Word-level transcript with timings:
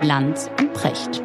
Lanz 0.00 0.48
und 0.60 0.72
Precht. 0.74 1.22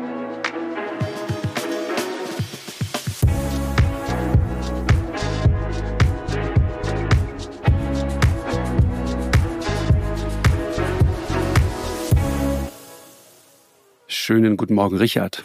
Schönen 14.07 14.57
guten 14.57 14.73
Morgen, 14.73 14.97
Richard. 14.97 15.43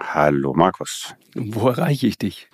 Hallo 0.00 0.52
Markus. 0.52 1.14
Wo 1.34 1.68
erreiche 1.68 2.06
ich 2.06 2.18
dich? 2.18 2.48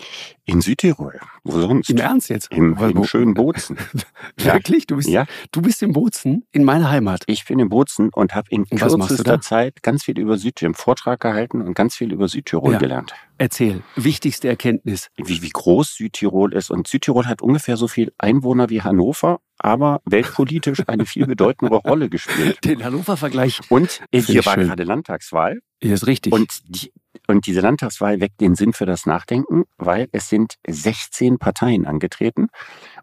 In 0.44 0.60
Südtirol. 0.60 1.18
Wo 1.44 1.60
sonst? 1.60 1.90
Im 1.90 1.96
Ernst 1.98 2.28
jetzt? 2.30 2.52
Im, 2.52 2.76
im 2.78 3.04
schönen 3.04 3.34
Bozen. 3.34 3.76
Wirklich? 4.36 4.86
Du 4.86 4.96
bist, 4.96 5.08
Ja. 5.08 5.26
du 5.50 5.60
bist 5.60 5.82
im 5.82 5.92
Bozen, 5.92 6.44
in 6.52 6.62
meiner 6.64 6.88
Heimat. 6.90 7.24
Ich 7.26 7.44
bin 7.46 7.58
in 7.58 7.68
Bozen 7.68 8.10
und 8.12 8.34
habe 8.34 8.46
in 8.50 8.62
Und 8.70 8.78
kürzester 8.78 9.40
Zeit 9.40 9.82
ganz 9.82 10.04
viel 10.04 10.18
über 10.18 10.38
Südtirol, 10.38 10.68
einen 10.68 10.74
Vortrag 10.74 11.18
gehalten 11.20 11.60
und 11.62 11.74
ganz 11.74 11.96
viel 11.96 12.12
über 12.12 12.28
Südtirol 12.28 12.74
Ja. 12.74 12.78
gelernt. 12.78 13.12
Erzähl, 13.38 13.82
wichtigste 13.96 14.46
Erkenntnis. 14.48 15.08
Wie, 15.16 15.42
wie 15.42 15.48
groß 15.50 15.96
Südtirol 15.96 16.52
ist. 16.54 16.70
Und 16.70 16.86
Südtirol 16.86 17.26
hat 17.26 17.42
ungefähr 17.42 17.76
so 17.76 17.88
viel 17.88 18.12
Einwohner 18.18 18.70
wie 18.70 18.82
Hannover, 18.82 19.40
aber 19.62 20.00
weltpolitisch 20.04 20.82
eine 20.86 21.06
viel 21.06 21.26
bedeutendere 21.26 21.80
Rolle 21.80 22.08
gespielt. 22.08 22.64
Den 22.64 22.84
Hannover-Vergleich. 22.84 23.60
Und 23.70 24.00
hier 24.12 24.44
war 24.44 24.54
schön. 24.54 24.66
gerade 24.68 24.84
Landtagswahl. 24.84 25.60
Hier 25.80 25.94
ist 25.94 26.06
richtig. 26.06 26.32
Und, 26.32 26.60
die, 26.66 26.92
und 27.26 27.46
diese 27.46 27.60
Landtagswahl 27.60 28.20
weckt 28.20 28.40
den 28.40 28.54
Sinn 28.54 28.72
für 28.72 28.86
das 28.86 29.06
Nachdenken, 29.06 29.64
weil 29.78 30.08
es 30.12 30.28
sind 30.28 30.56
16 30.66 31.38
Parteien 31.38 31.86
angetreten 31.86 32.48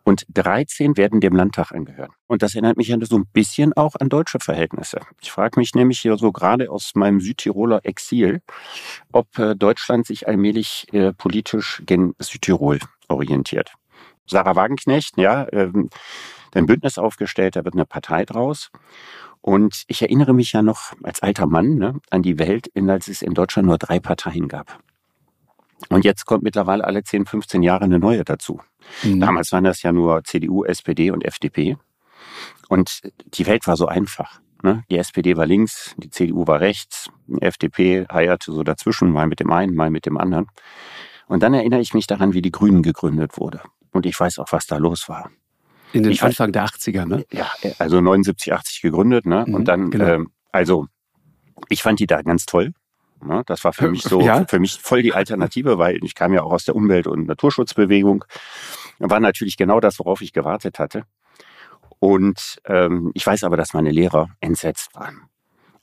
und 0.04 0.26
13 0.34 0.98
werden 0.98 1.20
dem 1.20 1.36
Landtag 1.36 1.72
angehören. 1.72 2.12
Und 2.28 2.42
das 2.42 2.56
erinnert 2.56 2.78
mich 2.78 2.88
ja 2.88 2.98
so 3.02 3.18
ein 3.18 3.26
bisschen 3.32 3.74
auch 3.74 3.96
an 3.96 4.10
deutsche 4.10 4.40
Verhältnisse. 4.40 5.00
Ich 5.22 5.32
frage 5.32 5.60
mich 5.60 5.76
nämlich 5.76 6.00
hier 6.00 6.18
so 6.18 6.32
gerade 6.32 6.72
aus 6.72 6.92
meinem 6.96 7.20
Südtiroler 7.20 7.82
Exil, 7.84 8.42
ob 9.12 9.38
äh, 9.38 9.56
Deutschland 9.56 10.08
sich 10.08 10.28
allmählich 10.28 10.88
äh, 10.92 11.14
politisch 11.14 11.82
gen 11.86 12.14
Südtirol 12.20 12.80
orientiert. 13.08 13.74
Sarah 14.26 14.56
Wagenknecht, 14.56 15.18
ja, 15.18 15.48
ähm, 15.52 15.90
ein 16.54 16.66
Bündnis 16.66 16.98
aufgestellt, 16.98 17.56
da 17.56 17.66
wird 17.66 17.76
eine 17.76 17.86
Partei 17.86 18.26
draus. 18.26 18.72
Und 19.42 19.84
ich 19.88 20.02
erinnere 20.02 20.34
mich 20.34 20.52
ja 20.52 20.62
noch 20.62 20.94
als 21.04 21.22
alter 21.22 21.48
Mann 21.48 21.76
ne, 21.76 22.00
an 22.10 22.22
die 22.22 22.40
Welt, 22.40 22.70
als 22.88 23.08
es 23.08 23.22
in 23.22 23.34
Deutschland 23.34 23.68
nur 23.68 23.78
drei 23.78 24.00
Parteien 24.00 24.48
gab. 24.48 24.80
Und 25.88 26.04
jetzt 26.04 26.26
kommt 26.26 26.44
mittlerweile 26.44 26.84
alle 26.84 27.04
10, 27.04 27.26
15 27.26 27.64
Jahre 27.64 27.86
eine 27.86 28.00
neue 28.00 28.26
dazu. 28.26 28.60
Mhm. 29.04 29.22
Damals 29.22 29.52
waren 29.54 29.64
das 29.64 29.82
ja 29.82 29.94
nur 29.94 30.24
CDU, 30.26 30.66
SPD 30.66 31.12
und 31.12 31.24
FDP. 31.24 31.78
Und 32.68 33.02
die 33.34 33.48
Welt 33.48 33.66
war 33.66 33.78
so 33.78 33.88
einfach. 33.88 34.42
Ne? 34.62 34.84
Die 34.90 34.98
SPD 34.98 35.38
war 35.38 35.46
links, 35.46 35.96
die 35.98 36.10
CDU 36.10 36.46
war 36.46 36.60
rechts, 36.60 37.10
die 37.28 37.42
FDP 37.42 38.06
heierte 38.12 38.52
so 38.52 38.64
dazwischen, 38.64 39.10
mal 39.10 39.28
mit 39.28 39.40
dem 39.40 39.52
einen, 39.52 39.74
mal 39.74 39.90
mit 39.90 40.06
dem 40.06 40.18
anderen. 40.18 40.48
Und 41.28 41.44
dann 41.44 41.54
erinnere 41.54 41.80
ich 41.80 41.94
mich 41.94 42.08
daran, 42.08 42.34
wie 42.34 42.42
die 42.42 42.52
Grünen 42.52 42.84
gegründet 42.84 43.38
wurde. 43.38 43.62
Und 43.92 44.06
ich 44.06 44.20
weiß 44.20 44.40
auch, 44.40 44.52
was 44.52 44.68
da 44.68 44.78
los 44.78 45.08
war. 45.08 45.32
In 45.94 46.04
den 46.04 46.12
ich 46.12 46.24
Anfang 46.24 46.52
der 46.52 46.66
80er, 46.66 47.06
ne? 47.06 47.26
Ja, 47.32 47.50
also 47.80 48.02
79, 48.02 48.54
80 48.54 48.82
gegründet, 48.82 49.26
ne? 49.26 49.46
Mhm, 49.48 49.54
Und 49.54 49.66
dann, 49.66 49.90
genau. 49.92 50.06
ähm, 50.06 50.32
also 50.52 50.88
ich 51.70 51.82
fand 51.82 52.00
die 52.00 52.08
da 52.08 52.22
ganz 52.22 52.46
toll. 52.46 52.74
Ne? 53.24 53.44
Das 53.46 53.64
war 53.64 53.74
für 53.74 53.90
mich 53.90 54.04
so, 54.04 54.22
Ja? 54.22 54.46
für 54.48 54.60
mich 54.60 54.80
voll 54.80 55.02
die 55.02 55.14
Alternative, 55.14 55.78
weil 55.78 56.04
ich 56.04 56.16
kam 56.16 56.34
ja 56.34 56.44
auch 56.44 56.54
aus 56.54 56.66
der 56.66 56.76
Umwelt- 56.76 57.08
und 57.08 57.28
Naturschutzbewegung. 57.28 58.24
War 59.00 59.20
natürlich 59.20 59.58
genau 59.58 59.80
das, 59.80 60.00
worauf 60.00 60.22
ich 60.22 60.32
gewartet 60.34 60.80
hatte. 60.80 61.04
Und 62.00 62.60
ähm, 62.66 63.12
ich 63.14 63.26
weiß 63.28 63.44
aber, 63.44 63.58
dass 63.58 63.74
meine 63.74 63.92
Lehrer 63.92 64.30
entsetzt 64.40 64.96
waren. 64.96 65.29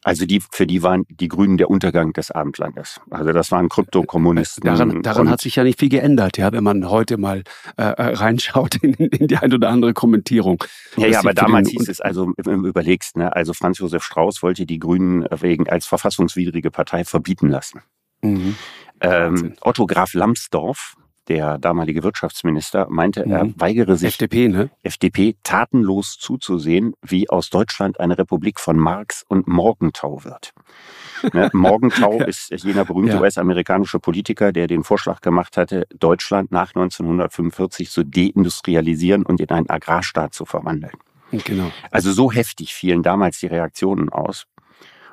Also 0.07 0.25
die, 0.25 0.41
für 0.53 0.69
die 0.69 0.85
waren 0.85 1.05
die 1.09 1.27
Grünen 1.27 1.57
der 1.57 1.69
Untergang 1.69 2.12
des 2.12 2.31
Abendlandes. 2.31 3.01
Also 3.11 3.33
das 3.33 3.51
waren 3.51 3.69
Kryptokommunisten. 3.69 4.63
Daran, 4.64 5.03
daran 5.03 5.29
hat 5.29 5.41
sich 5.41 5.57
ja 5.57 5.64
nicht 5.64 5.80
viel 5.80 5.89
geändert, 5.89 6.39
ja, 6.39 6.53
wenn 6.53 6.63
man 6.63 6.89
heute 6.89 7.19
mal 7.19 7.42
äh, 7.77 7.83
äh, 7.83 8.14
reinschaut 8.14 8.77
in, 8.77 8.95
in 8.95 9.27
die 9.27 9.36
ein 9.36 9.53
oder 9.53 9.69
andere 9.69 9.95
Kommentierung. 9.95 10.63
Ja, 10.97 11.08
ja, 11.08 11.19
aber 11.19 11.35
damals 11.35 11.70
hieß 11.70 11.89
es 11.89 12.01
also, 12.01 12.33
wenn 12.36 12.63
du 12.63 12.69
überlegst, 12.69 13.17
ne, 13.17 13.35
also 13.35 13.53
Franz 13.53 13.80
Josef 13.80 14.05
Strauß 14.05 14.45
wollte 14.45 14.64
die 14.64 14.79
Grünen 14.79 15.27
wegen 15.41 15.69
als 15.69 15.86
verfassungswidrige 15.86 16.70
Partei 16.70 17.03
verbieten 17.03 17.48
lassen. 17.48 17.83
Mhm. 18.23 18.55
Ähm. 19.01 19.55
Otto 19.61 19.86
Graf 19.86 20.14
Lambsdorff, 20.14 20.95
der 21.29 21.59
damalige 21.59 22.03
Wirtschaftsminister, 22.03 22.87
meinte, 22.89 23.25
er 23.27 23.45
Mhm. 23.45 23.55
weigere 23.59 23.97
sich, 23.97 24.09
FDP, 24.09 24.48
ne? 24.48 24.70
FDP 24.83 25.37
tatenlos 25.42 26.17
zuzusehen, 26.19 26.95
wie 27.03 27.29
aus 27.29 27.51
Deutschland 27.51 27.98
eine 28.01 28.17
Republik 28.19 28.61
von 28.61 28.79
Marx 28.79 29.25
und 29.29 29.47
Morgenthau 29.48 30.25
wird. 30.25 30.53
Ne? 31.33 31.48
Morgenthau 31.55 32.20
ist 32.23 32.51
jener 32.63 32.85
berühmte 32.85 33.15
Ja. 33.15 33.20
US-amerikanische 33.20 33.98
Politiker, 33.98 34.53
der 34.53 34.67
den 34.67 34.85
Vorschlag 34.85 35.23
gemacht 35.23 35.57
hatte, 35.57 35.86
Deutschland 35.98 36.53
nach 36.53 36.75
1945 36.75 37.91
zu 37.91 38.05
deindustrialisieren 38.05 39.25
und 39.25 39.41
in 39.41 39.48
einen 39.48 39.69
Agrarstaat 39.70 40.35
zu 40.35 40.45
verwandeln. 40.45 40.92
Genau. 41.33 41.73
Also 41.91 42.13
so 42.13 42.31
heftig 42.31 42.75
fielen 42.75 43.03
damals 43.03 43.41
die 43.41 43.47
Reaktionen 43.47 44.11
aus. 44.11 44.45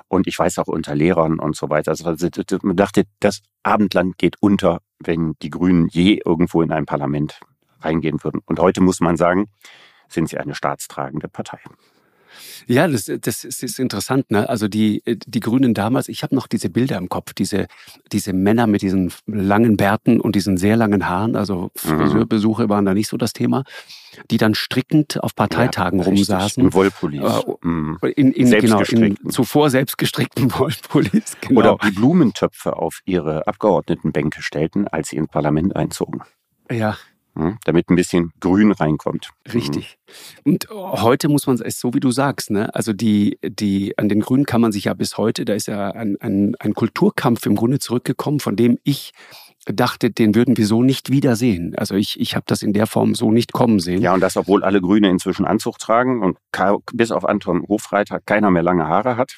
Und 0.09 0.27
ich 0.27 0.37
weiß 0.37 0.59
auch 0.59 0.67
unter 0.67 0.93
Lehrern 0.93 1.39
und 1.39 1.55
so 1.55 1.69
weiter. 1.69 1.91
Also 1.91 2.13
man 2.61 2.75
dachte, 2.75 3.03
das 3.19 3.39
Abendland 3.63 4.17
geht 4.17 4.35
unter, 4.41 4.79
wenn 5.05 5.35
die 5.41 5.49
Grünen 5.49 5.87
je 5.87 6.21
irgendwo 6.25 6.61
in 6.61 6.71
ein 6.71 6.85
Parlament 6.85 7.39
reingehen 7.81 8.23
würden. 8.23 8.41
Und 8.45 8.59
heute 8.59 8.81
muss 8.81 8.99
man 8.99 9.17
sagen, 9.17 9.49
sind 10.07 10.29
sie 10.29 10.37
eine 10.37 10.55
staatstragende 10.55 11.27
Partei. 11.27 11.59
Ja, 12.67 12.87
das, 12.87 13.05
das 13.21 13.43
ist 13.43 13.63
ist 13.63 13.79
interessant. 13.79 14.31
Ne? 14.31 14.47
Also 14.49 14.67
die, 14.67 15.01
die 15.05 15.39
Grünen 15.39 15.73
damals, 15.73 16.07
ich 16.09 16.23
habe 16.23 16.35
noch 16.35 16.47
diese 16.47 16.69
Bilder 16.69 16.97
im 16.97 17.09
Kopf, 17.09 17.33
diese, 17.33 17.67
diese 18.11 18.33
Männer 18.33 18.67
mit 18.67 18.81
diesen 18.81 19.11
langen 19.25 19.77
Bärten 19.77 20.19
und 20.21 20.35
diesen 20.35 20.57
sehr 20.57 20.77
langen 20.77 21.07
Haaren, 21.07 21.35
also 21.35 21.71
Friseurbesuche 21.75 22.69
waren 22.69 22.85
da 22.85 22.93
nicht 22.93 23.07
so 23.07 23.17
das 23.17 23.33
Thema, 23.33 23.63
die 24.31 24.37
dann 24.37 24.53
strickend 24.55 25.21
auf 25.23 25.35
Parteitagen 25.35 25.99
Ja, 25.99 26.05
richtig. 26.05 26.29
rumsaßen. 26.29 26.63
In 26.63 26.73
Wollpullis. 26.73 27.21
Äh, 27.21 27.53
Mhm. 27.63 27.97
In, 28.15 28.31
in, 28.33 28.49
genau, 28.51 28.81
in 28.81 29.17
zuvor 29.29 29.69
selbstgestrickten 29.69 30.51
Wollpullis. 30.59 31.37
Genau. 31.41 31.59
Oder 31.59 31.77
die 31.87 31.91
Blumentöpfe 31.91 32.75
auf 32.75 32.99
ihre 33.05 33.47
Abgeordnetenbänke 33.47 34.41
stellten, 34.41 34.87
als 34.87 35.09
sie 35.09 35.15
ins 35.17 35.29
Parlament 35.29 35.75
einzogen. 35.75 36.21
ja, 36.69 36.91
Mhm. 36.91 36.95
Damit 37.65 37.89
ein 37.89 37.95
bisschen 37.95 38.31
Grün 38.39 38.71
reinkommt. 38.71 39.29
Richtig. 39.53 39.97
Und 40.43 40.67
heute 40.69 41.29
muss 41.29 41.47
man 41.47 41.59
es 41.59 41.79
so 41.79 41.93
wie 41.93 41.99
du 41.99 42.11
sagst, 42.11 42.51
ne? 42.51 42.73
Also 42.75 42.93
die, 42.93 43.39
die, 43.43 43.97
an 43.97 44.07
den 44.07 44.19
Grünen 44.19 44.45
kann 44.45 44.61
man 44.61 44.71
sich 44.71 44.85
ja 44.85 44.93
bis 44.93 45.17
heute, 45.17 45.43
da 45.43 45.53
ist 45.53 45.67
ja 45.67 45.91
ein, 45.91 46.15
ein, 46.21 46.55
ein 46.59 46.73
Kulturkampf 46.73 47.45
im 47.47 47.55
Grunde 47.55 47.79
zurückgekommen, 47.79 48.39
von 48.39 48.55
dem 48.55 48.77
ich 48.83 49.13
dachte, 49.65 50.11
den 50.11 50.35
würden 50.35 50.57
wir 50.57 50.67
so 50.67 50.83
nicht 50.83 51.09
wiedersehen. 51.09 51.73
Also 51.77 51.95
ich, 51.95 52.19
ich 52.19 52.35
habe 52.35 52.45
das 52.47 52.61
in 52.63 52.73
der 52.73 52.87
Form 52.87 53.15
so 53.15 53.31
nicht 53.31 53.53
kommen 53.53 53.79
sehen. 53.79 54.01
Ja, 54.01 54.13
und 54.13 54.19
das, 54.19 54.37
obwohl 54.37 54.63
alle 54.63 54.81
Grüne 54.81 55.09
inzwischen 55.09 55.45
Anzug 55.45 55.79
tragen 55.79 56.21
und 56.21 56.37
bis 56.93 57.11
auf 57.11 57.25
Anton 57.25 57.65
Hofreiter 57.67 58.19
keiner 58.19 58.51
mehr 58.51 58.63
lange 58.63 58.87
Haare 58.87 59.17
hat. 59.17 59.37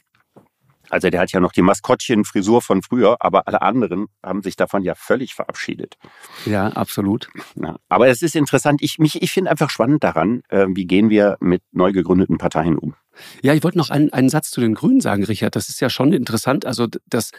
Also 0.90 1.10
der 1.10 1.20
hat 1.22 1.32
ja 1.32 1.40
noch 1.40 1.52
die 1.52 1.62
Maskottchen-Frisur 1.62 2.62
von 2.62 2.82
früher, 2.82 3.18
aber 3.20 3.48
alle 3.48 3.62
anderen 3.62 4.08
haben 4.24 4.42
sich 4.42 4.56
davon 4.56 4.84
ja 4.84 4.96
völlig 4.96 5.34
verabschiedet. 5.34 5.98
ja 6.46 6.68
absolut. 6.68 7.30
Ja, 7.56 7.78
aber 7.90 8.08
es 8.08 8.22
ist 8.22 8.36
interessant, 8.36 8.82
ich, 8.82 8.98
mich- 9.00 9.22
ich 9.22 9.32
finde 9.32 9.52
einfach 9.52 9.70
spannend 9.70 10.04
daran, 10.04 10.42
äh, 10.50 10.66
wie 10.70 10.86
gehen 10.86 11.10
wir 11.10 11.38
mit 11.40 11.62
neu 11.72 11.92
gegründeten 11.92 12.38
Parteien 12.38 12.78
um. 12.78 12.96
Ja, 13.42 13.54
ich 13.54 13.64
wollte 13.64 13.78
noch 13.78 13.90
einen, 13.90 14.12
einen 14.14 14.30
Satz 14.30 14.52
zu 14.52 14.62
den 14.62 14.74
Grünen 14.74 15.02
sagen, 15.02 15.24
Richard. 15.24 15.56
Das 15.56 15.70
ist 15.70 15.80
ja 15.82 15.90
schon 15.90 16.14
interessant. 16.14 16.66
Also 16.66 16.88
das, 17.08 17.32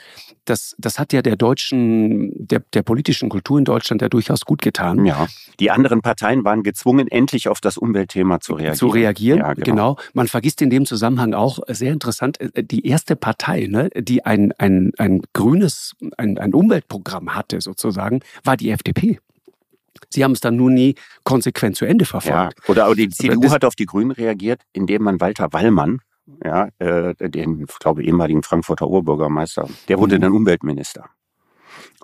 das, 0.45 0.75
das 0.79 0.99
hat 0.99 1.13
ja 1.13 1.23
der 1.23 1.37
deutschen, 1.37 2.33
der, 2.35 2.63
der 2.73 2.83
politischen 2.83 3.29
Kultur 3.29 3.59
in 3.59 3.65
Deutschland 3.65 4.03
ja 4.03 4.09
durchaus 4.09 4.45
gut 4.45 4.63
getan. 4.63 5.05
Ja. 5.05 5.27
Die 5.61 5.71
anderen 5.71 6.03
Parteien 6.03 6.45
waren 6.45 6.63
gezwungen, 6.63 7.09
endlich 7.09 7.49
auf 7.49 7.61
das 7.61 7.77
Umweltthema 7.77 8.41
zu 8.41 8.55
reagieren. 8.55 8.77
zu 8.77 8.89
reagieren. 8.89 9.39
Ja, 9.39 9.55
genau. 9.55 9.97
Man 10.13 10.29
vergisst 10.29 10.63
in 10.63 10.71
dem 10.71 10.87
Zusammenhang 10.87 11.35
auch 11.35 11.61
äh, 11.67 11.75
sehr 11.75 11.93
interessant 11.93 12.41
äh, 12.41 12.63
die 12.63 12.87
erste 12.87 13.17
Partei, 13.17 13.67
ne, 13.69 13.91
die 13.97 14.25
ein, 14.25 14.53
ein, 14.59 14.93
ein 14.99 15.23
grünes, 15.33 15.95
ein, 16.17 16.39
ein 16.39 16.55
Umweltprogramm 16.55 17.35
hatte 17.35 17.61
sozusagen, 17.61 18.21
war 18.45 18.57
die 18.57 18.71
FDP. 18.71 19.19
Sie 20.11 20.25
haben 20.25 20.33
es 20.33 20.41
dann 20.41 20.57
nur 20.57 20.71
nie 20.71 20.95
konsequent 21.25 21.77
zu 21.77 21.85
Ende 21.85 22.05
Ja, 22.05 22.09
verfolgt. 22.09 22.69
oder 22.69 22.87
aber 22.87 22.95
die 22.95 23.09
CDU 23.09 23.41
das- 23.41 23.53
hat 23.53 23.65
auf 23.65 23.75
die 23.75 23.87
Grünen 23.87 24.11
reagiert, 24.11 24.63
indem 24.73 25.03
man 25.03 25.21
Walter 25.21 25.53
Wallmann, 25.53 26.01
ja, 26.45 26.69
äh, 26.79 27.15
den, 27.29 27.63
ich 27.69 27.79
glaube, 27.79 28.03
ehemaligen 28.03 28.43
Frankfurter 28.43 28.87
Oberbürgermeister, 28.89 29.69
der 29.89 29.99
wurde 29.99 30.17
Mhm. 30.19 30.23
dann 30.23 30.33
Umweltminister. 30.33 31.11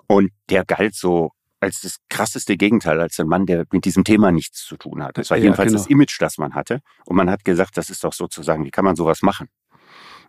Und 0.07 0.31
der 0.49 0.65
galt 0.65 0.95
so 0.95 1.31
als 1.59 1.79
das 1.81 1.97
krasseste 2.09 2.57
Gegenteil, 2.57 2.99
als 2.99 3.17
ein 3.19 3.27
Mann, 3.27 3.45
der 3.45 3.65
mit 3.71 3.85
diesem 3.85 4.03
Thema 4.03 4.31
nichts 4.33 4.65
zu 4.65 4.75
tun 4.75 5.01
hat. 5.01 5.17
Das 5.17 5.29
war 5.29 5.37
Ja, 5.37 5.43
jedenfalls 5.43 5.69
genau. 5.71 5.79
das 5.81 5.87
Image, 5.89 6.17
das 6.19 6.37
man 6.37 6.55
hatte. 6.55 6.79
Und 7.05 7.15
man 7.15 7.29
hat 7.29 7.45
gesagt, 7.45 7.77
das 7.77 7.89
ist 7.89 8.03
doch 8.03 8.11
sozusagen, 8.11 8.65
wie 8.65 8.71
kann 8.71 8.83
man 8.83 8.97
sowas 8.97 9.21
machen? 9.21 9.47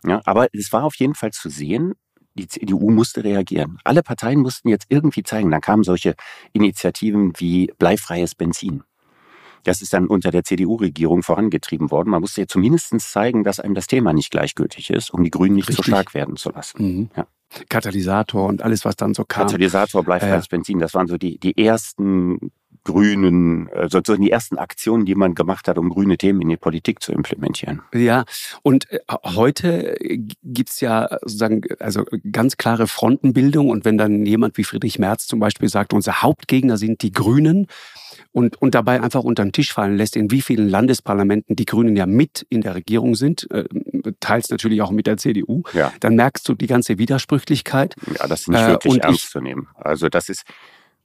Ja, 0.05 0.21
aber 0.23 0.47
es 0.53 0.71
war 0.71 0.83
auf 0.85 0.95
jeden 0.95 1.13
Fall 1.15 1.31
zu 1.31 1.49
sehen, 1.49 1.93
die 2.35 2.47
CDU 2.47 2.91
musste 2.91 3.23
reagieren. 3.23 3.79
Alle 3.83 4.03
Parteien 4.03 4.39
mussten 4.39 4.69
jetzt 4.69 4.85
irgendwie 4.89 5.23
zeigen. 5.23 5.51
Dann 5.51 5.61
kamen 5.61 5.83
solche 5.83 6.15
Initiativen 6.53 7.33
wie 7.37 7.71
bleifreies 7.79 8.35
Benzin. 8.35 8.83
Das 9.63 9.81
ist 9.81 9.93
dann 9.93 10.07
unter 10.07 10.29
der 10.29 10.43
CDU-Regierung 10.43 11.23
vorangetrieben 11.23 11.89
worden. 11.89 12.09
Man 12.11 12.21
musste 12.21 12.41
ja 12.41 12.47
zumindest 12.47 12.99
zeigen, 12.99 13.43
dass 13.43 13.59
einem 13.59 13.73
das 13.73 13.87
Thema 13.87 14.13
nicht 14.13 14.29
gleichgültig 14.29 14.91
ist, 14.91 15.11
um 15.11 15.23
die 15.23 15.31
Grünen 15.31 15.55
nicht 15.55 15.69
Richtig. 15.69 15.85
so 15.85 15.91
stark 15.91 16.13
werden 16.13 16.35
zu 16.35 16.51
lassen. 16.51 16.83
Mhm. 16.83 17.09
Ja. 17.15 17.25
Katalysator 17.69 18.47
und 18.47 18.61
alles, 18.61 18.85
was 18.85 18.95
dann 18.95 19.13
so 19.13 19.23
kam. 19.23 19.47
Katalysator, 19.47 20.03
bleifreies 20.03 20.45
äh, 20.45 20.49
Benzin, 20.49 20.79
das 20.79 20.93
waren 20.93 21.07
so 21.07 21.17
die, 21.17 21.39
die 21.39 21.57
ersten 21.57 22.51
grünen, 22.85 23.67
äh, 23.69 23.89
sozusagen 23.89 24.23
die 24.23 24.31
ersten 24.31 24.57
Aktionen, 24.57 25.05
die 25.05 25.15
man 25.15 25.35
gemacht 25.35 25.67
hat, 25.67 25.77
um 25.77 25.89
grüne 25.89 26.17
Themen 26.17 26.41
in 26.41 26.49
die 26.49 26.57
Politik 26.57 27.01
zu 27.01 27.11
implementieren. 27.11 27.81
Ja, 27.93 28.23
und 28.63 28.89
äh, 28.91 28.99
heute 29.23 29.97
gibt's 30.43 30.79
ja 30.79 31.09
sozusagen 31.21 31.61
also 31.79 32.05
ganz 32.31 32.55
klare 32.55 32.87
Frontenbildung 32.87 33.69
und 33.69 33.83
wenn 33.83 33.97
dann 33.97 34.25
jemand 34.25 34.57
wie 34.57 34.63
Friedrich 34.63 34.99
Merz 34.99 35.27
zum 35.27 35.39
Beispiel 35.39 35.67
sagt, 35.67 35.93
unser 35.93 36.21
Hauptgegner 36.21 36.77
sind 36.77 37.01
die 37.01 37.11
Grünen, 37.11 37.67
und, 38.35 38.61
und 38.61 38.75
dabei 38.75 39.01
einfach 39.01 39.23
unter 39.23 39.43
den 39.43 39.53
Tisch 39.53 39.71
fallen 39.71 39.95
lässt, 39.95 40.17
in 40.17 40.29
wie 40.29 40.41
vielen 40.41 40.67
Landesparlamenten 40.67 41.55
die 41.55 41.63
Grünen 41.63 41.95
ja 41.95 42.05
mit 42.05 42.45
in 42.49 42.59
der 42.59 42.75
Regierung 42.75 43.15
sind, 43.15 43.49
äh, 43.49 43.63
teils 44.19 44.49
natürlich 44.49 44.81
auch 44.81 44.91
mit 44.91 45.07
der 45.07 45.15
CDU, 45.15 45.63
ja. 45.71 45.93
dann 46.01 46.15
merkst 46.15 46.47
du 46.49 46.53
die 46.53 46.67
ganze 46.67 46.97
Widersprüchlichkeit. 46.97 47.95
Ja, 48.19 48.27
das 48.27 48.41
ist 48.41 48.49
nicht 48.49 48.67
wirklich 48.67 48.95
äh, 48.95 48.99
ernst 48.99 49.23
ich, 49.23 49.29
zu 49.29 49.39
nehmen. 49.39 49.69
Also 49.75 50.09
das 50.09 50.27
ist, 50.27 50.43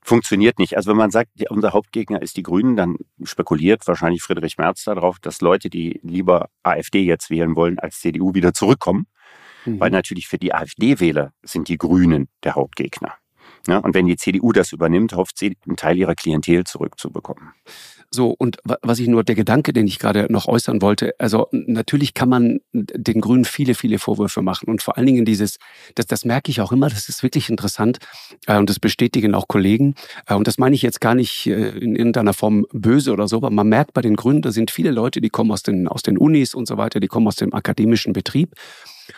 funktioniert 0.02 0.58
nicht. 0.58 0.76
Also 0.76 0.90
wenn 0.90 0.96
man 0.96 1.10
sagt, 1.10 1.30
unser 1.50 1.72
Hauptgegner 1.72 2.22
ist 2.22 2.36
die 2.36 2.42
Grünen, 2.42 2.76
dann 2.76 2.96
spekuliert 3.22 3.86
wahrscheinlich 3.86 4.22
Friedrich 4.22 4.58
Merz 4.58 4.84
darauf, 4.84 5.18
dass 5.18 5.40
Leute, 5.40 5.70
die 5.70 6.00
lieber 6.02 6.48
AfD 6.62 7.02
jetzt 7.02 7.30
wählen 7.30 7.56
wollen, 7.56 7.78
als 7.78 8.00
CDU 8.00 8.34
wieder 8.34 8.52
zurückkommen. 8.52 9.06
Mhm. 9.64 9.80
Weil 9.80 9.90
natürlich 9.90 10.26
für 10.26 10.38
die 10.38 10.54
AfD-Wähler 10.54 11.32
sind 11.42 11.68
die 11.68 11.78
Grünen 11.78 12.28
der 12.44 12.54
Hauptgegner. 12.54 13.14
Ja, 13.66 13.78
und 13.78 13.94
wenn 13.94 14.06
die 14.06 14.16
CDU 14.16 14.52
das 14.52 14.72
übernimmt, 14.72 15.12
hofft 15.12 15.38
sie, 15.38 15.56
einen 15.66 15.76
Teil 15.76 15.98
ihrer 15.98 16.14
Klientel 16.14 16.64
zurückzubekommen. 16.64 17.52
So, 18.12 18.34
und 18.36 18.56
was 18.64 18.98
ich 18.98 19.06
nur, 19.06 19.22
der 19.22 19.36
Gedanke, 19.36 19.72
den 19.72 19.86
ich 19.86 20.00
gerade 20.00 20.26
noch 20.30 20.48
äußern 20.48 20.82
wollte, 20.82 21.14
also 21.18 21.46
natürlich 21.52 22.12
kann 22.12 22.28
man 22.28 22.60
den 22.72 23.20
Grünen 23.20 23.44
viele, 23.44 23.74
viele 23.76 24.00
Vorwürfe 24.00 24.42
machen. 24.42 24.68
Und 24.68 24.82
vor 24.82 24.96
allen 24.96 25.06
Dingen 25.06 25.24
dieses, 25.24 25.58
das, 25.94 26.06
das 26.06 26.24
merke 26.24 26.50
ich 26.50 26.60
auch 26.60 26.72
immer, 26.72 26.88
das 26.88 27.08
ist 27.08 27.22
wirklich 27.22 27.48
interessant 27.48 27.98
äh, 28.48 28.56
und 28.56 28.68
das 28.68 28.80
bestätigen 28.80 29.32
auch 29.36 29.46
Kollegen. 29.46 29.94
Äh, 30.26 30.34
und 30.34 30.48
das 30.48 30.58
meine 30.58 30.74
ich 30.74 30.82
jetzt 30.82 31.00
gar 31.00 31.14
nicht 31.14 31.46
äh, 31.46 31.68
in 31.68 31.94
irgendeiner 31.94 32.34
Form 32.34 32.66
böse 32.72 33.12
oder 33.12 33.28
so, 33.28 33.36
aber 33.36 33.50
man 33.50 33.68
merkt 33.68 33.94
bei 33.94 34.00
den 34.00 34.16
Grünen, 34.16 34.42
da 34.42 34.50
sind 34.50 34.72
viele 34.72 34.90
Leute, 34.90 35.20
die 35.20 35.30
kommen 35.30 35.52
aus 35.52 35.62
den, 35.62 35.86
aus 35.86 36.02
den 36.02 36.18
Unis 36.18 36.52
und 36.52 36.66
so 36.66 36.76
weiter, 36.76 36.98
die 36.98 37.08
kommen 37.08 37.28
aus 37.28 37.36
dem 37.36 37.54
akademischen 37.54 38.12
Betrieb. 38.12 38.54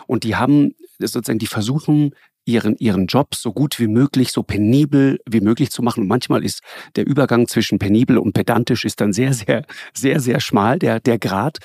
Und 0.06 0.24
die 0.24 0.36
haben 0.36 0.74
sozusagen, 0.98 1.38
die 1.38 1.46
versuchen, 1.46 2.14
ihren, 2.44 2.76
ihren 2.76 3.06
Job 3.06 3.34
so 3.34 3.52
gut 3.52 3.78
wie 3.78 3.86
möglich, 3.86 4.32
so 4.32 4.42
penibel 4.42 5.18
wie 5.28 5.40
möglich 5.40 5.70
zu 5.70 5.82
machen. 5.82 6.02
Und 6.02 6.08
manchmal 6.08 6.44
ist 6.44 6.60
der 6.96 7.06
Übergang 7.06 7.46
zwischen 7.48 7.78
penibel 7.78 8.18
und 8.18 8.32
pedantisch 8.32 8.84
ist 8.84 9.00
dann 9.00 9.12
sehr, 9.12 9.32
sehr, 9.32 9.64
sehr, 9.94 10.20
sehr 10.20 10.40
schmal, 10.40 10.78
der, 10.78 11.00
der 11.00 11.18
Grad. 11.18 11.58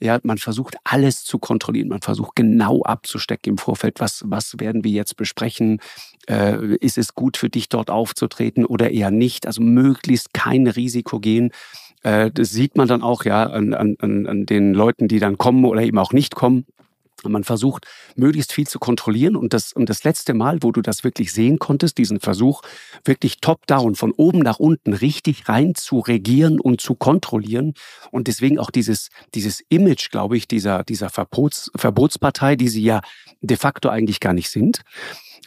Ja, 0.00 0.18
man 0.22 0.38
versucht 0.38 0.76
alles 0.84 1.24
zu 1.24 1.38
kontrollieren. 1.38 1.88
Man 1.88 2.00
versucht 2.00 2.36
genau 2.36 2.82
abzustecken 2.82 3.52
im 3.52 3.58
Vorfeld. 3.58 4.00
Was, 4.00 4.22
was 4.26 4.54
werden 4.58 4.82
wir 4.82 4.90
jetzt 4.90 5.16
besprechen? 5.16 5.80
Äh, 6.26 6.76
ist 6.76 6.96
es 6.96 7.14
gut 7.14 7.36
für 7.36 7.50
dich 7.50 7.68
dort 7.68 7.90
aufzutreten 7.90 8.64
oder 8.64 8.90
eher 8.90 9.10
nicht? 9.10 9.46
Also 9.46 9.62
möglichst 9.62 10.32
kein 10.32 10.66
Risiko 10.66 11.20
gehen. 11.20 11.50
Äh, 12.02 12.30
das 12.30 12.50
sieht 12.50 12.76
man 12.76 12.88
dann 12.88 13.02
auch 13.02 13.24
ja 13.24 13.44
an, 13.44 13.74
an, 13.74 13.96
an 14.00 14.46
den 14.46 14.72
Leuten, 14.72 15.06
die 15.06 15.18
dann 15.18 15.38
kommen 15.38 15.64
oder 15.64 15.82
eben 15.82 15.98
auch 15.98 16.12
nicht 16.12 16.34
kommen. 16.34 16.66
Man 17.22 17.44
versucht, 17.44 17.86
möglichst 18.16 18.52
viel 18.52 18.66
zu 18.66 18.78
kontrollieren. 18.78 19.36
Und 19.36 19.52
das, 19.52 19.72
und 19.72 19.88
das 19.88 20.04
letzte 20.04 20.34
Mal, 20.34 20.62
wo 20.62 20.72
du 20.72 20.82
das 20.82 21.04
wirklich 21.04 21.32
sehen 21.32 21.58
konntest, 21.58 21.96
diesen 21.98 22.20
Versuch, 22.20 22.62
wirklich 23.04 23.38
top-down, 23.40 23.94
von 23.94 24.12
oben 24.12 24.40
nach 24.40 24.58
unten 24.58 24.92
richtig 24.92 25.48
rein 25.48 25.74
zu 25.74 26.00
regieren 26.00 26.60
und 26.60 26.80
zu 26.80 26.94
kontrollieren. 26.94 27.74
Und 28.10 28.28
deswegen 28.28 28.58
auch 28.58 28.70
dieses, 28.70 29.08
dieses 29.34 29.62
Image, 29.68 30.10
glaube 30.10 30.36
ich, 30.36 30.48
dieser, 30.48 30.84
dieser 30.84 31.08
Verbots, 31.08 31.70
Verbotspartei, 31.76 32.56
die 32.56 32.68
sie 32.68 32.82
ja 32.82 33.00
de 33.40 33.56
facto 33.56 33.88
eigentlich 33.88 34.20
gar 34.20 34.32
nicht 34.32 34.50
sind. 34.50 34.82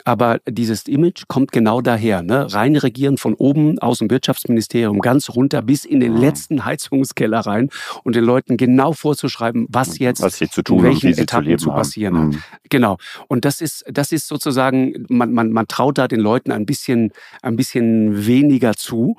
Aber 0.07 0.39
dieses 0.48 0.88
Image 0.88 1.24
kommt 1.27 1.51
genau 1.51 1.81
daher. 1.81 2.24
Ne? 2.24 2.48
Rein 2.54 2.77
regieren 2.77 3.18
von 3.18 3.33
oben 3.33 3.77
aus 3.80 4.00
dem 4.00 4.09
Wirtschaftsministerium 4.09 5.01
ganz 5.01 5.30
runter 5.31 5.62
bis 5.62 5.83
in 5.83 6.00
den 6.00 6.13
mhm. 6.13 6.21
letzten 6.21 6.63
Heizungskeller 6.63 7.42
rein 7.42 7.69
und 8.06 8.15
den 8.15 8.24
Leuten 8.24 8.56
genau 8.56 8.94
vorzuschreiben, 8.94 9.68
was 9.68 10.00
jetzt 10.00 10.21
was 10.21 10.38
sie 10.38 10.50
zu 10.50 10.62
tun 10.62 10.77
in 10.77 10.83
welchen 10.86 11.07
und 11.07 11.19
Etappen 11.19 11.57
zu, 11.57 11.65
zu 11.65 11.71
passieren 11.71 12.15
haben. 12.15 12.27
hat. 12.27 12.36
Mhm. 12.36 12.69
Genau. 12.69 12.98
Und 13.27 13.44
das 13.44 13.59
ist, 13.59 13.83
das 13.92 14.13
ist 14.13 14.30
sozusagen, 14.30 15.06
man, 15.09 15.33
man, 15.33 15.51
man 15.51 15.68
traut 15.68 15.98
da 15.98 16.07
den 16.07 16.21
Leuten 16.21 16.53
ein 16.53 16.65
bisschen, 16.65 17.12
ein 17.42 17.57
bisschen 17.57 18.25
weniger 18.25 18.75
zu 18.75 19.18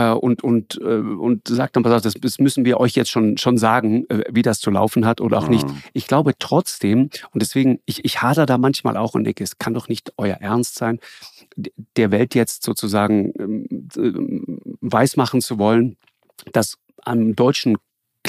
äh, 0.00 0.12
und, 0.12 0.42
und, 0.42 0.80
äh, 0.80 0.84
und 0.84 1.46
sagt 1.48 1.76
dann, 1.76 1.82
das, 1.82 2.02
das 2.02 2.38
müssen 2.38 2.64
wir 2.64 2.80
euch 2.80 2.94
jetzt 2.94 3.10
schon, 3.10 3.36
schon 3.36 3.58
sagen, 3.58 4.08
äh, 4.08 4.24
wie 4.30 4.42
das 4.42 4.60
zu 4.60 4.70
laufen 4.70 5.04
hat 5.04 5.20
oder 5.20 5.38
auch 5.38 5.48
nicht. 5.48 5.66
Mhm. 5.66 5.82
Ich 5.92 6.06
glaube 6.06 6.32
trotzdem, 6.38 7.10
und 7.32 7.42
deswegen, 7.42 7.80
ich, 7.84 8.04
ich 8.04 8.22
hader 8.22 8.46
da 8.46 8.56
manchmal 8.56 8.96
auch 8.96 9.14
und 9.14 9.24
denke, 9.24 9.44
es 9.44 9.58
kann 9.58 9.74
doch 9.74 9.88
nicht 9.88 10.12
euer 10.16 10.36
Ernst 10.36 10.76
sein, 10.76 11.00
der 11.96 12.10
Welt 12.10 12.34
jetzt 12.34 12.62
sozusagen 12.62 13.32
ähm, 13.38 13.88
äh, 13.96 14.76
weismachen 14.80 15.40
zu 15.40 15.58
wollen, 15.58 15.96
dass 16.52 16.78
am 17.04 17.34
deutschen 17.36 17.76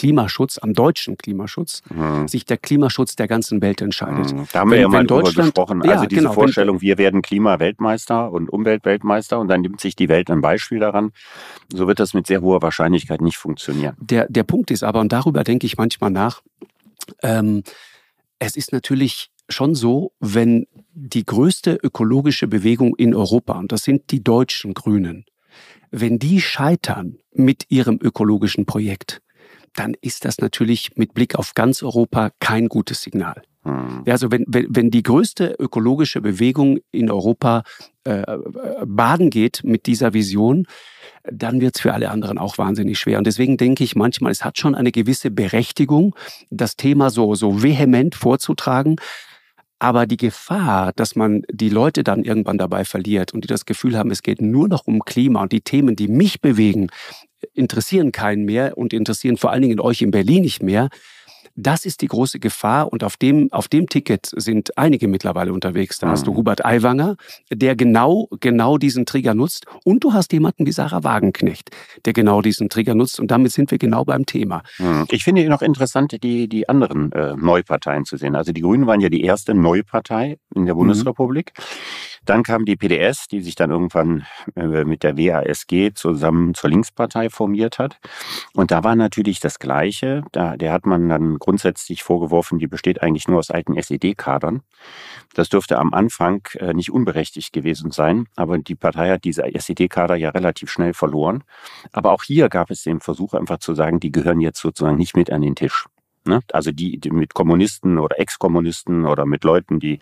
Klimaschutz, 0.02 0.58
am 0.60 0.74
deutschen 0.74 1.16
Klimaschutz, 1.16 1.84
mhm. 1.94 2.28
sich 2.28 2.44
der 2.44 2.58
Klimaschutz 2.58 3.16
der 3.16 3.28
ganzen 3.28 3.62
Welt 3.62 3.82
entscheidet. 3.82 4.34
Mhm. 4.34 4.48
Da 4.52 4.62
haben 4.62 4.72
wenn, 4.72 4.78
wir 4.78 4.82
ja 4.82 4.88
mal 4.88 5.06
drüber 5.06 5.32
gesprochen. 5.32 5.84
Also 5.84 5.94
ja, 5.94 6.08
diese 6.08 6.22
genau, 6.22 6.34
Vorstellung, 6.34 6.78
wenn, 6.78 6.82
wir 6.82 6.98
werden 6.98 7.22
Klimaweltmeister 7.22 8.32
und 8.32 8.50
Umweltweltmeister 8.50 9.38
und 9.38 9.48
dann 9.48 9.62
nimmt 9.62 9.80
sich 9.80 9.96
die 9.96 10.10
Welt 10.10 10.32
ein 10.32 10.42
Beispiel 10.42 10.80
daran. 10.80 11.12
So 11.72 11.88
wird 11.88 12.00
das 12.00 12.16
mit 12.16 12.26
sehr 12.26 12.42
hoher 12.42 12.64
Wahrscheinlichkeit 12.64 13.22
nicht 13.22 13.38
funktionieren. 13.38 13.96
Der, 14.00 14.28
der 14.28 14.42
Punkt 14.42 14.72
ist 14.72 14.82
aber, 14.82 15.02
und 15.02 15.12
darüber 15.12 15.44
denke 15.44 15.68
ich 15.68 15.78
manchmal 15.78 16.10
nach, 16.10 16.42
ähm, 17.22 17.62
es 18.40 18.56
ist 18.56 18.74
natürlich 18.74 19.30
schon 19.50 19.76
so, 19.76 20.14
wenn 20.20 20.66
die 20.94 21.28
größte 21.28 21.76
ökologische 21.76 22.48
Bewegung 22.48 22.96
in 22.96 23.14
Europa, 23.14 23.54
und 23.54 23.72
das 23.72 23.84
sind 23.84 24.10
die 24.10 24.24
deutschen 24.24 24.74
Grünen, 24.74 25.26
wenn 25.92 26.18
die 26.18 26.42
scheitern 26.42 27.20
mit 27.36 27.66
ihrem 27.70 28.00
ökologischen 28.02 28.66
Projekt, 28.66 29.22
dann 29.76 29.96
ist 30.02 30.26
das 30.26 30.40
natürlich 30.40 30.92
mit 30.96 31.14
Blick 31.14 31.36
auf 31.36 31.54
ganz 31.54 31.82
Europa 31.84 32.32
kein 32.40 32.68
gutes 32.68 33.02
Signal. 33.02 33.42
Hm. 33.64 34.04
Also 34.08 34.32
wenn, 34.32 34.46
wenn, 34.48 34.68
wenn 34.70 34.92
die 34.92 35.04
größte 35.04 35.56
ökologische 35.60 36.22
Bewegung 36.22 36.80
in 36.92 37.12
Europa 37.12 37.64
äh, 38.04 38.24
baden 38.86 39.30
geht 39.30 39.64
mit 39.64 39.86
dieser 39.86 40.14
Vision, 40.14 40.66
dann 41.24 41.62
wird 41.62 41.76
es 41.76 41.82
für 41.82 41.94
alle 41.94 42.10
anderen 42.10 42.38
auch 42.40 42.58
wahnsinnig 42.58 42.98
schwer. 42.98 43.20
Und 43.20 43.28
deswegen 43.28 43.58
denke 43.58 43.84
ich 43.84 43.96
manchmal, 43.96 44.32
es 44.32 44.44
hat 44.44 44.58
schon 44.58 44.74
eine 44.74 44.92
gewisse 44.92 45.30
Berechtigung, 45.30 46.16
das 46.50 46.76
Thema 46.76 47.12
so, 47.12 47.36
so 47.36 47.62
vehement 47.62 48.16
vorzutragen. 48.16 48.96
Aber 49.78 50.06
die 50.06 50.18
Gefahr, 50.18 50.94
dass 50.94 51.16
man 51.16 51.44
die 51.52 51.70
Leute 51.70 52.04
dann 52.04 52.24
irgendwann 52.24 52.60
dabei 52.60 52.86
verliert 52.86 53.34
und 53.34 53.44
die 53.44 53.48
das 53.48 53.66
Gefühl 53.66 53.98
haben, 53.98 54.12
es 54.12 54.22
geht 54.22 54.42
nur 54.42 54.68
noch 54.68 54.86
um 54.86 55.00
Klima 55.02 55.42
und 55.42 55.52
die 55.52 55.62
Themen, 55.62 55.96
die 55.96 56.08
mich 56.08 56.40
bewegen, 56.40 56.90
interessieren 57.54 58.12
keinen 58.12 58.46
mehr 58.46 58.78
und 58.78 58.94
interessieren 58.94 59.38
vor 59.38 59.52
allen 59.52 59.62
Dingen 59.62 59.80
euch 59.80 60.02
in 60.02 60.12
Berlin 60.12 60.42
nicht 60.44 60.64
mehr, 60.64 60.90
das 61.56 61.86
ist 61.86 62.02
die 62.02 62.08
große 62.08 62.40
Gefahr 62.40 62.92
und 62.92 63.04
auf 63.04 63.18
dem, 63.18 63.52
auf 63.52 63.68
dem 63.68 63.88
Ticket 63.88 64.32
sind 64.36 64.78
einige 64.78 65.08
mittlerweile 65.08 65.54
unterwegs. 65.54 66.00
Da 66.00 66.10
hast 66.10 66.28
du 66.28 66.32
mhm. 66.32 66.38
Hubert 66.38 66.66
Aiwanger, 66.66 67.18
der 67.52 67.76
genau, 67.76 68.28
genau 68.40 68.78
diesen 68.78 69.06
Trigger 69.06 69.34
nutzt 69.34 69.66
und 69.84 70.04
du 70.04 70.14
hast 70.14 70.32
jemanden 70.34 70.66
wie 70.66 70.72
Sarah 70.72 71.04
Wagenknecht, 71.04 71.70
der 72.06 72.14
genau 72.14 72.42
diesen 72.42 72.70
Trigger 72.70 72.96
nutzt 72.96 73.20
und 73.20 73.32
damit 73.32 73.52
sind 73.52 73.72
wir 73.72 73.78
genau 73.78 74.06
beim 74.06 74.26
Thema. 74.26 74.64
Mhm. 74.80 75.06
Ich 75.12 75.24
finde 75.24 75.48
noch 75.50 75.62
interessant, 75.62 76.24
die, 76.24 76.48
die 76.48 76.70
anderen 76.70 77.12
äh, 77.12 77.36
Neuparteien 77.36 78.06
zu 78.06 78.18
sehen. 78.18 78.36
Also 78.36 78.52
die 78.52 78.62
Grünen 78.62 78.88
waren 78.88 79.02
ja 79.02 79.10
die 79.10 79.24
erste 79.24 79.54
Neupartei 79.54 80.38
in 80.56 80.66
der 80.66 80.76
mhm. 80.76 80.80
Bundesrepublik. 80.80 81.54
Mhm. 81.58 81.64
Dann 82.26 82.44
kam 82.44 82.66
die 82.66 82.76
PDS, 82.76 83.28
die 83.28 83.42
sich 83.42 83.56
dann 83.56 83.72
irgendwann 83.72 84.26
äh, 84.56 84.84
mit 84.84 85.02
der 85.02 85.18
WASG 85.18 85.94
zusammen 85.94 86.54
zur 86.54 86.70
Linkspartei 86.70 87.30
formiert 87.30 87.80
hat. 87.80 88.00
Und 88.54 88.70
da 88.70 88.84
war 88.84 88.96
natürlich 88.96 89.40
das 89.40 89.58
Gleiche. 89.58 90.24
Da, 90.32 90.56
der 90.56 90.72
hat 90.72 90.86
man 90.86 91.10
dann 91.10 91.40
grundsätzlich 91.40 92.04
vorgeworfen, 92.04 92.60
die 92.60 92.68
besteht 92.68 93.02
eigentlich 93.02 93.28
nur 93.28 93.40
aus 93.40 93.50
alten 93.50 93.76
SED-Kadern. 93.76 94.62
Das 95.34 95.50
dürfte 95.50 95.80
am 95.80 95.94
Anfang 95.94 96.48
äh, 96.60 96.74
nicht 96.74 96.92
unberechtigt 96.92 97.54
gewesen 97.54 97.90
sein, 97.90 98.28
aber 98.36 98.60
die 98.60 98.76
Partei 98.76 99.10
hat 99.10 99.24
diese 99.24 99.44
SED-Kader 99.44 100.16
ja 100.16 100.30
relativ 100.30 100.70
schnell 100.70 100.94
verloren. 100.94 101.44
Aber 101.92 102.12
auch 102.12 102.24
hier 102.24 102.50
gab 102.50 102.70
es 102.70 102.84
den 102.84 103.00
Versuch 103.00 103.34
einfach 103.34 103.58
zu 103.58 103.74
sagen, 103.74 104.00
die 104.00 104.12
gehören 104.12 104.42
jetzt 104.42 104.60
sozusagen 104.60 104.98
nicht 104.98 105.16
mit 105.16 105.32
an 105.32 105.42
den 105.42 105.56
Tisch. 105.56 105.88
Ne? 106.24 106.42
Also 106.54 106.72
die, 106.72 107.00
die 107.00 107.10
mit 107.10 107.34
Kommunisten 107.34 107.98
oder 107.98 108.20
Ex-Kommunisten 108.20 109.06
oder 109.06 109.26
mit 109.26 109.44
Leuten, 109.44 109.80
die 109.80 110.00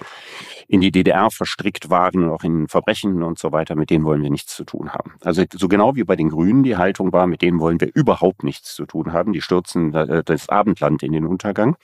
in 0.68 0.82
die 0.82 0.92
DDR 0.92 1.32
verstrickt 1.32 1.90
waren, 1.90 2.30
auch 2.30 2.44
in 2.44 2.68
Verbrechen 2.68 3.24
und 3.24 3.40
so 3.40 3.52
weiter, 3.54 3.76
mit 3.76 3.90
denen 3.90 4.04
wollen 4.04 4.22
wir 4.22 4.30
nichts 4.30 4.56
zu 4.56 4.66
tun 4.66 4.92
haben. 4.92 5.14
Also 5.24 5.44
so 5.54 5.70
genau 5.70 5.96
wie 5.96 6.04
bei 6.04 6.18
den 6.18 6.30
Grünen 6.30 6.64
die 6.64 6.76
Haltung 6.76 7.14
war, 7.14 7.26
mit 7.26 7.42
denen 7.42 7.60
wollen 7.60 7.80
wir 7.80 7.90
überhaupt 7.94 8.44
nichts 8.44 8.76
zu 8.76 8.86
tun 8.86 9.14
haben. 9.14 9.32
Die 9.32 9.42
stürzen 9.42 9.92
das 9.92 10.50
Abendland 10.50 11.04
in 11.04 11.14
den 11.14 11.26
Untergang. 11.26 11.78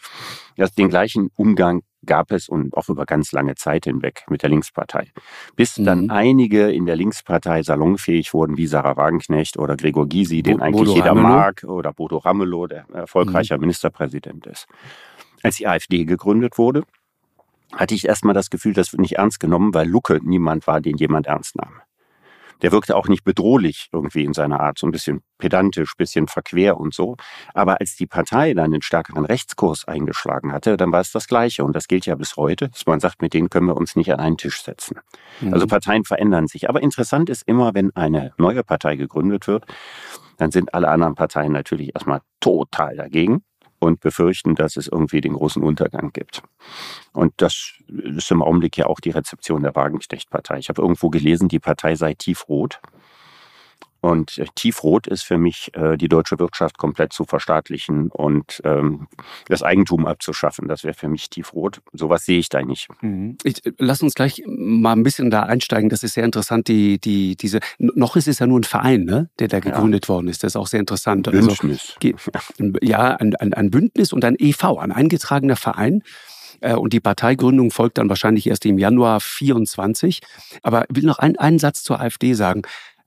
Ja, 0.58 0.68
den 0.68 0.90
gleichen 0.90 1.30
Umgang 1.36 1.84
gab 2.06 2.32
es 2.32 2.50
und 2.50 2.76
auch 2.76 2.90
über 2.90 3.06
ganz 3.06 3.32
lange 3.32 3.56
Zeit 3.56 3.86
hinweg 3.86 4.24
mit 4.30 4.44
der 4.44 4.50
Linkspartei. 4.50 5.12
Bis 5.56 5.78
mhm. 5.78 5.86
dann 5.86 6.10
einige 6.10 6.72
in 6.72 6.86
der 6.86 6.96
Linkspartei 6.96 7.64
salonfähig 7.64 8.34
wurden, 8.34 8.58
wie 8.58 8.68
Sarah 8.68 8.98
Wagenknecht 8.98 9.58
oder 9.58 9.76
Gregor 9.76 10.08
Gysi, 10.08 10.44
den 10.44 10.58
Bo 10.58 10.64
eigentlich 10.64 10.88
Bodo 10.88 10.96
jeder 10.96 11.12
Ramelow. 11.12 11.28
mag, 11.28 11.64
oder 11.64 11.94
Bodo 11.94 12.18
Ramelow, 12.18 12.68
der 12.68 12.86
erfolgreicher 12.94 13.58
mhm. 13.58 13.62
Ministerpräsident 13.62 14.46
ist. 14.48 14.68
Als 15.44 15.58
die 15.58 15.68
AfD 15.68 16.06
gegründet 16.06 16.58
wurde, 16.58 16.84
hatte 17.74 17.96
ich 17.96 18.08
erstmal 18.08 18.34
das 18.34 18.50
Gefühl, 18.50 18.74
das 18.74 18.92
wird 18.94 19.02
nicht 19.02 19.18
ernst 19.18 19.40
genommen, 19.40 19.74
weil 19.74 19.88
Lucke 19.88 20.20
niemand 20.24 20.68
war, 20.68 20.82
den 20.82 20.98
jemand 20.98 21.28
ernst 21.28 21.56
nahm 21.56 21.82
der 22.62 22.72
wirkte 22.72 22.96
auch 22.96 23.08
nicht 23.08 23.24
bedrohlich 23.24 23.90
irgendwie 23.92 24.24
in 24.24 24.34
seiner 24.34 24.60
Art, 24.60 24.80
so 24.80 24.88
ein 24.88 24.92
bisschen 24.92 25.22
pedantisch, 25.38 25.96
bisschen 25.98 26.28
verquer 26.28 26.78
und 26.78 26.94
so. 26.94 27.16
Aber 27.54 27.80
als 27.80 27.96
die 27.96 28.08
Partei 28.08 28.54
dann 28.54 28.72
den 28.72 28.82
stärkeren 28.82 29.26
Rechtskurs 29.26 29.86
eingeschlagen 29.86 30.52
hatte, 30.52 30.78
dann 30.78 30.92
war 30.92 31.02
es 31.02 31.12
das 31.12 31.28
Gleiche. 31.28 31.64
Und 31.64 31.76
das 31.76 31.88
gilt 31.88 32.06
ja 32.06 32.16
bis 32.16 32.36
heute, 32.38 32.70
dass 32.70 32.86
man 32.86 33.00
sagt, 33.00 33.22
mit 33.22 33.34
denen 33.34 33.50
können 33.50 33.68
wir 33.68 33.78
uns 33.78 33.96
nicht 33.96 34.12
an 34.14 34.20
einen 34.20 34.38
Tisch 34.38 34.64
setzen. 34.64 35.00
Mhm. 35.42 35.54
Also 35.54 35.68
Parteien 35.68 36.04
verändern 36.04 36.48
sich. 36.48 36.70
Aber 36.70 36.82
interessant 36.82 37.30
ist 37.30 37.44
immer, 37.46 37.74
wenn 37.74 37.96
eine 37.96 38.34
neue 38.38 38.64
Partei 38.64 38.96
gegründet 38.96 39.48
wird, 39.48 39.66
dann 40.38 40.52
sind 40.52 40.74
alle 40.74 40.90
anderen 40.90 41.16
Parteien 41.16 41.52
natürlich 41.52 41.94
erstmal 41.96 42.22
total 42.40 42.96
dagegen 42.96 43.44
und 43.86 44.00
befürchten, 44.02 44.56
dass 44.56 44.78
es 44.78 44.88
irgendwie 44.88 45.22
den 45.22 45.34
großen 45.34 45.64
Untergang 45.64 46.12
gibt. 46.12 46.44
Und 47.14 47.34
das 47.38 47.74
ist 47.88 48.32
im 48.32 48.42
Augenblick 48.42 48.78
ja 48.78 48.88
auch 48.88 49.00
die 49.00 49.12
Rezeption 49.12 49.64
der 49.64 49.76
Wagenknecht-Partei. 49.76 50.58
Ich 50.58 50.70
habe 50.70 50.82
irgendwo 50.82 51.10
gelesen, 51.10 51.48
die 51.48 51.60
Partei 51.60 51.96
sei 51.96 52.14
tiefrot. 52.14 52.82
Und 54.06 54.38
äh, 54.38 54.46
tiefrot 54.54 55.08
ist 55.08 55.24
für 55.24 55.40
mich, 55.40 55.72
äh, 55.74 55.98
die 55.98 56.08
deutsche 56.08 56.38
Wirtschaft 56.38 56.78
komplett 56.78 57.12
zu 57.12 57.26
verstaatlichen 57.26 58.10
und 58.10 58.62
ähm, 58.64 59.08
das 59.48 59.64
Eigentum 59.64 60.06
abzuschaffen. 60.06 60.68
Das 60.68 60.84
wäre 60.84 60.94
für 60.94 61.08
mich 61.08 61.32
tiefrot. 61.32 61.82
Sowas 61.92 62.24
sehe 62.24 62.38
ich 62.38 62.50
da 62.50 62.62
nicht. 62.62 62.88
Mhm. 63.02 63.36
Ich, 63.44 63.66
äh, 63.66 63.72
lass 63.80 64.04
uns 64.04 64.14
gleich 64.14 64.44
mal 64.46 64.92
ein 64.92 65.02
bisschen 65.02 65.32
da 65.32 65.42
einsteigen. 65.42 65.90
Das 65.90 66.04
ist 66.04 66.14
sehr 66.14 66.24
interessant. 66.24 66.68
Die, 66.68 67.00
die, 67.00 67.36
diese, 67.36 67.62
noch 67.80 68.16
ist 68.16 68.28
es 68.28 68.38
ja 68.38 68.46
nur 68.46 68.60
ein 68.60 68.64
Verein, 68.64 69.06
ne, 69.06 69.32
der 69.40 69.48
da 69.48 69.60
gegründet 69.60 70.06
ja. 70.06 70.10
worden 70.10 70.28
ist. 70.28 70.44
Das 70.44 70.52
ist 70.52 70.56
auch 70.56 70.68
sehr 70.68 70.82
interessant. 70.82 71.28
Also 71.28 71.48
Bündnis. 71.48 71.96
Also, 72.32 72.74
ja, 72.84 73.16
ein, 73.16 73.34
ein, 73.38 73.56
ein 73.56 73.72
Bündnis 73.72 74.14
und 74.14 74.24
ein 74.24 74.36
EV, 74.38 74.78
ein 74.78 74.92
eingetragener 74.92 75.56
Verein. 75.56 76.04
Und 76.62 76.94
die 76.94 77.02
Parteigründung 77.02 77.70
folgt 77.70 77.98
dann 77.98 78.08
wahrscheinlich 78.08 78.48
erst 78.48 78.66
im 78.66 78.80
Januar 78.80 79.20
24. 79.20 80.22
Aber 80.64 80.86
ich 80.90 80.96
will 80.96 81.04
noch 81.04 81.20
ein, 81.20 81.38
einen 81.38 81.60
Satz 81.60 81.84
zur 81.84 82.00
AfD 82.00 82.34
sagen 82.34 82.62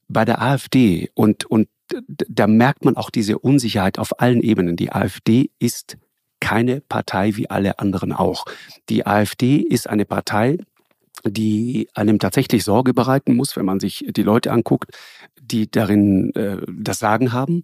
bei 0.09 0.25
der 0.25 0.41
AfD 0.43 1.11
und, 1.15 1.45
und 1.45 1.69
da 2.07 2.47
merkt 2.47 2.85
man 2.85 2.97
auch 2.97 3.11
diese 3.11 3.39
Unsicherheit 3.39 3.99
auf 3.99 4.21
allen 4.21 4.43
Ebenen. 4.43 4.77
Die 4.77 4.93
AfD 4.93 5.51
ist 5.59 5.97
keine 6.41 6.81
Partei 6.81 7.37
wie 7.37 7.51
alle 7.51 7.79
anderen 7.79 8.13
auch. 8.13 8.45
Die 8.89 9.07
AfD 9.07 9.57
ist 9.57 9.89
eine 9.89 10.05
Partei, 10.05 10.59
die 11.25 11.89
einem 11.95 12.19
tatsächlich 12.19 12.65
Sorge 12.65 12.95
bereiten 12.95 13.35
muss, 13.35 13.57
wenn 13.57 13.65
man 13.65 13.81
sich 13.81 14.05
die 14.09 14.23
Leute 14.23 14.53
anguckt, 14.53 14.93
die 15.41 15.71
darin 15.71 16.33
äh, 16.35 16.59
das 16.69 16.99
Sagen 16.99 17.33
haben. 17.33 17.63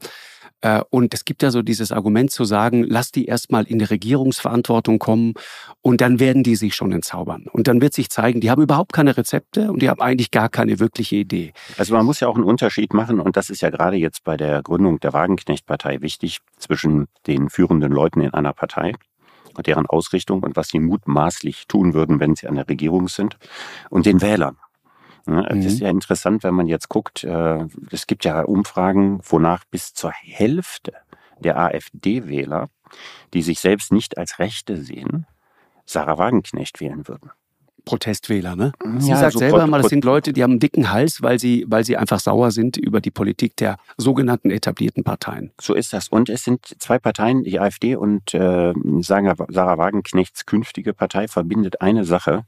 Äh, 0.64 0.80
und 0.88 1.12
es 1.12 1.26
gibt 1.26 1.42
ja 1.42 1.50
so 1.50 1.60
dieses 1.60 1.92
Argument 1.92 2.30
zu 2.30 2.44
sagen, 2.44 2.84
lass 2.88 3.12
die 3.12 3.26
erstmal 3.26 3.64
in 3.64 3.78
die 3.78 3.84
Regierungsverantwortung 3.84 4.98
kommen 4.98 5.34
und 5.82 6.00
dann 6.00 6.18
werden 6.18 6.42
die 6.42 6.56
sich 6.56 6.74
schon 6.74 6.90
entzaubern. 6.90 7.46
Und 7.52 7.68
dann 7.68 7.82
wird 7.82 7.92
sich 7.92 8.08
zeigen, 8.08 8.40
die 8.40 8.50
haben 8.50 8.62
überhaupt 8.62 8.94
keine 8.94 9.16
Rezepte 9.16 9.70
und 9.70 9.82
die 9.82 9.90
haben 9.90 10.00
eigentlich 10.00 10.30
gar 10.30 10.48
keine 10.48 10.80
wirkliche 10.80 11.16
Idee. 11.16 11.52
Also 11.76 11.94
man 11.94 12.06
muss 12.06 12.20
ja 12.20 12.28
auch 12.28 12.36
einen 12.36 12.44
Unterschied 12.44 12.94
machen 12.94 13.20
und 13.20 13.36
das 13.36 13.50
ist 13.50 13.60
ja 13.60 13.68
gerade 13.68 13.98
jetzt 13.98 14.24
bei 14.24 14.38
der 14.38 14.62
Gründung 14.62 15.00
der 15.00 15.12
Wagenknecht-Partei 15.12 16.00
wichtig 16.00 16.38
zwischen 16.56 17.08
den 17.26 17.50
führenden 17.50 17.92
Leuten 17.92 18.22
in 18.22 18.32
einer 18.32 18.54
Partei 18.54 18.94
und 19.54 19.66
deren 19.66 19.84
Ausrichtung 19.84 20.42
und 20.42 20.56
was 20.56 20.68
sie 20.68 20.80
mutmaßlich 20.80 21.66
tun 21.68 21.92
würden, 21.92 22.20
wenn 22.20 22.36
sie 22.36 22.48
an 22.48 22.54
der 22.54 22.68
Regierung 22.68 23.08
sind 23.08 23.36
und 23.90 24.06
den 24.06 24.22
Wählern. 24.22 24.56
Ne? 25.26 25.46
Ist 25.64 25.80
mhm. 25.80 25.84
ja 25.84 25.90
interessant, 25.90 26.42
wenn 26.42 26.54
man 26.54 26.66
jetzt 26.66 26.88
guckt, 26.88 27.24
äh, 27.24 27.66
es 27.90 28.06
gibt 28.06 28.24
ja 28.24 28.42
Umfragen, 28.42 29.20
wonach 29.22 29.64
bis 29.64 29.94
zur 29.94 30.12
Hälfte 30.12 30.92
der 31.38 31.58
AfD-Wähler, 31.58 32.68
die 33.32 33.42
sich 33.42 33.60
selbst 33.60 33.92
nicht 33.92 34.18
als 34.18 34.38
Rechte 34.38 34.76
sehen, 34.76 35.26
Sarah 35.86 36.18
Wagenknecht 36.18 36.80
wählen 36.80 37.08
würden. 37.08 37.30
Protestwähler, 37.84 38.56
ne? 38.56 38.72
Sie 38.98 39.10
ja, 39.10 39.18
sagt 39.18 39.34
so 39.34 39.38
selber 39.40 39.66
mal, 39.66 39.82
das 39.82 39.90
sind 39.90 40.04
Leute, 40.04 40.32
die 40.32 40.42
haben 40.42 40.52
einen 40.52 40.60
dicken 40.60 40.90
Hals, 40.90 41.22
weil 41.22 41.38
sie, 41.38 41.64
weil 41.68 41.84
sie 41.84 41.96
einfach 41.96 42.18
sauer 42.18 42.50
sind 42.50 42.76
über 42.76 43.00
die 43.00 43.10
Politik 43.10 43.56
der 43.56 43.76
sogenannten 43.98 44.50
etablierten 44.50 45.04
Parteien. 45.04 45.52
So 45.60 45.74
ist 45.74 45.92
das. 45.92 46.08
Und 46.08 46.28
es 46.28 46.44
sind 46.44 46.74
zwei 46.78 46.98
Parteien, 46.98 47.44
die 47.44 47.60
AfD 47.60 47.96
und 47.96 48.32
äh, 48.34 48.72
Sarah 49.00 49.78
Wagenknechts 49.78 50.46
künftige 50.46 50.94
Partei 50.94 51.28
verbindet 51.28 51.82
eine 51.82 52.04
Sache. 52.04 52.44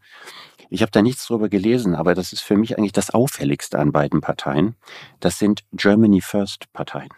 Ich 0.68 0.82
habe 0.82 0.90
da 0.90 1.02
nichts 1.02 1.26
drüber 1.26 1.48
gelesen, 1.48 1.94
aber 1.94 2.14
das 2.14 2.32
ist 2.32 2.40
für 2.40 2.56
mich 2.56 2.76
eigentlich 2.76 2.92
das 2.92 3.10
Auffälligste 3.10 3.78
an 3.78 3.92
beiden 3.92 4.20
Parteien. 4.20 4.76
Das 5.20 5.38
sind 5.38 5.64
Germany 5.72 6.20
First 6.20 6.72
Parteien. 6.72 7.10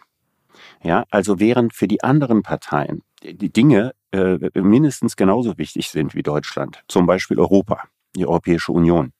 Ja, 0.83 1.05
also 1.09 1.39
während 1.39 1.73
für 1.73 1.87
die 1.87 2.03
anderen 2.03 2.43
Parteien 2.43 3.01
die 3.23 3.51
Dinge 3.51 3.93
äh, 4.11 4.37
mindestens 4.53 5.15
genauso 5.15 5.57
wichtig 5.57 5.89
sind 5.89 6.15
wie 6.15 6.23
Deutschland, 6.23 6.83
zum 6.87 7.05
Beispiel 7.05 7.39
Europa, 7.39 7.83
die 8.15 8.25
Europäische 8.25 8.71
Union, 8.71 9.13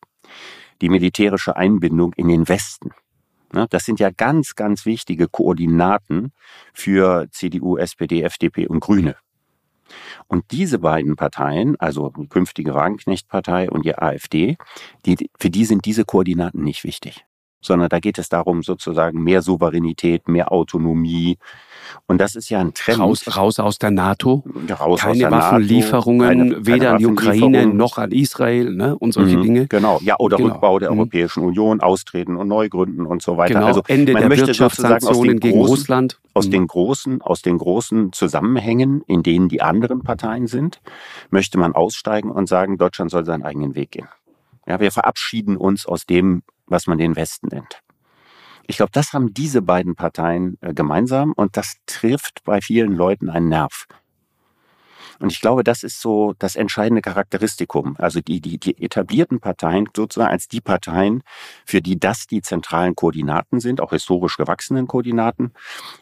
die 0.81 0.89
militärische 0.89 1.55
Einbindung 1.55 2.13
in 2.13 2.27
den 2.27 2.47
Westen. 2.47 2.91
Ne, 3.51 3.67
das 3.69 3.85
sind 3.85 3.99
ja 3.99 4.11
ganz, 4.11 4.55
ganz 4.55 4.85
wichtige 4.85 5.27
Koordinaten 5.27 6.33
für 6.73 7.27
CDU, 7.31 7.77
SPD, 7.77 8.21
FDP 8.21 8.67
und 8.67 8.79
Grüne. 8.79 9.15
Und 10.27 10.51
diese 10.51 10.79
beiden 10.79 11.15
Parteien, 11.15 11.75
also 11.79 12.11
die 12.17 12.27
künftige 12.27 12.73
Wagenknecht-Partei 12.73 13.69
und 13.69 13.85
die 13.85 13.97
AfD, 13.97 14.57
die, 15.05 15.29
für 15.39 15.49
die 15.49 15.65
sind 15.65 15.85
diese 15.85 16.05
Koordinaten 16.05 16.63
nicht 16.63 16.83
wichtig 16.83 17.25
sondern 17.61 17.89
da 17.89 17.99
geht 17.99 18.17
es 18.17 18.29
darum, 18.29 18.63
sozusagen 18.63 19.23
mehr 19.23 19.41
Souveränität, 19.41 20.27
mehr 20.27 20.51
Autonomie. 20.51 21.37
Und 22.07 22.19
das 22.21 22.35
ist 22.35 22.49
ja 22.49 22.59
ein 22.59 22.73
Trend. 22.73 22.99
Raus, 22.99 23.35
raus 23.35 23.59
aus 23.59 23.79
der 23.79 23.91
NATO. 23.91 24.43
Raus 24.69 25.01
keine 25.01 25.11
aus 25.11 25.17
der 25.17 25.31
Waffenlieferungen, 25.31 26.37
NATO, 26.37 26.53
keine, 26.53 26.65
weder 26.65 26.77
keine 26.77 26.89
an 26.91 26.97
die 26.97 27.05
Ukraine 27.07 27.65
noch 27.67 27.97
an 27.97 28.11
Israel 28.11 28.71
ne, 28.75 28.95
und 28.97 29.13
solche 29.13 29.37
mhm, 29.37 29.43
Dinge. 29.43 29.67
Genau, 29.67 29.99
ja, 30.03 30.15
oder 30.19 30.37
genau. 30.37 30.53
Rückbau 30.53 30.79
der 30.79 30.91
mhm. 30.91 30.99
Europäischen 30.99 31.43
Union, 31.43 31.81
Austreten 31.81 32.35
und 32.35 32.47
Neugründen 32.47 33.05
und 33.05 33.21
so 33.21 33.37
weiter. 33.37 33.55
Genau. 33.55 33.67
Also 33.67 33.83
Ende 33.87 34.13
man 34.13 34.21
der 34.21 34.29
möchte 34.29 34.47
Wirtschaftssanktionen 34.47 35.39
gegen 35.39 35.57
großen, 35.57 35.75
Russland. 35.75 36.19
Aus 36.33 36.47
mhm. 36.47 36.51
den 36.51 36.67
großen, 36.67 37.21
aus 37.21 37.41
den 37.41 37.57
großen 37.57 38.13
Zusammenhängen, 38.13 39.01
in 39.07 39.23
denen 39.23 39.49
die 39.49 39.61
anderen 39.61 40.03
Parteien 40.03 40.47
sind, 40.47 40.79
möchte 41.31 41.57
man 41.57 41.73
aussteigen 41.73 42.31
und 42.31 42.47
sagen, 42.47 42.77
Deutschland 42.77 43.11
soll 43.11 43.25
seinen 43.25 43.43
eigenen 43.43 43.75
Weg 43.75 43.91
gehen. 43.91 44.07
Ja, 44.69 44.79
wir 44.79 44.91
verabschieden 44.91 45.57
uns 45.57 45.87
aus 45.87 46.05
dem, 46.05 46.43
was 46.67 46.85
man 46.85 46.99
den 46.99 47.15
Westen 47.15 47.47
nennt. 47.47 47.81
Ich 48.67 48.77
glaube, 48.77 48.91
das 48.93 49.13
haben 49.13 49.33
diese 49.33 49.63
beiden 49.63 49.95
Parteien 49.95 50.59
äh, 50.61 50.75
gemeinsam 50.75 51.33
und 51.33 51.57
das 51.57 51.77
trifft 51.87 52.43
bei 52.43 52.61
vielen 52.61 52.93
Leuten 52.93 53.31
einen 53.31 53.49
Nerv. 53.49 53.87
Und 55.19 55.31
ich 55.31 55.41
glaube, 55.41 55.63
das 55.63 55.83
ist 55.83 55.99
so 55.99 56.33
das 56.39 56.55
entscheidende 56.55 57.01
Charakteristikum. 57.01 57.95
Also 57.97 58.21
die, 58.21 58.41
die, 58.41 58.57
die 58.57 58.81
etablierten 58.81 59.39
Parteien 59.39 59.89
sozusagen 59.95 60.31
als 60.31 60.47
die 60.47 60.61
Parteien, 60.61 61.23
für 61.65 61.81
die 61.81 61.99
das 61.99 62.27
die 62.27 62.41
zentralen 62.41 62.95
Koordinaten 62.95 63.59
sind, 63.59 63.81
auch 63.81 63.89
historisch 63.89 64.37
gewachsenen 64.37 64.87
Koordinaten. 64.87 65.51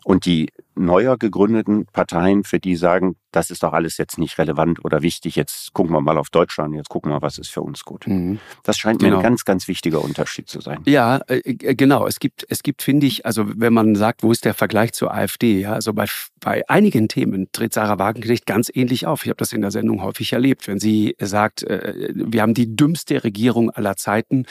Und 0.03 0.25
die 0.25 0.51
neuer 0.75 1.17
gegründeten 1.17 1.85
Parteien, 1.87 2.43
für 2.43 2.59
die 2.59 2.75
sagen, 2.75 3.15
das 3.37 3.51
ist 3.51 3.61
doch 3.61 3.73
alles 3.73 3.97
jetzt 3.97 4.17
nicht 4.17 4.39
relevant 4.39 4.83
oder 4.83 5.03
wichtig, 5.03 5.35
jetzt 5.35 5.71
gucken 5.73 5.93
wir 5.93 6.01
mal 6.01 6.17
auf 6.17 6.31
Deutschland, 6.31 6.73
jetzt 6.73 6.89
gucken 6.89 7.11
wir, 7.11 7.21
was 7.21 7.37
ist 7.37 7.49
für 7.49 7.61
uns 7.61 7.85
gut. 7.85 8.07
Mhm. 8.07 8.39
Das 8.63 8.79
scheint 8.79 8.99
mir 8.99 9.09
genau. 9.09 9.19
ein 9.19 9.23
ganz, 9.23 9.45
ganz 9.45 9.67
wichtiger 9.67 10.03
Unterschied 10.03 10.49
zu 10.49 10.59
sein. 10.59 10.79
Ja, 10.87 11.17
äh, 11.27 11.37
äh, 11.45 11.75
genau. 11.75 12.07
Es 12.07 12.19
gibt, 12.19 12.47
es 12.49 12.63
gibt, 12.63 12.81
finde 12.81 13.05
ich, 13.05 13.27
also 13.27 13.45
wenn 13.47 13.73
man 13.73 13.95
sagt, 13.95 14.23
wo 14.23 14.31
ist 14.31 14.43
der 14.43 14.55
Vergleich 14.55 14.93
zur 14.93 15.13
AfD, 15.13 15.61
ja, 15.61 15.73
also 15.73 15.93
bei, 15.93 16.05
bei 16.39 16.67
einigen 16.67 17.09
Themen 17.09 17.51
tritt 17.51 17.73
Sarah 17.73 17.99
Wagenknecht 17.99 18.47
ganz 18.47 18.71
ähnlich 18.73 19.05
auf. 19.05 19.23
Ich 19.23 19.29
habe 19.29 19.37
das 19.37 19.53
in 19.53 19.61
der 19.61 19.69
Sendung 19.69 20.01
häufig 20.01 20.33
erlebt, 20.33 20.67
wenn 20.67 20.79
sie 20.79 21.15
sagt, 21.19 21.61
äh, 21.61 22.09
wir 22.15 22.41
haben 22.41 22.55
die 22.55 22.75
dümmste 22.75 23.23
Regierung 23.23 23.69
aller 23.69 23.97
Zeiten 23.97 24.45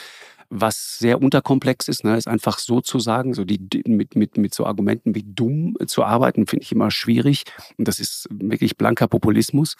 was 0.49 0.97
sehr 0.97 1.21
unterkomplex 1.21 1.87
ist, 1.87 2.03
ne, 2.03 2.17
ist 2.17 2.27
einfach 2.27 2.59
so 2.59 2.79
zu 2.81 2.99
sagen, 2.99 3.33
so 3.33 3.43
die, 3.43 3.59
mit, 3.85 4.15
mit, 4.15 4.37
mit 4.37 4.53
so 4.53 4.65
Argumenten 4.65 5.13
wie 5.13 5.23
dumm 5.23 5.75
zu 5.87 6.03
arbeiten, 6.03 6.47
finde 6.47 6.63
ich 6.63 6.71
immer 6.71 6.89
schwierig. 6.91 7.43
Und 7.77 7.87
das 7.87 7.99
ist 7.99 8.27
wirklich 8.31 8.77
blanker 8.77 9.07
Populismus. 9.07 9.75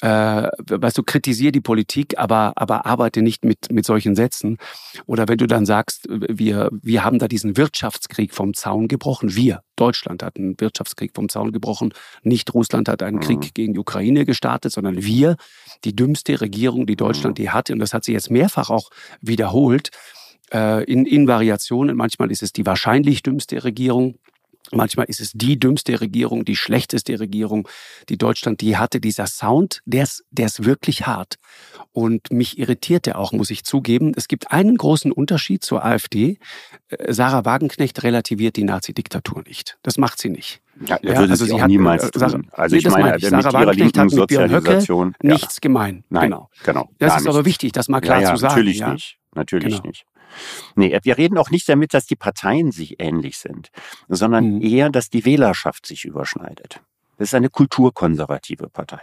Äh, 0.00 0.48
weißt 0.68 0.98
du, 0.98 1.02
kritisiere 1.02 1.52
die 1.52 1.60
Politik, 1.60 2.18
aber, 2.18 2.52
aber 2.56 2.86
arbeite 2.86 3.22
nicht 3.22 3.44
mit, 3.44 3.70
mit 3.70 3.86
solchen 3.86 4.14
Sätzen. 4.14 4.58
Oder 5.06 5.28
wenn 5.28 5.38
du 5.38 5.46
dann 5.46 5.64
sagst, 5.64 6.06
wir, 6.08 6.70
wir 6.72 7.04
haben 7.04 7.18
da 7.18 7.28
diesen 7.28 7.56
Wirtschaftskrieg 7.56 8.34
vom 8.34 8.54
Zaun 8.54 8.88
gebrochen. 8.88 9.34
Wir, 9.34 9.62
Deutschland 9.76 10.22
hat 10.22 10.36
einen 10.36 10.60
Wirtschaftskrieg 10.60 11.12
vom 11.14 11.28
Zaun 11.28 11.52
gebrochen. 11.52 11.94
Nicht 12.22 12.52
Russland 12.52 12.88
hat 12.88 13.02
einen 13.02 13.20
Krieg 13.20 13.38
mhm. 13.38 13.50
gegen 13.54 13.74
die 13.74 13.80
Ukraine 13.80 14.24
gestartet, 14.24 14.72
sondern 14.72 15.02
wir, 15.04 15.36
die 15.84 15.94
dümmste 15.94 16.40
Regierung, 16.40 16.86
die 16.86 16.96
Deutschland 16.96 17.38
mhm. 17.38 17.44
je 17.44 17.50
hatte. 17.50 17.72
Und 17.72 17.78
das 17.78 17.94
hat 17.94 18.04
sie 18.04 18.12
jetzt 18.12 18.30
mehrfach 18.30 18.70
auch 18.70 18.90
wiederholt 19.20 19.90
äh, 20.52 20.84
in, 20.84 21.06
in 21.06 21.26
Variationen. 21.26 21.96
Manchmal 21.96 22.30
ist 22.30 22.42
es 22.42 22.52
die 22.52 22.66
wahrscheinlich 22.66 23.22
dümmste 23.22 23.64
Regierung. 23.64 24.18
Manchmal 24.70 25.06
ist 25.06 25.20
es 25.20 25.32
die 25.32 25.58
dümmste 25.58 26.00
Regierung, 26.00 26.44
die 26.46 26.56
schlechteste 26.56 27.20
Regierung, 27.20 27.68
die 28.08 28.16
Deutschland 28.16 28.62
die 28.62 28.76
hatte. 28.78 29.00
Dieser 29.00 29.26
Sound, 29.26 29.82
der 29.84 30.04
ist, 30.04 30.24
der 30.30 30.46
ist 30.46 30.64
wirklich 30.64 31.06
hart. 31.06 31.36
Und 31.92 32.32
mich 32.32 32.58
irritierte 32.58 33.18
auch, 33.18 33.32
muss 33.32 33.50
ich 33.50 33.64
zugeben. 33.64 34.12
Es 34.16 34.28
gibt 34.28 34.50
einen 34.50 34.76
großen 34.76 35.12
Unterschied 35.12 35.62
zur 35.62 35.84
AfD. 35.84 36.38
Äh, 36.88 37.12
Sarah 37.12 37.44
Wagenknecht 37.44 38.02
relativiert 38.02 38.56
die 38.56 38.64
Nazi-Diktatur 38.64 39.42
nicht. 39.46 39.78
Das 39.82 39.98
macht 39.98 40.18
sie 40.20 40.30
nicht. 40.30 40.62
Ja, 40.86 40.98
ja 41.02 41.18
würde 41.18 41.32
also 41.32 41.44
sie 41.44 41.52
auch 41.52 41.60
hat, 41.60 41.68
niemals 41.68 42.04
äh, 42.04 42.10
tun. 42.10 42.48
Also 42.52 42.74
nee, 42.74 42.80
ich 42.80 42.88
meine, 42.88 43.16
ich. 43.18 43.26
Sarah 43.26 43.58
mit 43.58 43.68
ihrer 43.68 43.74
linken 43.74 44.08
Sozialisation 44.08 45.14
ja. 45.22 45.32
nichts 45.32 45.60
gemein. 45.60 46.04
Nein, 46.08 46.30
genau. 46.30 46.48
genau 46.64 46.88
das 46.98 47.16
ist 47.16 47.24
nicht. 47.24 47.28
aber 47.28 47.44
wichtig, 47.44 47.72
das 47.72 47.88
mal 47.88 48.00
klar 48.00 48.22
ja, 48.22 48.30
zu 48.34 48.40
sagen. 48.40 48.54
Natürlich 48.54 48.86
nicht. 48.86 49.18
Natürlich 49.34 49.76
genau. 49.76 49.86
nicht. 49.86 50.06
Nee, 50.74 50.98
wir 51.02 51.18
reden 51.18 51.38
auch 51.38 51.50
nicht 51.50 51.68
damit, 51.68 51.94
dass 51.94 52.06
die 52.06 52.16
Parteien 52.16 52.72
sich 52.72 53.00
ähnlich 53.00 53.38
sind, 53.38 53.70
sondern 54.08 54.56
mhm. 54.56 54.62
eher, 54.62 54.90
dass 54.90 55.10
die 55.10 55.24
Wählerschaft 55.24 55.86
sich 55.86 56.04
überschneidet. 56.04 56.80
Das 57.18 57.28
ist 57.28 57.34
eine 57.34 57.50
kulturkonservative 57.50 58.68
Partei. 58.68 59.02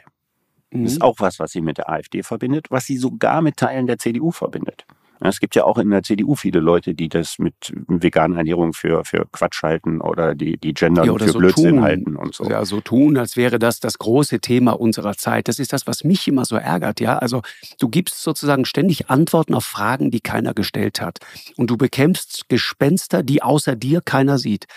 Mhm. 0.72 0.84
Das 0.84 0.94
ist 0.94 1.02
auch 1.02 1.16
was, 1.20 1.40
was 1.40 1.52
sie 1.52 1.62
mit 1.62 1.78
der 1.78 1.90
AfD 1.90 2.24
verbindet, 2.24 2.68
was 2.70 2.86
sie 2.86 2.98
sogar 2.98 3.42
mit 3.42 3.58
Teilen 3.58 3.88
der 3.88 3.98
CDU 3.98 4.32
verbindet. 4.32 4.86
Es 5.22 5.40
gibt 5.40 5.56
ja 5.56 5.66
auch 5.66 5.78
in 5.78 5.90
der 5.90 6.04
CDU 6.04 6.36
viele 6.36 6.60
Leute, 6.60 6.94
die 6.94 7.10
das 7.10 7.40
mit 7.40 7.74
veganer 7.88 8.38
Ernährung 8.38 8.74
für, 8.74 9.04
für 9.04 9.28
Quatsch 9.32 9.64
halten 9.64 10.00
oder 10.02 10.34
die, 10.34 10.58
die 10.58 10.74
Gender 10.74 11.04
ja, 11.04 11.14
für 11.14 11.30
so 11.30 11.40
Blödsinn 11.40 11.76
tun. 11.76 11.82
halten 11.82 12.16
und 12.16 12.34
so. 12.34 12.46
Ja, 12.46 12.64
so 12.64 12.80
tun, 12.80 13.18
als 13.18 13.36
wäre 13.36 13.60
das 13.60 13.80
das 13.80 13.98
große 13.98 14.40
Thema 14.40 14.80
unserer 14.80 15.16
Zeit. 15.16 15.48
Das 15.48 15.60
ist 15.60 15.74
das, 15.74 15.88
was 15.88 16.04
mich 16.04 16.28
immer 16.28 16.46
so 16.46 16.56
ärgert, 16.56 17.00
ja. 17.02 17.18
Also 17.18 17.42
du 17.80 17.90
gibst 17.90 18.24
sozusagen 18.24 18.66
ständig 18.66 19.10
Antworten 19.10 19.54
auf 19.54 19.66
Fragen, 19.66 20.10
die 20.12 20.22
keiner 20.22 20.54
gestellt 20.54 21.02
hat. 21.02 21.20
Und 21.58 21.70
du 21.70 21.78
bekämpfst 21.78 22.48
Gespenster, 22.48 23.22
die 23.24 23.44
außer 23.44 23.76
dir 23.76 24.02
keiner 24.02 24.38
sieht. 24.38 24.68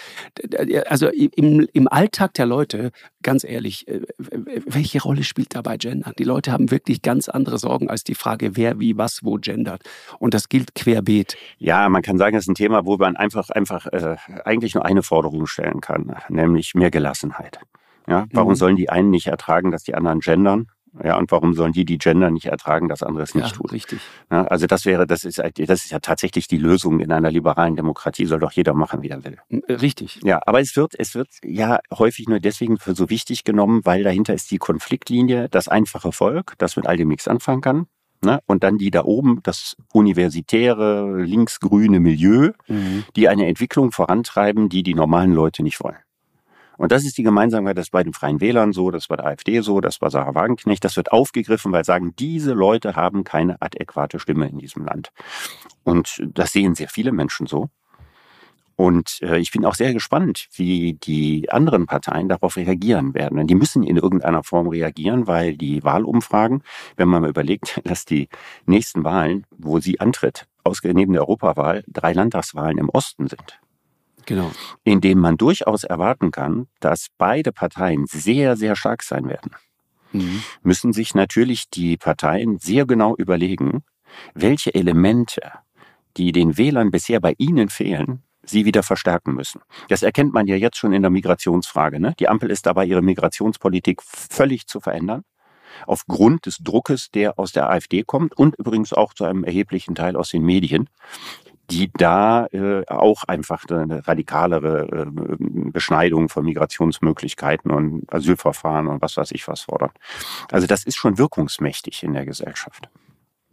Also 0.86 1.08
im, 1.08 1.68
im 1.72 1.88
Alltag 1.88 2.34
der 2.34 2.46
Leute, 2.46 2.90
ganz 3.22 3.44
ehrlich, 3.44 3.86
äh, 3.88 4.00
welche 4.66 5.02
Rolle 5.02 5.24
spielt 5.24 5.54
dabei 5.54 5.76
Gender? 5.76 6.12
Die 6.18 6.24
Leute 6.24 6.52
haben 6.52 6.70
wirklich 6.70 7.02
ganz 7.02 7.28
andere 7.28 7.58
Sorgen 7.58 7.88
als 7.88 8.04
die 8.04 8.14
Frage, 8.14 8.56
wer, 8.56 8.80
wie, 8.80 8.96
was, 8.96 9.20
wo 9.22 9.36
gendert. 9.36 9.82
Und 10.18 10.31
und 10.32 10.34
das 10.34 10.48
gilt 10.48 10.74
querbeet. 10.74 11.36
Ja, 11.58 11.86
man 11.90 12.00
kann 12.00 12.16
sagen, 12.16 12.36
es 12.36 12.44
ist 12.44 12.48
ein 12.48 12.54
Thema, 12.54 12.86
wo 12.86 12.96
man 12.96 13.16
einfach, 13.16 13.50
einfach 13.50 13.86
äh, 13.88 14.16
eigentlich 14.46 14.74
nur 14.74 14.86
eine 14.86 15.02
Forderung 15.02 15.46
stellen 15.46 15.82
kann, 15.82 16.16
nämlich 16.30 16.74
mehr 16.74 16.90
Gelassenheit. 16.90 17.60
Ja, 18.08 18.24
warum 18.32 18.52
mhm. 18.52 18.56
sollen 18.56 18.76
die 18.76 18.88
einen 18.88 19.10
nicht 19.10 19.26
ertragen, 19.26 19.70
dass 19.70 19.84
die 19.84 19.94
anderen 19.94 20.20
gendern? 20.20 20.68
Ja, 21.04 21.18
und 21.18 21.30
warum 21.30 21.54
sollen 21.54 21.72
die, 21.72 21.84
die 21.86 21.96
Gender 21.96 22.30
nicht 22.30 22.46
ertragen, 22.46 22.88
das 22.88 23.02
andere 23.02 23.24
es 23.24 23.34
nicht 23.34 23.50
ja, 23.50 23.52
tun? 23.52 23.70
Richtig. 23.70 24.00
Ja, 24.30 24.44
also 24.46 24.66
das 24.66 24.84
wäre, 24.84 25.06
das 25.06 25.24
ist, 25.24 25.38
das 25.38 25.84
ist 25.84 25.90
ja 25.90 26.00
tatsächlich 26.00 26.48
die 26.48 26.58
Lösung 26.58 27.00
in 27.00 27.12
einer 27.12 27.30
liberalen 27.30 27.76
Demokratie. 27.76 28.26
Soll 28.26 28.40
doch 28.40 28.52
jeder 28.52 28.74
machen, 28.74 29.02
wie 29.02 29.08
er 29.08 29.24
will. 29.24 29.38
Äh, 29.48 29.72
richtig. 29.74 30.20
Ja, 30.22 30.40
aber 30.44 30.60
es 30.60 30.76
wird, 30.76 30.94
es 30.98 31.14
wird 31.14 31.28
ja 31.44 31.78
häufig 31.92 32.28
nur 32.28 32.40
deswegen 32.40 32.78
für 32.78 32.94
so 32.94 33.08
wichtig 33.08 33.44
genommen, 33.44 33.80
weil 33.84 34.02
dahinter 34.02 34.34
ist 34.34 34.50
die 34.50 34.58
Konfliktlinie, 34.58 35.48
das 35.48 35.68
einfache 35.68 36.12
Volk, 36.12 36.54
das 36.58 36.76
mit 36.76 36.86
all 36.86 36.96
dem 36.96 37.08
nichts 37.08 37.26
anfangen 37.28 37.62
kann. 37.62 37.86
Ne? 38.24 38.40
Und 38.46 38.62
dann 38.62 38.78
die 38.78 38.90
da 38.90 39.04
oben, 39.04 39.40
das 39.42 39.76
universitäre, 39.92 41.22
linksgrüne 41.22 41.98
Milieu, 41.98 42.52
mhm. 42.68 43.04
die 43.16 43.28
eine 43.28 43.46
Entwicklung 43.46 43.90
vorantreiben, 43.90 44.68
die 44.68 44.82
die 44.82 44.94
normalen 44.94 45.32
Leute 45.32 45.62
nicht 45.62 45.82
wollen. 45.82 45.96
Und 46.78 46.90
das 46.90 47.04
ist 47.04 47.18
die 47.18 47.22
Gemeinsamkeit, 47.22 47.76
das 47.76 47.86
ist 47.86 47.90
bei 47.90 48.02
den 48.02 48.12
Freien 48.12 48.40
Wählern 48.40 48.72
so, 48.72 48.90
das 48.90 49.10
war 49.10 49.16
der 49.16 49.26
AfD 49.26 49.60
so, 49.60 49.80
das 49.80 50.00
war 50.00 50.10
Sarah 50.10 50.34
Wagenknecht, 50.34 50.84
das 50.84 50.96
wird 50.96 51.12
aufgegriffen, 51.12 51.70
weil 51.72 51.84
sagen, 51.84 52.14
diese 52.18 52.54
Leute 52.54 52.96
haben 52.96 53.24
keine 53.24 53.60
adäquate 53.60 54.18
Stimme 54.18 54.48
in 54.48 54.58
diesem 54.58 54.84
Land. 54.84 55.10
Und 55.84 56.22
das 56.34 56.52
sehen 56.52 56.74
sehr 56.74 56.88
viele 56.88 57.12
Menschen 57.12 57.46
so. 57.46 57.68
Und 58.76 59.18
äh, 59.22 59.38
ich 59.38 59.50
bin 59.52 59.64
auch 59.64 59.74
sehr 59.74 59.92
gespannt, 59.92 60.48
wie 60.54 60.94
die 60.94 61.50
anderen 61.50 61.86
Parteien 61.86 62.28
darauf 62.28 62.56
reagieren 62.56 63.14
werden. 63.14 63.38
Denn 63.38 63.46
die 63.46 63.54
müssen 63.54 63.82
in 63.82 63.96
irgendeiner 63.96 64.42
Form 64.42 64.68
reagieren, 64.68 65.26
weil 65.26 65.56
die 65.56 65.82
Wahlumfragen, 65.84 66.62
wenn 66.96 67.08
man 67.08 67.22
mal 67.22 67.30
überlegt, 67.30 67.80
dass 67.84 68.04
die 68.04 68.28
nächsten 68.66 69.04
Wahlen, 69.04 69.46
wo 69.50 69.78
sie 69.78 70.00
antritt, 70.00 70.46
neben 70.84 71.12
der 71.12 71.22
Europawahl, 71.22 71.84
drei 71.88 72.12
Landtagswahlen 72.12 72.78
im 72.78 72.88
Osten 72.88 73.28
sind. 73.28 73.60
Genau. 74.26 74.52
In 74.84 75.00
dem 75.00 75.18
man 75.18 75.36
durchaus 75.36 75.84
erwarten 75.84 76.30
kann, 76.30 76.68
dass 76.80 77.08
beide 77.18 77.52
Parteien 77.52 78.06
sehr, 78.06 78.56
sehr 78.56 78.76
stark 78.76 79.02
sein 79.02 79.28
werden. 79.28 79.52
Mhm. 80.12 80.42
Müssen 80.62 80.92
sich 80.92 81.14
natürlich 81.14 81.68
die 81.70 81.96
Parteien 81.96 82.58
sehr 82.58 82.86
genau 82.86 83.16
überlegen, 83.16 83.82
welche 84.34 84.74
Elemente, 84.74 85.40
die 86.16 86.32
den 86.32 86.56
Wählern 86.56 86.90
bisher 86.90 87.20
bei 87.20 87.34
ihnen 87.38 87.68
fehlen, 87.68 88.22
sie 88.44 88.64
wieder 88.64 88.82
verstärken 88.82 89.34
müssen. 89.34 89.60
Das 89.88 90.02
erkennt 90.02 90.32
man 90.32 90.46
ja 90.46 90.56
jetzt 90.56 90.76
schon 90.76 90.92
in 90.92 91.02
der 91.02 91.10
Migrationsfrage. 91.10 92.00
Ne? 92.00 92.14
Die 92.18 92.28
Ampel 92.28 92.50
ist 92.50 92.66
dabei, 92.66 92.84
ihre 92.84 93.02
Migrationspolitik 93.02 94.02
völlig 94.02 94.66
zu 94.66 94.80
verändern. 94.80 95.24
Aufgrund 95.86 96.46
des 96.46 96.58
Druckes, 96.58 97.10
der 97.10 97.38
aus 97.38 97.52
der 97.52 97.70
AfD 97.70 98.02
kommt 98.02 98.36
und 98.36 98.56
übrigens 98.58 98.92
auch 98.92 99.14
zu 99.14 99.24
einem 99.24 99.42
erheblichen 99.42 99.94
Teil 99.94 100.16
aus 100.16 100.28
den 100.28 100.42
Medien, 100.44 100.90
die 101.70 101.90
da 101.94 102.46
äh, 102.46 102.84
auch 102.86 103.24
einfach 103.24 103.64
eine 103.70 104.06
radikalere 104.06 105.06
äh, 105.06 105.36
Beschneidung 105.70 106.28
von 106.28 106.44
Migrationsmöglichkeiten 106.44 107.70
und 107.70 108.12
Asylverfahren 108.12 108.88
und 108.88 109.00
was 109.00 109.16
weiß 109.16 109.32
ich 109.32 109.48
was 109.48 109.62
fordern. 109.62 109.92
Also 110.50 110.66
das 110.66 110.84
ist 110.84 110.96
schon 110.96 111.16
wirkungsmächtig 111.16 112.02
in 112.02 112.12
der 112.12 112.26
Gesellschaft. 112.26 112.90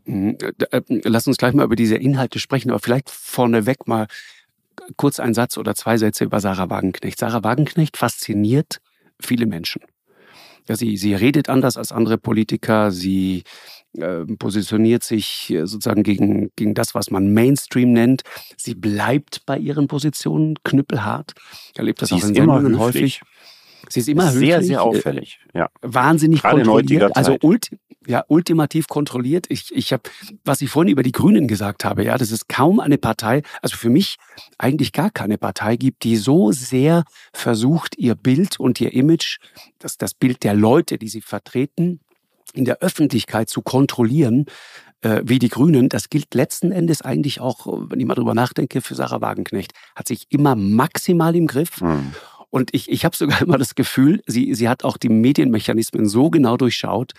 Mhm. 0.06 0.38
Äh, 0.42 0.78
äh, 0.78 1.02
lass 1.06 1.28
uns 1.28 1.38
gleich 1.38 1.54
mal 1.54 1.64
über 1.64 1.76
diese 1.76 1.96
Inhalte 1.96 2.40
sprechen, 2.40 2.72
aber 2.72 2.80
vielleicht 2.80 3.10
vorneweg 3.10 3.88
mal 3.88 4.08
kurz 4.98 5.20
ein 5.20 5.34
Satz 5.34 5.58
oder 5.58 5.76
zwei 5.76 5.98
Sätze 5.98 6.24
über 6.24 6.40
Sarah 6.40 6.70
Wagenknecht. 6.70 7.20
Sarah 7.20 7.44
Wagenknecht 7.44 7.98
fasziniert 7.98 8.80
viele 9.22 9.46
Menschen. 9.46 9.82
Ja, 10.68 10.76
sie, 10.76 10.98
sie 10.98 11.16
redet 11.16 11.50
anders 11.50 11.78
als 11.78 11.92
andere 11.92 12.18
Politiker. 12.20 12.92
Sie 12.92 13.44
äh, 13.94 14.26
positioniert 14.38 15.04
sich 15.04 15.50
äh, 15.50 15.66
sozusagen 15.66 16.04
gegen, 16.04 16.52
gegen 16.56 16.76
das, 16.76 16.94
was 16.94 17.10
man 17.10 17.34
Mainstream 17.34 17.92
nennt. 17.92 18.22
Sie 18.56 18.76
bleibt 18.76 19.46
bei 19.48 19.58
ihren 19.58 19.88
Positionen 19.88 20.56
knüppelhart. 20.64 21.34
Erlebt 21.76 22.02
das 22.02 22.10
sie 22.10 22.16
auch 22.16 22.24
in 22.24 22.36
Sendungen 22.36 22.78
häufig. 22.78 23.22
Sie 23.90 24.00
ist 24.00 24.10
immer 24.10 24.32
sehr, 24.32 24.58
höflich, 24.58 24.68
sehr 24.68 24.84
auffällig. 24.84 25.40
Ja. 25.54 25.70
Wahnsinnig 25.82 26.42
Gerade 26.42 26.64
kontrolliert. 26.64 27.16
Also 27.16 27.38
ulti 27.42 27.78
ja, 28.08 28.24
ultimativ 28.28 28.88
kontrolliert. 28.88 29.46
Ich, 29.50 29.76
ich 29.76 29.94
habe, 29.94 30.04
was 30.44 30.62
ich 30.62 30.70
vorhin 30.70 30.92
über 30.92 31.04
die 31.04 31.12
Grünen 31.12 31.48
gesagt 31.48 31.86
habe, 31.86 32.04
ja, 32.04 32.18
dass 32.18 32.32
es 32.32 32.48
kaum 32.48 32.80
eine 32.80 32.98
Partei, 32.98 33.44
also 33.62 33.78
für 33.78 33.90
mich 33.90 34.18
eigentlich 34.58 34.94
gar 34.94 35.12
keine 35.12 35.38
Partei 35.38 35.76
gibt, 35.76 36.04
die 36.04 36.16
so 36.16 36.52
sehr 36.52 37.04
versucht, 37.34 37.98
ihr 37.98 38.16
Bild 38.16 38.60
und 38.60 38.82
ihr 38.82 38.94
Image, 38.94 39.38
das, 39.78 39.98
das 39.98 40.14
Bild 40.14 40.44
der 40.44 40.56
Leute, 40.56 40.98
die 40.98 41.10
sie 41.10 41.22
vertreten, 41.22 42.00
in 42.54 42.66
der 42.66 42.80
Öffentlichkeit 42.80 43.50
zu 43.50 43.62
kontrollieren, 43.62 44.46
äh, 45.02 45.22
wie 45.24 45.40
die 45.40 45.50
Grünen. 45.50 45.90
Das 45.90 46.10
gilt 46.10 46.34
letzten 46.34 46.72
Endes 46.72 47.02
eigentlich 47.02 47.40
auch, 47.40 47.68
wenn 47.90 48.00
ich 48.00 48.06
mal 48.06 48.16
drüber 48.16 48.34
nachdenke, 48.34 48.82
für 48.82 48.96
Sarah 48.96 49.22
Wagenknecht. 49.22 49.74
Hat 49.96 50.08
sich 50.08 50.26
immer 50.30 50.56
maximal 50.56 51.36
im 51.36 51.48
Griff. 51.48 51.82
Mhm. 51.82 52.14
Und 52.50 52.74
ich, 52.74 52.90
ich 52.90 53.06
habe 53.06 53.16
sogar 53.16 53.42
immer 53.44 53.58
das 53.58 53.76
Gefühl, 53.76 54.22
sie, 54.26 54.54
sie 54.54 54.70
hat 54.70 54.84
auch 54.84 54.98
die 54.98 55.10
Medienmechanismen 55.10 56.08
so 56.08 56.30
genau 56.30 56.58
durchschaut, 56.58 57.14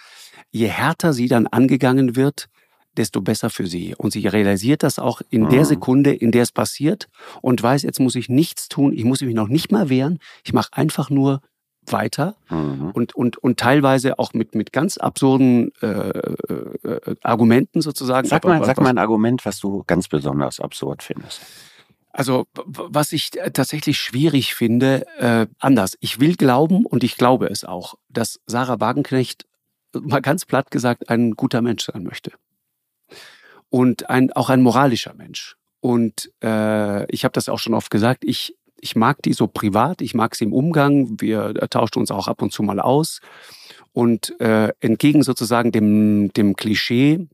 je 0.50 0.66
härter 0.66 1.12
sie 1.12 1.28
dann 1.28 1.46
angegangen 1.46 2.16
wird, 2.16 2.48
desto 2.96 3.20
besser 3.20 3.50
für 3.50 3.66
sie. 3.66 3.94
Und 3.96 4.12
sie 4.12 4.26
realisiert 4.26 4.82
das 4.82 4.98
auch 4.98 5.22
in 5.30 5.48
der 5.48 5.60
mhm. 5.60 5.64
Sekunde, 5.64 6.12
in 6.12 6.32
der 6.32 6.42
es 6.42 6.52
passiert 6.52 7.08
und 7.40 7.62
weiß, 7.62 7.82
jetzt 7.82 8.00
muss 8.00 8.14
ich 8.14 8.28
nichts 8.28 8.68
tun, 8.68 8.92
ich 8.92 9.04
muss 9.04 9.20
mich 9.20 9.34
noch 9.34 9.48
nicht 9.48 9.70
mal 9.70 9.88
wehren, 9.88 10.18
ich 10.44 10.52
mache 10.52 10.70
einfach 10.72 11.10
nur 11.10 11.40
weiter 11.86 12.36
mhm. 12.50 12.90
und, 12.92 13.14
und, 13.14 13.38
und 13.38 13.58
teilweise 13.58 14.18
auch 14.18 14.34
mit, 14.34 14.54
mit 14.54 14.72
ganz 14.72 14.98
absurden 14.98 15.72
äh, 15.80 15.86
äh, 15.86 17.16
Argumenten 17.22 17.80
sozusagen. 17.80 18.28
Sag 18.28 18.44
mal, 18.44 18.64
sag 18.64 18.80
mal 18.80 18.90
ein 18.90 18.98
Argument, 18.98 19.44
was 19.46 19.60
du 19.60 19.82
ganz 19.86 20.08
besonders 20.08 20.60
absurd 20.60 21.02
findest. 21.02 21.40
Also 22.12 22.46
was 22.54 23.12
ich 23.12 23.30
tatsächlich 23.30 23.98
schwierig 23.98 24.54
finde, 24.54 25.06
äh, 25.18 25.46
anders. 25.58 25.96
Ich 26.00 26.18
will 26.18 26.34
glauben 26.34 26.84
und 26.84 27.04
ich 27.04 27.16
glaube 27.16 27.46
es 27.46 27.64
auch, 27.64 27.94
dass 28.08 28.40
Sarah 28.46 28.80
Wagenknecht 28.80 29.46
mal 29.92 30.20
ganz 30.20 30.44
platt 30.44 30.70
gesagt, 30.70 31.08
ein 31.08 31.32
guter 31.32 31.62
Mensch 31.62 31.84
sein 31.84 32.02
möchte. 32.02 32.32
Und 33.68 34.10
ein, 34.10 34.32
auch 34.32 34.50
ein 34.50 34.62
moralischer 34.62 35.14
Mensch. 35.14 35.56
Und 35.80 36.30
äh, 36.42 37.10
ich 37.12 37.24
habe 37.24 37.32
das 37.32 37.48
auch 37.48 37.58
schon 37.58 37.74
oft 37.74 37.90
gesagt, 37.90 38.24
ich, 38.24 38.56
ich 38.80 38.96
mag 38.96 39.22
die 39.22 39.32
so 39.32 39.46
privat, 39.46 40.02
ich 40.02 40.14
mag 40.14 40.34
sie 40.34 40.44
im 40.44 40.52
Umgang, 40.52 41.20
wir 41.20 41.54
tauschen 41.70 42.00
uns 42.00 42.10
auch 42.10 42.28
ab 42.28 42.42
und 42.42 42.52
zu 42.52 42.62
mal 42.62 42.80
aus. 42.80 43.20
Und 43.92 44.38
äh, 44.40 44.72
entgegen 44.80 45.22
sozusagen 45.22 45.72
dem, 45.72 46.32
dem 46.32 46.54
Klischee, 46.54 47.26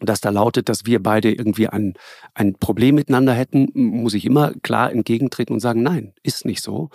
das 0.00 0.20
da 0.20 0.30
lautet, 0.30 0.68
dass 0.68 0.86
wir 0.86 1.02
beide 1.02 1.30
irgendwie 1.30 1.68
ein, 1.68 1.94
ein 2.34 2.54
Problem 2.54 2.94
miteinander 2.94 3.32
hätten, 3.34 3.68
muss 3.74 4.14
ich 4.14 4.24
immer 4.24 4.52
klar 4.62 4.92
entgegentreten 4.92 5.54
und 5.54 5.60
sagen, 5.60 5.82
nein, 5.82 6.12
ist 6.22 6.44
nicht 6.44 6.62
so 6.62 6.90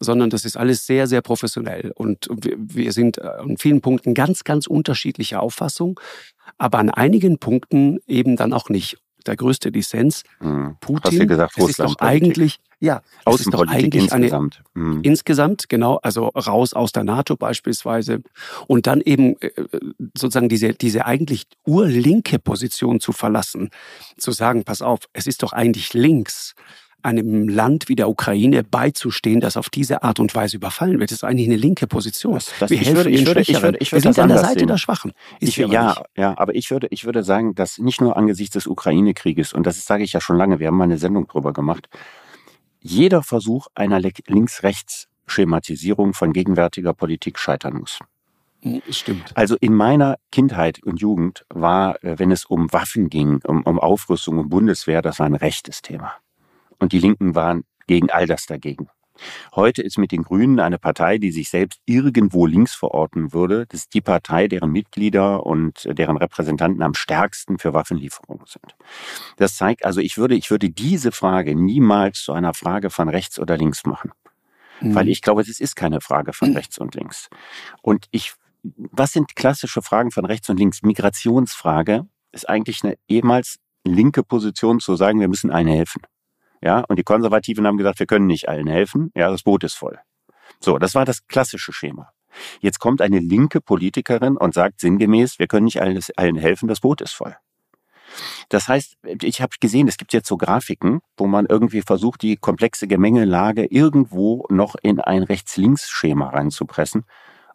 sondern 0.00 0.30
das 0.30 0.44
ist 0.44 0.56
alles 0.56 0.86
sehr, 0.86 1.06
sehr 1.06 1.22
professionell. 1.22 1.92
Und 1.94 2.28
wir 2.30 2.92
sind 2.92 3.18
äh, 3.18 3.22
an 3.22 3.56
vielen 3.58 3.80
Punkten 3.80 4.14
ganz, 4.14 4.44
ganz 4.44 4.66
unterschiedlicher 4.66 5.40
Auffassung, 5.40 6.00
aber 6.58 6.78
an 6.78 6.90
einigen 6.90 7.38
Punkten 7.38 7.98
eben 8.06 8.36
dann 8.36 8.52
auch 8.52 8.68
nicht. 8.68 8.98
Der 9.26 9.36
größte 9.36 9.72
Dissens. 9.72 10.22
Hm. 10.40 10.76
Putin, 10.80 11.26
gesagt, 11.28 11.54
es 11.56 11.68
ist 11.70 11.80
doch 11.80 11.96
eigentlich, 11.98 12.58
ja, 12.80 13.02
es 13.26 13.40
ist 13.40 13.52
doch 13.52 13.66
eigentlich 13.66 14.12
eine, 14.12 14.26
insgesamt. 14.26 14.62
Hm. 14.74 15.00
Insgesamt, 15.02 15.68
genau, 15.68 15.96
also 15.96 16.28
raus 16.28 16.74
aus 16.74 16.92
der 16.92 17.04
NATO 17.04 17.36
beispielsweise. 17.36 18.22
Und 18.66 18.86
dann 18.86 19.00
eben 19.00 19.40
äh, 19.40 19.50
sozusagen 20.14 20.48
diese, 20.48 20.74
diese 20.74 21.06
eigentlich 21.06 21.46
urlinke 21.66 22.38
Position 22.38 23.00
zu 23.00 23.12
verlassen. 23.12 23.70
Zu 24.16 24.32
sagen, 24.32 24.64
pass 24.64 24.82
auf, 24.82 25.00
es 25.12 25.26
ist 25.26 25.42
doch 25.42 25.52
eigentlich 25.52 25.94
links, 25.94 26.54
einem 27.04 27.48
Land 27.48 27.88
wie 27.88 27.96
der 27.96 28.08
Ukraine 28.08 28.64
beizustehen, 28.64 29.40
das 29.40 29.56
auf 29.56 29.70
diese 29.70 30.02
Art 30.02 30.18
und 30.20 30.34
Weise 30.34 30.56
überfallen 30.56 30.98
wird. 30.98 31.10
Das 31.10 31.18
ist 31.18 31.24
eigentlich 31.24 31.46
eine 31.48 31.56
linke 31.56 31.86
Position. 31.86 32.34
Das- 32.34 32.50
das- 32.58 32.70
Wir 32.70 32.80
ich 32.80 32.86
helfen 32.86 32.96
würde- 32.96 33.10
ich 33.10 33.26
würde- 33.26 33.40
ich 33.42 33.62
würde- 33.62 33.78
ich 33.80 33.92
würde 33.92 34.04
Wir 34.04 34.12
sind 34.12 34.22
an 34.22 34.28
der 34.28 34.38
Seite 34.38 34.58
sehen. 34.60 34.68
der 34.68 34.78
Schwachen. 34.78 35.12
Ich, 35.40 35.56
ja, 35.56 36.02
ja, 36.16 36.34
aber 36.38 36.54
ich 36.54 36.70
würde, 36.70 36.86
ich 36.90 37.04
würde 37.04 37.22
sagen, 37.22 37.54
dass 37.54 37.78
nicht 37.78 38.00
nur 38.00 38.16
angesichts 38.16 38.54
des 38.54 38.66
Ukraine-Krieges, 38.66 39.52
und 39.52 39.66
das 39.66 39.84
sage 39.86 40.02
ich 40.04 40.12
ja 40.12 40.20
schon 40.20 40.36
lange, 40.36 40.58
wir 40.60 40.66
haben 40.68 40.76
mal 40.76 40.84
eine 40.84 40.98
Sendung 40.98 41.26
drüber 41.28 41.52
gemacht, 41.52 41.88
jeder 42.80 43.22
Versuch 43.22 43.66
einer 43.74 44.00
Links-Rechts-Schematisierung 44.88 46.14
von 46.14 46.32
gegenwärtiger 46.32 46.92
Politik 46.94 47.38
scheitern 47.38 47.74
muss. 47.78 47.98
Hm, 48.62 48.80
Stimmt. 48.90 49.32
Also 49.34 49.56
in 49.60 49.74
meiner 49.74 50.16
Kindheit 50.32 50.82
und 50.82 51.00
Jugend 51.00 51.44
war, 51.50 52.02
äh, 52.02 52.18
wenn 52.18 52.30
es 52.30 52.44
um 52.46 52.72
Waffen 52.72 53.10
ging, 53.10 53.40
um, 53.46 53.62
um 53.62 53.78
Aufrüstung, 53.78 54.38
um 54.38 54.48
Bundeswehr, 54.48 55.02
das 55.02 55.18
war 55.18 55.26
ein 55.26 55.34
rechtes 55.34 55.82
Thema. 55.82 56.12
Und 56.78 56.92
die 56.92 56.98
Linken 56.98 57.34
waren 57.34 57.64
gegen 57.86 58.10
all 58.10 58.26
das 58.26 58.46
dagegen. 58.46 58.88
Heute 59.54 59.82
ist 59.82 59.96
mit 59.96 60.10
den 60.10 60.24
Grünen 60.24 60.58
eine 60.58 60.78
Partei, 60.78 61.18
die 61.18 61.30
sich 61.30 61.48
selbst 61.48 61.80
irgendwo 61.86 62.46
links 62.46 62.74
verorten 62.74 63.32
würde. 63.32 63.66
Das 63.68 63.80
ist 63.80 63.94
die 63.94 64.00
Partei, 64.00 64.48
deren 64.48 64.72
Mitglieder 64.72 65.46
und 65.46 65.84
deren 65.86 66.16
Repräsentanten 66.16 66.82
am 66.82 66.94
stärksten 66.94 67.58
für 67.58 67.72
Waffenlieferungen 67.72 68.46
sind. 68.46 68.74
Das 69.36 69.56
zeigt 69.56 69.84
also, 69.84 70.00
ich 70.00 70.18
würde, 70.18 70.34
ich 70.34 70.50
würde 70.50 70.70
diese 70.70 71.12
Frage 71.12 71.54
niemals 71.54 72.22
zu 72.24 72.32
einer 72.32 72.54
Frage 72.54 72.90
von 72.90 73.08
rechts 73.08 73.38
oder 73.38 73.56
links 73.56 73.84
machen. 73.84 74.10
Hm. 74.80 74.94
Weil 74.94 75.08
ich 75.08 75.22
glaube, 75.22 75.42
es 75.42 75.60
ist 75.60 75.76
keine 75.76 76.00
Frage 76.00 76.32
von 76.32 76.52
rechts 76.56 76.78
und 76.78 76.96
links. 76.96 77.28
Und 77.82 78.06
ich, 78.10 78.34
was 78.62 79.12
sind 79.12 79.36
klassische 79.36 79.82
Fragen 79.82 80.10
von 80.10 80.24
rechts 80.24 80.48
und 80.50 80.58
links? 80.58 80.82
Migrationsfrage 80.82 82.06
ist 82.32 82.48
eigentlich 82.48 82.82
eine 82.82 82.96
ehemals 83.06 83.58
linke 83.86 84.24
Position 84.24 84.80
zu 84.80 84.96
sagen, 84.96 85.20
wir 85.20 85.28
müssen 85.28 85.52
allen 85.52 85.68
helfen. 85.68 86.02
Ja, 86.64 86.80
und 86.88 86.98
die 86.98 87.02
Konservativen 87.02 87.66
haben 87.66 87.76
gesagt, 87.76 87.98
wir 87.98 88.06
können 88.06 88.26
nicht 88.26 88.48
allen 88.48 88.66
helfen. 88.66 89.10
Ja, 89.14 89.30
das 89.30 89.42
Boot 89.42 89.64
ist 89.64 89.74
voll. 89.74 89.98
So, 90.60 90.78
das 90.78 90.94
war 90.94 91.04
das 91.04 91.26
klassische 91.26 91.74
Schema. 91.74 92.10
Jetzt 92.60 92.80
kommt 92.80 93.02
eine 93.02 93.18
linke 93.18 93.60
Politikerin 93.60 94.38
und 94.38 94.54
sagt 94.54 94.80
sinngemäß, 94.80 95.38
wir 95.38 95.46
können 95.46 95.66
nicht 95.66 95.82
allen, 95.82 96.00
allen 96.16 96.36
helfen, 96.36 96.66
das 96.66 96.80
Boot 96.80 97.02
ist 97.02 97.12
voll. 97.12 97.36
Das 98.48 98.66
heißt, 98.68 98.96
ich 99.22 99.42
habe 99.42 99.54
gesehen, 99.60 99.88
es 99.88 99.98
gibt 99.98 100.14
jetzt 100.14 100.26
so 100.28 100.36
Grafiken, 100.38 101.00
wo 101.18 101.26
man 101.26 101.46
irgendwie 101.46 101.82
versucht, 101.82 102.22
die 102.22 102.36
komplexe 102.36 102.86
Gemengelage 102.86 103.66
irgendwo 103.66 104.46
noch 104.48 104.74
in 104.80 105.00
ein 105.00 105.22
Rechts-Links-Schema 105.22 106.30
reinzupressen. 106.30 107.04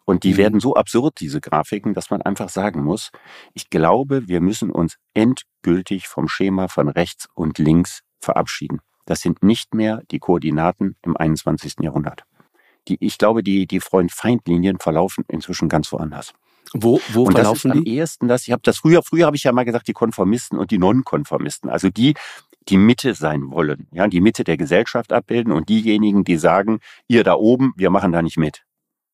Und 0.04 0.22
die 0.22 0.32
Mhm. 0.34 0.36
werden 0.38 0.60
so 0.60 0.74
absurd, 0.76 1.14
diese 1.18 1.40
Grafiken, 1.40 1.94
dass 1.94 2.10
man 2.10 2.22
einfach 2.22 2.48
sagen 2.48 2.84
muss, 2.84 3.10
ich 3.54 3.70
glaube, 3.70 4.28
wir 4.28 4.40
müssen 4.40 4.70
uns 4.70 4.96
endgültig 5.14 6.06
vom 6.06 6.28
Schema 6.28 6.68
von 6.68 6.88
rechts 6.88 7.26
und 7.34 7.58
links 7.58 8.02
verabschieden. 8.20 8.80
Das 9.06 9.20
sind 9.20 9.42
nicht 9.42 9.74
mehr 9.74 10.02
die 10.10 10.18
Koordinaten 10.18 10.96
im 11.02 11.16
21. 11.16 11.76
Jahrhundert. 11.80 12.24
Die, 12.88 12.96
ich 13.00 13.18
glaube, 13.18 13.42
die, 13.42 13.66
die 13.66 13.80
Freund-Feind-Linien 13.80 14.78
verlaufen 14.78 15.24
inzwischen 15.28 15.68
ganz 15.68 15.92
woanders. 15.92 16.32
Wo, 16.72 17.00
wo 17.12 17.24
Und 17.24 17.36
das 17.36 17.52
ist 17.52 17.62
verlaufen 17.62 17.72
am 17.72 17.84
die? 17.84 17.96
ehesten 17.96 18.28
das, 18.28 18.46
ich 18.46 18.52
habe 18.52 18.62
das 18.62 18.78
früher, 18.78 19.02
früher 19.02 19.26
habe 19.26 19.36
ich 19.36 19.42
ja 19.42 19.52
mal 19.52 19.64
gesagt, 19.64 19.88
die 19.88 19.92
Konformisten 19.92 20.58
und 20.58 20.70
die 20.70 20.78
Nonkonformisten, 20.78 21.68
also 21.68 21.88
die, 21.90 22.14
die 22.68 22.76
Mitte 22.76 23.14
sein 23.14 23.50
wollen, 23.50 23.88
ja, 23.90 24.06
die 24.06 24.20
Mitte 24.20 24.44
der 24.44 24.56
Gesellschaft 24.56 25.12
abbilden 25.12 25.52
und 25.52 25.68
diejenigen, 25.68 26.22
die 26.22 26.36
sagen, 26.36 26.78
ihr 27.08 27.24
da 27.24 27.34
oben, 27.34 27.72
wir 27.76 27.90
machen 27.90 28.12
da 28.12 28.22
nicht 28.22 28.38
mit. 28.38 28.62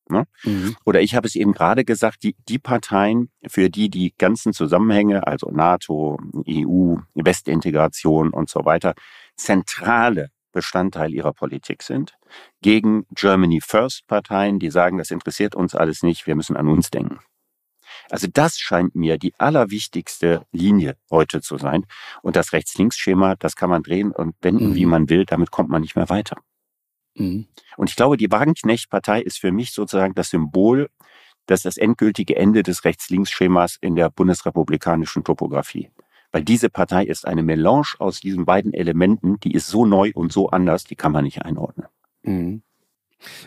Mhm. 0.08 0.76
Oder 0.84 1.00
ich 1.00 1.14
habe 1.14 1.26
es 1.26 1.34
eben 1.34 1.52
gerade 1.52 1.84
gesagt, 1.84 2.22
die, 2.22 2.36
die 2.48 2.58
Parteien, 2.58 3.30
für 3.46 3.70
die 3.70 3.88
die 3.88 4.14
ganzen 4.16 4.52
Zusammenhänge, 4.52 5.26
also 5.26 5.50
NATO, 5.50 6.18
EU, 6.48 6.96
Westintegration 7.14 8.30
und 8.30 8.48
so 8.48 8.64
weiter, 8.64 8.94
zentrale 9.36 10.30
Bestandteil 10.52 11.12
ihrer 11.12 11.32
Politik 11.32 11.82
sind, 11.82 12.14
gegen 12.62 13.06
Germany 13.14 13.60
First 13.60 14.06
Parteien, 14.06 14.58
die 14.58 14.70
sagen, 14.70 14.96
das 14.98 15.10
interessiert 15.10 15.54
uns 15.54 15.74
alles 15.74 16.02
nicht, 16.02 16.26
wir 16.26 16.34
müssen 16.34 16.56
an 16.56 16.68
uns 16.68 16.90
denken. 16.90 17.20
Also 18.10 18.26
das 18.32 18.58
scheint 18.58 18.94
mir 18.94 19.18
die 19.18 19.34
allerwichtigste 19.38 20.46
Linie 20.52 20.96
heute 21.10 21.40
zu 21.40 21.58
sein. 21.58 21.86
Und 22.22 22.36
das 22.36 22.52
Rechts-Links-Schema, 22.52 23.36
das 23.36 23.56
kann 23.56 23.70
man 23.70 23.82
drehen 23.82 24.12
und 24.12 24.34
wenden, 24.40 24.70
Mhm. 24.70 24.74
wie 24.74 24.86
man 24.86 25.08
will, 25.08 25.24
damit 25.24 25.50
kommt 25.50 25.68
man 25.70 25.82
nicht 25.82 25.96
mehr 25.96 26.08
weiter. 26.08 26.36
Mhm. 27.14 27.46
Und 27.76 27.90
ich 27.90 27.96
glaube, 27.96 28.16
die 28.16 28.30
Wagenknecht-Partei 28.30 29.22
ist 29.22 29.38
für 29.38 29.52
mich 29.52 29.72
sozusagen 29.72 30.14
das 30.14 30.30
Symbol, 30.30 30.88
dass 31.46 31.62
das 31.62 31.76
endgültige 31.76 32.36
Ende 32.36 32.62
des 32.62 32.84
Rechts-Links-Schemas 32.84 33.76
in 33.80 33.94
der 33.94 34.10
bundesrepublikanischen 34.10 35.22
Topografie. 35.22 35.90
Weil 36.36 36.44
diese 36.44 36.68
Partei 36.68 37.02
ist 37.06 37.26
eine 37.26 37.42
Melange 37.42 37.94
aus 37.98 38.20
diesen 38.20 38.44
beiden 38.44 38.74
Elementen, 38.74 39.40
die 39.40 39.52
ist 39.52 39.68
so 39.68 39.86
neu 39.86 40.12
und 40.14 40.32
so 40.32 40.50
anders, 40.50 40.84
die 40.84 40.94
kann 40.94 41.10
man 41.10 41.24
nicht 41.24 41.40
einordnen. 41.40 41.86
Mhm. 42.24 42.60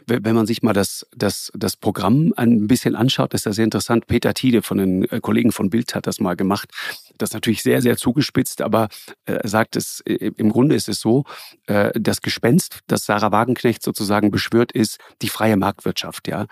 Wenn 0.08 0.36
man 0.36 0.48
sich 0.48 0.64
mal 0.64 0.74
das, 0.74 1.06
das, 1.16 1.52
das 1.54 1.78
Programm 1.78 2.34
ein 2.36 2.68
bisschen 2.68 2.96
anschaut, 2.96 3.34
ist 3.34 3.46
das 3.46 3.56
sehr 3.56 3.66
interessant. 3.66 4.08
Peter 4.08 4.34
Tiede 4.34 4.62
von 4.62 4.78
den 4.78 5.04
äh, 5.06 5.20
Kollegen 5.22 5.52
von 5.52 5.70
Bild 5.70 5.94
hat 5.96 6.08
das 6.08 6.20
mal 6.20 6.36
gemacht. 6.36 6.70
Das 7.18 7.30
ist 7.30 7.34
natürlich 7.34 7.62
sehr, 7.62 7.82
sehr 7.82 7.98
zugespitzt, 7.98 8.62
aber 8.62 8.90
äh, 9.26 9.34
er 9.34 9.48
sagt 9.48 9.76
es, 9.76 10.02
im 10.06 10.50
Grunde 10.50 10.76
ist 10.76 10.90
es 10.90 11.00
so, 11.00 11.26
äh, 11.68 11.92
das 12.00 12.22
Gespenst, 12.22 12.80
das 12.88 13.06
Sarah 13.06 13.32
Wagenknecht 13.32 13.84
sozusagen 13.84 14.32
beschwört, 14.32 14.72
ist 14.72 14.98
die 15.22 15.30
freie 15.30 15.58
Marktwirtschaft. 15.58 16.28
Ja? 16.28 16.48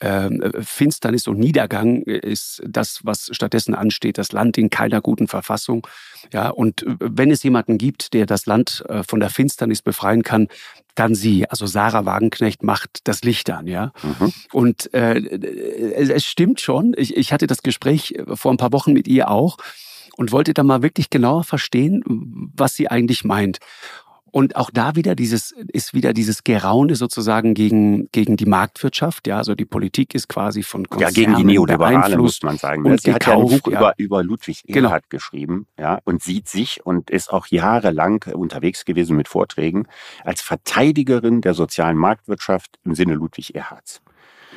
Ähm, 0.00 0.42
äh, 0.42 0.62
Finsternis 0.62 1.26
und 1.26 1.38
Niedergang 1.38 2.02
ist 2.02 2.62
das, 2.66 3.00
was 3.02 3.28
stattdessen 3.32 3.74
ansteht, 3.74 4.18
das 4.18 4.32
Land 4.32 4.58
in 4.58 4.70
keiner 4.70 5.00
guten 5.00 5.28
Verfassung. 5.28 5.86
Ja, 6.32 6.50
und 6.50 6.84
wenn 6.86 7.30
es 7.30 7.42
jemanden 7.42 7.78
gibt, 7.78 8.12
der 8.12 8.26
das 8.26 8.46
Land 8.46 8.84
von 9.06 9.20
der 9.20 9.30
Finsternis 9.30 9.82
befreien 9.82 10.22
kann, 10.22 10.48
dann 10.98 11.14
sie. 11.14 11.48
Also 11.48 11.66
Sarah 11.66 12.04
Wagenknecht 12.04 12.62
macht 12.62 13.00
das 13.04 13.22
Licht 13.22 13.50
an, 13.50 13.66
ja. 13.66 13.92
Mhm. 14.02 14.32
Und 14.52 14.94
äh, 14.94 15.14
es, 15.94 16.24
stimmt 16.24 16.60
schon. 16.60 16.94
Ich, 16.96 17.16
ich 17.16 17.32
hatte 17.32 17.46
das 17.46 17.62
Gespräch 17.62 18.12
äh, 18.12 18.36
vor 18.36 18.52
ein 18.52 18.56
paar 18.56 18.72
Wochen 18.72 18.92
mit 18.92 19.08
ihr 19.08 19.30
auch 19.30 19.56
und 20.16 20.32
wollte 20.32 20.54
da 20.54 20.62
mal 20.62 20.82
wirklich 20.82 21.10
genauer 21.10 21.44
verstehen, 21.44 22.02
was 22.54 22.74
sie 22.74 22.88
eigentlich 22.88 23.24
meint. 23.24 23.58
Und 24.30 24.56
auch 24.56 24.70
da 24.72 24.94
wieder 24.96 25.14
dieses, 25.14 25.52
ist 25.72 25.94
wieder 25.94 26.12
dieses 26.12 26.44
Geraune 26.44 26.94
sozusagen 26.94 27.54
gegen, 27.54 28.08
gegen 28.12 28.36
die 28.36 28.46
Marktwirtschaft. 28.46 29.26
Ja, 29.26 29.38
also 29.38 29.54
die 29.54 29.64
Politik 29.64 30.14
ist 30.14 30.28
quasi 30.28 30.62
von 30.62 30.82
Ja, 30.82 30.88
Konzernen 30.88 31.14
gegen 31.14 31.36
die 31.36 31.44
Neoliberale 31.44 32.18
muss 32.18 32.42
man 32.42 32.56
sagen. 32.58 32.84
und? 32.84 33.00
Sie 33.00 33.12
hat 33.12 33.26
ja 33.26 33.34
ein 33.34 33.40
Buch 33.40 33.60
ja. 33.66 33.78
über, 33.78 33.94
über 33.96 34.22
Ludwig 34.22 34.62
Genau. 34.66 34.88
Erhard 34.88 35.10
geschrieben, 35.10 35.66
ja, 35.78 36.00
und 36.04 36.22
sieht 36.22 36.48
sich 36.48 36.84
und 36.84 37.10
ist 37.10 37.32
auch 37.32 37.46
jahrelang 37.46 38.24
unterwegs 38.34 38.84
gewesen 38.84 39.16
mit 39.16 39.28
Vorträgen 39.28 39.86
als 40.24 40.40
Verteidigerin 40.40 41.40
der 41.40 41.54
sozialen 41.54 41.96
Marktwirtschaft 41.96 42.78
im 42.84 42.94
Sinne 42.94 43.14
Ludwig 43.14 43.54
Erhards. 43.54 44.00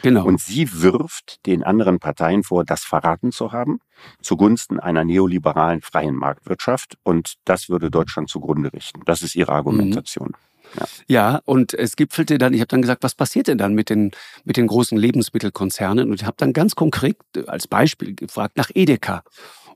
Genau. 0.01 0.25
Und 0.25 0.39
sie 0.39 0.81
wirft 0.81 1.45
den 1.45 1.63
anderen 1.63 1.99
Parteien 1.99 2.43
vor, 2.43 2.65
das 2.65 2.83
verraten 2.83 3.31
zu 3.31 3.51
haben, 3.51 3.79
zugunsten 4.21 4.79
einer 4.79 5.03
neoliberalen 5.03 5.81
freien 5.81 6.15
Marktwirtschaft. 6.15 6.97
Und 7.03 7.35
das 7.45 7.69
würde 7.69 7.91
Deutschland 7.91 8.29
zugrunde 8.29 8.73
richten. 8.73 9.01
Das 9.05 9.21
ist 9.21 9.35
ihre 9.35 9.51
Argumentation. 9.51 10.33
Ja, 11.07 11.41
und 11.45 11.73
es 11.73 11.95
gipfelte 11.95 12.37
dann, 12.37 12.53
ich 12.53 12.61
habe 12.61 12.67
dann 12.67 12.81
gesagt, 12.81 13.03
was 13.03 13.15
passiert 13.15 13.47
denn 13.47 13.57
dann 13.57 13.73
mit 13.73 13.89
den, 13.89 14.11
mit 14.45 14.57
den 14.57 14.67
großen 14.67 14.97
Lebensmittelkonzernen? 14.97 16.09
Und 16.09 16.21
ich 16.21 16.25
habe 16.25 16.37
dann 16.37 16.53
ganz 16.53 16.75
konkret 16.75 17.17
als 17.47 17.67
Beispiel 17.67 18.15
gefragt 18.15 18.57
nach 18.57 18.69
Edeka. 18.73 19.23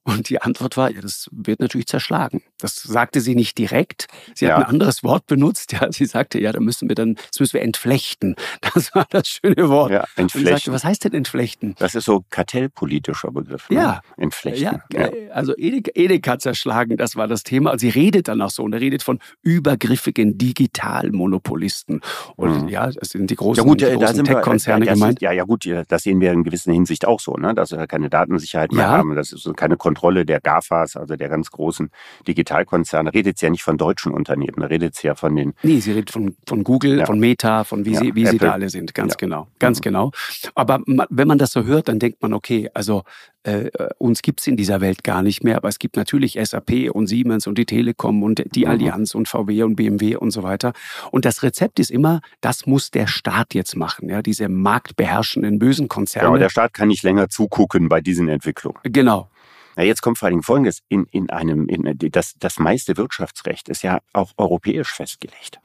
Und 0.07 0.29
die 0.29 0.39
Antwort 0.41 0.77
war, 0.77 0.91
ja, 0.91 1.01
das 1.01 1.27
wird 1.31 1.59
natürlich 1.59 1.87
zerschlagen. 1.87 2.43
Das 2.59 2.75
sagte 2.75 3.21
sie 3.21 3.33
nicht 3.33 3.57
direkt. 3.57 4.05
Sie 4.35 4.45
Ja. 4.45 4.57
hat 4.57 4.65
ein 4.67 4.69
anderes 4.69 5.03
Wort 5.03 5.25
benutzt. 5.25 5.71
Ja, 5.73 5.91
sie 5.91 6.05
sagte, 6.05 6.39
ja, 6.39 6.51
da 6.51 6.59
müssen 6.59 6.87
wir 6.87 6.95
dann, 6.95 7.15
das 7.15 7.39
müssen 7.39 7.53
wir 7.53 7.61
entflechten. 7.63 8.35
Das 8.75 8.93
war 8.93 9.05
das 9.09 9.27
schöne 9.27 9.67
Wort. 9.69 9.91
Ja, 9.91 10.03
ich 10.03 10.07
sagte, 10.09 10.21
entflechten. 10.21 10.73
was 10.73 10.83
heißt 10.83 11.03
denn 11.05 11.13
entflechten? 11.13 11.75
Das 11.79 11.95
ist 11.95 12.05
so 12.05 12.23
kartellpolitischer 12.29 13.31
Begriff. 13.31 13.69
Ne? 13.69 13.77
Ja. 13.77 14.01
Entflechten. 14.17 14.79
Ja, 14.93 14.99
äh, 15.07 15.29
also 15.31 15.55
Edeka, 15.57 15.91
Edeka 15.95 16.37
zerschlagen, 16.39 16.97
das 16.97 17.15
war 17.15 17.27
das 17.27 17.43
Thema. 17.43 17.71
Und 17.71 17.79
sie 17.79 17.89
redet 17.89 18.27
dann 18.27 18.41
auch 18.41 18.49
so. 18.51 18.63
Und 18.63 18.73
er 18.73 18.81
redet 18.81 19.01
von 19.01 19.19
übergriffigen 19.41 20.37
Digitalmonopolisten. 20.37 22.01
Und 22.35 22.63
Mhm. 22.63 22.67
ja, 22.67 22.91
das 22.91 23.09
sind 23.09 23.29
die 23.31 23.35
großen, 23.35 23.63
Ja 23.63 23.67
gut, 23.67 23.81
die 23.81 23.85
äh, 23.85 23.97
da 23.97 24.05
großen 24.07 24.23
Tech-Konzerne 24.25 24.85
ja, 24.85 24.91
das 24.91 24.99
gemeint. 24.99 25.17
ist- 25.19 25.21
ja, 25.23 25.31
ja 25.31 25.43
gut, 25.45 25.65
ja, 25.65 25.83
das 25.87 26.03
sehen 26.03 26.19
wir 26.21 26.31
in 26.31 26.43
gewisser 26.43 26.71
Hinsicht 26.73 27.05
auch 27.07 27.19
so, 27.19 27.33
ne? 27.33 27.55
dass 27.55 27.71
wir 27.71 27.87
keine 27.87 28.09
Datensicherheit 28.09 28.71
mehr 28.71 28.85
Ja. 28.85 28.91
haben, 28.91 29.15
dass 29.15 29.31
es 29.31 29.49
keine 29.55 29.77
Kontrolle 29.77 29.94
Kontrolle 29.95 30.25
der 30.25 30.41
GAFAs, 30.41 30.97
also 30.97 31.15
der 31.15 31.29
ganz 31.29 31.49
großen 31.51 31.89
Digitalkonzerne, 32.27 33.13
redet 33.13 33.39
sie 33.39 33.45
ja 33.45 33.49
nicht 33.49 33.63
von 33.63 33.77
deutschen 33.77 34.11
Unternehmen, 34.11 34.61
redet 34.61 34.95
sie 34.95 35.07
ja 35.07 35.15
von 35.15 35.35
den... 35.35 35.53
Nee, 35.63 35.79
sie 35.79 35.93
redet 35.93 36.11
von, 36.11 36.35
von 36.45 36.65
Google, 36.65 36.99
ja. 36.99 37.05
von 37.05 37.17
Meta, 37.17 37.63
von 37.63 37.85
wie, 37.85 37.93
ja, 37.93 37.99
sie, 38.01 38.15
wie 38.15 38.25
sie 38.25 38.37
da 38.37 38.51
alle 38.51 38.69
sind, 38.69 38.93
ganz 38.93 39.13
ja. 39.13 39.17
genau, 39.17 39.47
ganz 39.57 39.79
mhm. 39.79 39.83
genau. 39.83 40.11
Aber 40.53 40.81
wenn 40.85 41.27
man 41.27 41.37
das 41.37 41.51
so 41.51 41.63
hört, 41.63 41.87
dann 41.87 41.99
denkt 41.99 42.21
man, 42.21 42.33
okay, 42.33 42.69
also 42.73 43.03
äh, 43.43 43.69
uns 43.99 44.21
gibt's 44.21 44.47
in 44.47 44.57
dieser 44.57 44.81
Welt 44.81 45.03
gar 45.03 45.21
nicht 45.21 45.43
mehr, 45.43 45.57
aber 45.57 45.69
es 45.69 45.79
gibt 45.79 45.95
natürlich 45.95 46.37
SAP 46.41 46.89
und 46.91 47.07
Siemens 47.07 47.47
und 47.47 47.57
die 47.57 47.65
Telekom 47.65 48.23
und 48.23 48.43
die 48.55 48.65
mhm. 48.65 48.71
Allianz 48.71 49.15
und 49.15 49.29
VW 49.29 49.63
und 49.63 49.75
BMW 49.75 50.15
und 50.17 50.31
so 50.31 50.43
weiter. 50.43 50.73
Und 51.11 51.25
das 51.25 51.43
Rezept 51.43 51.79
ist 51.79 51.91
immer, 51.91 52.21
das 52.41 52.65
muss 52.65 52.91
der 52.91 53.07
Staat 53.07 53.53
jetzt 53.53 53.75
machen, 53.75 54.09
ja, 54.09 54.21
diese 54.21 54.49
marktbeherrschenden 54.49 55.59
bösen 55.59 55.87
Konzerne. 55.87 56.29
Ja, 56.29 56.37
der 56.37 56.49
Staat 56.49 56.73
kann 56.73 56.87
nicht 56.89 57.03
länger 57.03 57.29
zugucken 57.29 57.87
bei 57.87 58.01
diesen 58.01 58.27
Entwicklungen. 58.27 58.79
Genau. 58.83 59.29
Na, 59.75 59.83
jetzt 59.83 60.01
kommt 60.01 60.17
vor 60.17 60.27
allem 60.27 60.43
Folgendes. 60.43 60.81
In, 60.87 61.05
in 61.11 61.29
einem, 61.29 61.67
in, 61.67 61.97
das, 62.11 62.35
das 62.39 62.59
meiste 62.59 62.97
Wirtschaftsrecht 62.97 63.69
ist 63.69 63.83
ja 63.83 63.99
auch 64.13 64.31
europäisch 64.37 64.91
festgelegt. 64.93 65.59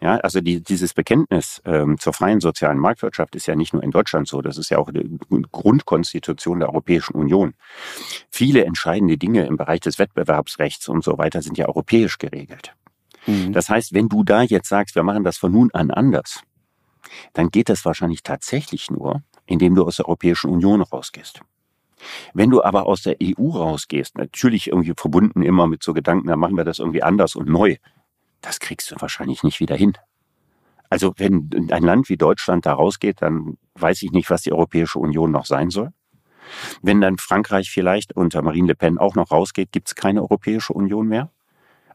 Ja, 0.00 0.16
also 0.18 0.42
die, 0.42 0.62
dieses 0.62 0.92
Bekenntnis 0.92 1.62
ähm, 1.64 1.98
zur 1.98 2.12
freien 2.12 2.40
sozialen 2.40 2.78
Marktwirtschaft 2.78 3.34
ist 3.34 3.46
ja 3.46 3.56
nicht 3.56 3.72
nur 3.72 3.82
in 3.82 3.90
Deutschland 3.90 4.28
so, 4.28 4.42
das 4.42 4.58
ist 4.58 4.68
ja 4.68 4.76
auch 4.76 4.90
die 4.90 5.18
Grundkonstitution 5.52 6.60
der 6.60 6.68
Europäischen 6.68 7.14
Union. 7.14 7.54
Viele 8.30 8.66
entscheidende 8.66 9.16
Dinge 9.16 9.46
im 9.46 9.56
Bereich 9.56 9.80
des 9.80 9.98
Wettbewerbsrechts 9.98 10.88
und 10.88 11.02
so 11.02 11.16
weiter 11.16 11.40
sind 11.40 11.56
ja 11.56 11.66
europäisch 11.66 12.18
geregelt. 12.18 12.74
Mhm. 13.26 13.54
Das 13.54 13.70
heißt, 13.70 13.94
wenn 13.94 14.08
du 14.08 14.22
da 14.22 14.42
jetzt 14.42 14.68
sagst, 14.68 14.96
wir 14.96 15.02
machen 15.02 15.24
das 15.24 15.38
von 15.38 15.50
nun 15.50 15.70
an 15.72 15.90
anders, 15.90 16.42
dann 17.32 17.48
geht 17.48 17.70
das 17.70 17.84
wahrscheinlich 17.86 18.22
tatsächlich 18.22 18.90
nur, 18.90 19.22
indem 19.46 19.74
du 19.74 19.84
aus 19.84 19.96
der 19.96 20.06
Europäischen 20.06 20.50
Union 20.50 20.82
rausgehst. 20.82 21.40
Wenn 22.34 22.50
du 22.50 22.62
aber 22.62 22.86
aus 22.86 23.02
der 23.02 23.16
EU 23.22 23.50
rausgehst, 23.50 24.18
natürlich 24.18 24.68
irgendwie 24.68 24.94
verbunden 24.96 25.42
immer 25.42 25.66
mit 25.66 25.82
so 25.82 25.94
Gedanken, 25.94 26.28
dann 26.28 26.38
machen 26.38 26.56
wir 26.56 26.64
das 26.64 26.78
irgendwie 26.78 27.02
anders 27.02 27.36
und 27.36 27.48
neu, 27.48 27.76
das 28.42 28.60
kriegst 28.60 28.90
du 28.90 28.96
wahrscheinlich 28.98 29.42
nicht 29.42 29.60
wieder 29.60 29.76
hin. 29.76 29.94
Also 30.88 31.14
wenn 31.16 31.68
ein 31.70 31.82
Land 31.82 32.08
wie 32.08 32.16
Deutschland 32.16 32.66
da 32.66 32.74
rausgeht, 32.74 33.22
dann 33.22 33.56
weiß 33.74 34.02
ich 34.02 34.12
nicht, 34.12 34.30
was 34.30 34.42
die 34.42 34.52
Europäische 34.52 34.98
Union 34.98 35.30
noch 35.30 35.46
sein 35.46 35.70
soll. 35.70 35.92
Wenn 36.80 37.00
dann 37.00 37.18
Frankreich 37.18 37.70
vielleicht 37.70 38.14
unter 38.14 38.42
Marine 38.42 38.68
Le 38.68 38.74
Pen 38.76 38.98
auch 38.98 39.16
noch 39.16 39.32
rausgeht, 39.32 39.72
gibt 39.72 39.88
es 39.88 39.94
keine 39.94 40.22
Europäische 40.22 40.72
Union 40.72 41.08
mehr. 41.08 41.30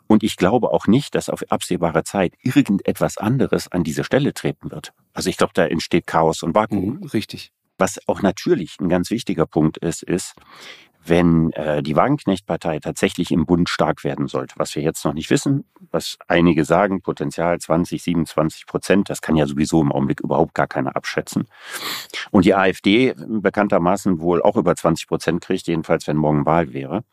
Und 0.07 0.23
ich 0.23 0.35
glaube 0.35 0.71
auch 0.71 0.87
nicht, 0.87 1.15
dass 1.15 1.29
auf 1.29 1.49
absehbare 1.49 2.03
Zeit 2.03 2.33
irgendetwas 2.41 3.17
anderes 3.17 3.71
an 3.71 3.85
diese 3.85 4.03
Stelle 4.03 4.33
treten 4.33 4.69
wird. 4.69 4.91
Also 5.13 5.29
ich 5.29 5.37
glaube, 5.37 5.53
da 5.53 5.65
entsteht 5.65 6.05
Chaos 6.05 6.43
und 6.43 6.53
Vakuum. 6.53 6.99
Mhm, 6.99 7.03
richtig. 7.03 7.53
Was 7.81 7.99
auch 8.07 8.21
natürlich 8.21 8.77
ein 8.79 8.89
ganz 8.89 9.09
wichtiger 9.09 9.47
Punkt 9.47 9.79
ist, 9.79 10.03
ist, 10.03 10.35
wenn 11.03 11.51
äh, 11.53 11.81
die 11.81 11.95
Wagenknecht-Partei 11.95 12.77
tatsächlich 12.77 13.31
im 13.31 13.47
Bund 13.47 13.69
stark 13.69 14.03
werden 14.03 14.27
sollte, 14.27 14.53
was 14.57 14.75
wir 14.75 14.83
jetzt 14.83 15.03
noch 15.03 15.15
nicht 15.15 15.31
wissen, 15.31 15.65
was 15.89 16.19
einige 16.27 16.63
sagen, 16.63 17.01
Potenzial 17.01 17.57
20, 17.57 18.03
27 18.03 18.67
Prozent, 18.67 19.09
das 19.09 19.21
kann 19.21 19.35
ja 19.35 19.47
sowieso 19.47 19.81
im 19.81 19.91
Augenblick 19.91 20.19
überhaupt 20.19 20.53
gar 20.53 20.67
keiner 20.67 20.95
abschätzen. 20.95 21.47
Und 22.29 22.45
die 22.45 22.53
AfD 22.53 23.15
bekanntermaßen 23.17 24.19
wohl 24.19 24.43
auch 24.43 24.57
über 24.57 24.75
20 24.75 25.07
Prozent 25.07 25.41
kriegt, 25.41 25.65
jedenfalls 25.65 26.05
wenn 26.05 26.17
morgen 26.17 26.45
Wahl 26.45 26.73
wäre 26.73 27.03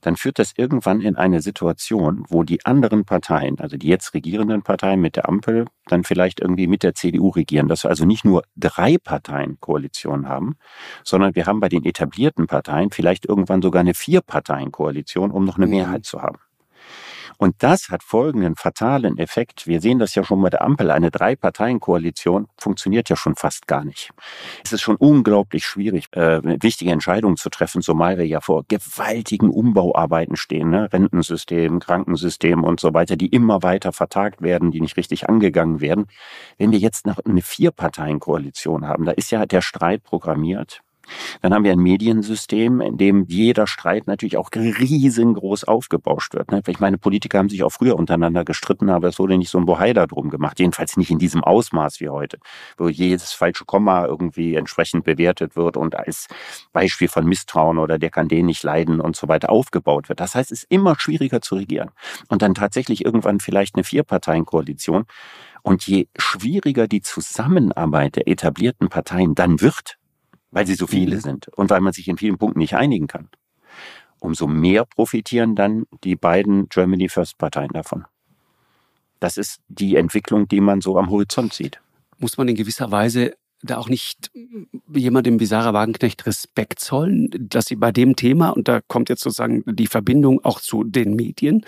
dann 0.00 0.16
führt 0.16 0.38
das 0.38 0.52
irgendwann 0.56 1.00
in 1.00 1.16
eine 1.16 1.40
Situation, 1.40 2.24
wo 2.28 2.42
die 2.42 2.64
anderen 2.64 3.04
Parteien, 3.04 3.58
also 3.58 3.76
die 3.76 3.88
jetzt 3.88 4.14
regierenden 4.14 4.62
Parteien 4.62 5.00
mit 5.00 5.16
der 5.16 5.28
Ampel, 5.28 5.66
dann 5.86 6.04
vielleicht 6.04 6.40
irgendwie 6.40 6.66
mit 6.66 6.82
der 6.82 6.94
CDU 6.94 7.30
regieren, 7.30 7.68
dass 7.68 7.84
wir 7.84 7.90
also 7.90 8.04
nicht 8.04 8.24
nur 8.24 8.42
drei 8.56 8.98
Parteien 8.98 9.58
Koalition 9.60 10.28
haben, 10.28 10.56
sondern 11.04 11.34
wir 11.34 11.46
haben 11.46 11.60
bei 11.60 11.68
den 11.68 11.84
etablierten 11.84 12.46
Parteien 12.46 12.90
vielleicht 12.90 13.26
irgendwann 13.26 13.62
sogar 13.62 13.80
eine 13.80 13.94
Vier-Parteien-Koalition, 13.94 15.30
um 15.30 15.44
noch 15.44 15.56
eine 15.56 15.66
mhm. 15.66 15.72
Mehrheit 15.72 16.04
zu 16.04 16.22
haben. 16.22 16.38
Und 17.38 17.62
das 17.62 17.88
hat 17.88 18.02
folgenden 18.02 18.56
fatalen 18.56 19.16
Effekt. 19.16 19.68
Wir 19.68 19.80
sehen 19.80 20.00
das 20.00 20.16
ja 20.16 20.24
schon 20.24 20.42
bei 20.42 20.50
der 20.50 20.62
Ampel. 20.62 20.90
Eine 20.90 21.12
Drei-Parteien-Koalition 21.12 22.48
funktioniert 22.58 23.08
ja 23.08 23.16
schon 23.16 23.36
fast 23.36 23.68
gar 23.68 23.84
nicht. 23.84 24.10
Es 24.64 24.72
ist 24.72 24.80
schon 24.80 24.96
unglaublich 24.96 25.64
schwierig, 25.64 26.08
äh, 26.12 26.40
wichtige 26.62 26.90
Entscheidungen 26.90 27.36
zu 27.36 27.48
treffen, 27.48 27.80
zumal 27.80 28.18
wir 28.18 28.26
ja 28.26 28.40
vor 28.40 28.64
gewaltigen 28.66 29.50
Umbauarbeiten 29.50 30.34
stehen. 30.34 30.70
Ne? 30.70 30.92
Rentensystem, 30.92 31.78
Krankensystem 31.78 32.64
und 32.64 32.80
so 32.80 32.92
weiter, 32.92 33.14
die 33.14 33.28
immer 33.28 33.62
weiter 33.62 33.92
vertagt 33.92 34.42
werden, 34.42 34.72
die 34.72 34.80
nicht 34.80 34.96
richtig 34.96 35.28
angegangen 35.28 35.80
werden. 35.80 36.06
Wenn 36.58 36.72
wir 36.72 36.78
jetzt 36.80 37.06
noch 37.06 37.20
eine 37.24 37.42
Vier-Parteien-Koalition 37.42 38.88
haben, 38.88 39.04
da 39.04 39.12
ist 39.12 39.30
ja 39.30 39.46
der 39.46 39.62
Streit 39.62 40.02
programmiert. 40.02 40.82
Dann 41.42 41.54
haben 41.54 41.64
wir 41.64 41.72
ein 41.72 41.78
Mediensystem, 41.78 42.80
in 42.80 42.96
dem 42.96 43.24
jeder 43.26 43.66
Streit 43.66 44.06
natürlich 44.06 44.36
auch 44.36 44.50
riesengroß 44.54 45.64
aufgebauscht 45.64 46.34
wird. 46.34 46.50
Ne? 46.50 46.62
Ich 46.66 46.80
meine, 46.80 46.98
Politiker 46.98 47.38
haben 47.38 47.48
sich 47.48 47.62
auch 47.62 47.70
früher 47.70 47.96
untereinander 47.96 48.44
gestritten, 48.44 48.90
aber 48.90 49.08
es 49.08 49.18
wurde 49.18 49.38
nicht 49.38 49.50
so 49.50 49.58
ein 49.58 49.66
Bohai 49.66 49.92
drum 49.92 50.30
gemacht. 50.30 50.58
Jedenfalls 50.60 50.96
nicht 50.96 51.10
in 51.10 51.18
diesem 51.18 51.42
Ausmaß 51.42 52.00
wie 52.00 52.08
heute, 52.08 52.38
wo 52.76 52.88
jedes 52.88 53.32
falsche 53.32 53.64
Komma 53.64 54.04
irgendwie 54.06 54.54
entsprechend 54.54 55.04
bewertet 55.04 55.56
wird 55.56 55.76
und 55.76 55.96
als 55.96 56.28
Beispiel 56.72 57.08
von 57.08 57.26
Misstrauen 57.26 57.78
oder 57.78 57.98
der 57.98 58.10
kann 58.10 58.28
den 58.28 58.46
nicht 58.46 58.62
leiden 58.62 59.00
und 59.00 59.16
so 59.16 59.28
weiter 59.28 59.50
aufgebaut 59.50 60.08
wird. 60.08 60.20
Das 60.20 60.34
heißt, 60.34 60.52
es 60.52 60.62
ist 60.62 60.70
immer 60.70 60.98
schwieriger 60.98 61.40
zu 61.40 61.56
regieren. 61.56 61.90
Und 62.28 62.42
dann 62.42 62.54
tatsächlich 62.54 63.04
irgendwann 63.04 63.40
vielleicht 63.40 63.74
eine 63.74 63.84
Vierparteienkoalition. 63.84 65.04
Und 65.62 65.86
je 65.86 66.08
schwieriger 66.16 66.86
die 66.86 67.02
Zusammenarbeit 67.02 68.16
der 68.16 68.28
etablierten 68.28 68.88
Parteien 68.88 69.34
dann 69.34 69.60
wird, 69.60 69.97
weil 70.50 70.66
sie 70.66 70.74
so 70.74 70.86
viele 70.86 71.16
mhm. 71.16 71.20
sind 71.20 71.48
und 71.48 71.70
weil 71.70 71.80
man 71.80 71.92
sich 71.92 72.08
in 72.08 72.18
vielen 72.18 72.38
Punkten 72.38 72.58
nicht 72.58 72.74
einigen 72.74 73.06
kann. 73.06 73.28
Umso 74.20 74.46
mehr 74.46 74.84
profitieren 74.84 75.54
dann 75.54 75.84
die 76.04 76.16
beiden 76.16 76.68
Germany 76.68 77.08
First 77.08 77.38
Parteien 77.38 77.70
davon. 77.72 78.04
Das 79.20 79.36
ist 79.36 79.60
die 79.68 79.96
Entwicklung, 79.96 80.48
die 80.48 80.60
man 80.60 80.80
so 80.80 80.98
am 80.98 81.10
Horizont 81.10 81.52
sieht. 81.52 81.80
Muss 82.18 82.36
man 82.36 82.48
in 82.48 82.56
gewisser 82.56 82.90
Weise 82.90 83.34
da 83.62 83.78
auch 83.78 83.88
nicht 83.88 84.30
jemandem 84.94 85.40
wie 85.40 85.46
Sarah 85.46 85.72
Wagenknecht 85.72 86.26
Respekt 86.26 86.78
zollen, 86.78 87.28
dass 87.38 87.66
sie 87.66 87.76
bei 87.76 87.90
dem 87.90 88.14
Thema, 88.14 88.50
und 88.50 88.68
da 88.68 88.80
kommt 88.86 89.08
jetzt 89.08 89.22
sozusagen 89.22 89.64
die 89.66 89.86
Verbindung 89.86 90.44
auch 90.44 90.60
zu 90.60 90.84
den 90.84 91.14
Medien, 91.14 91.64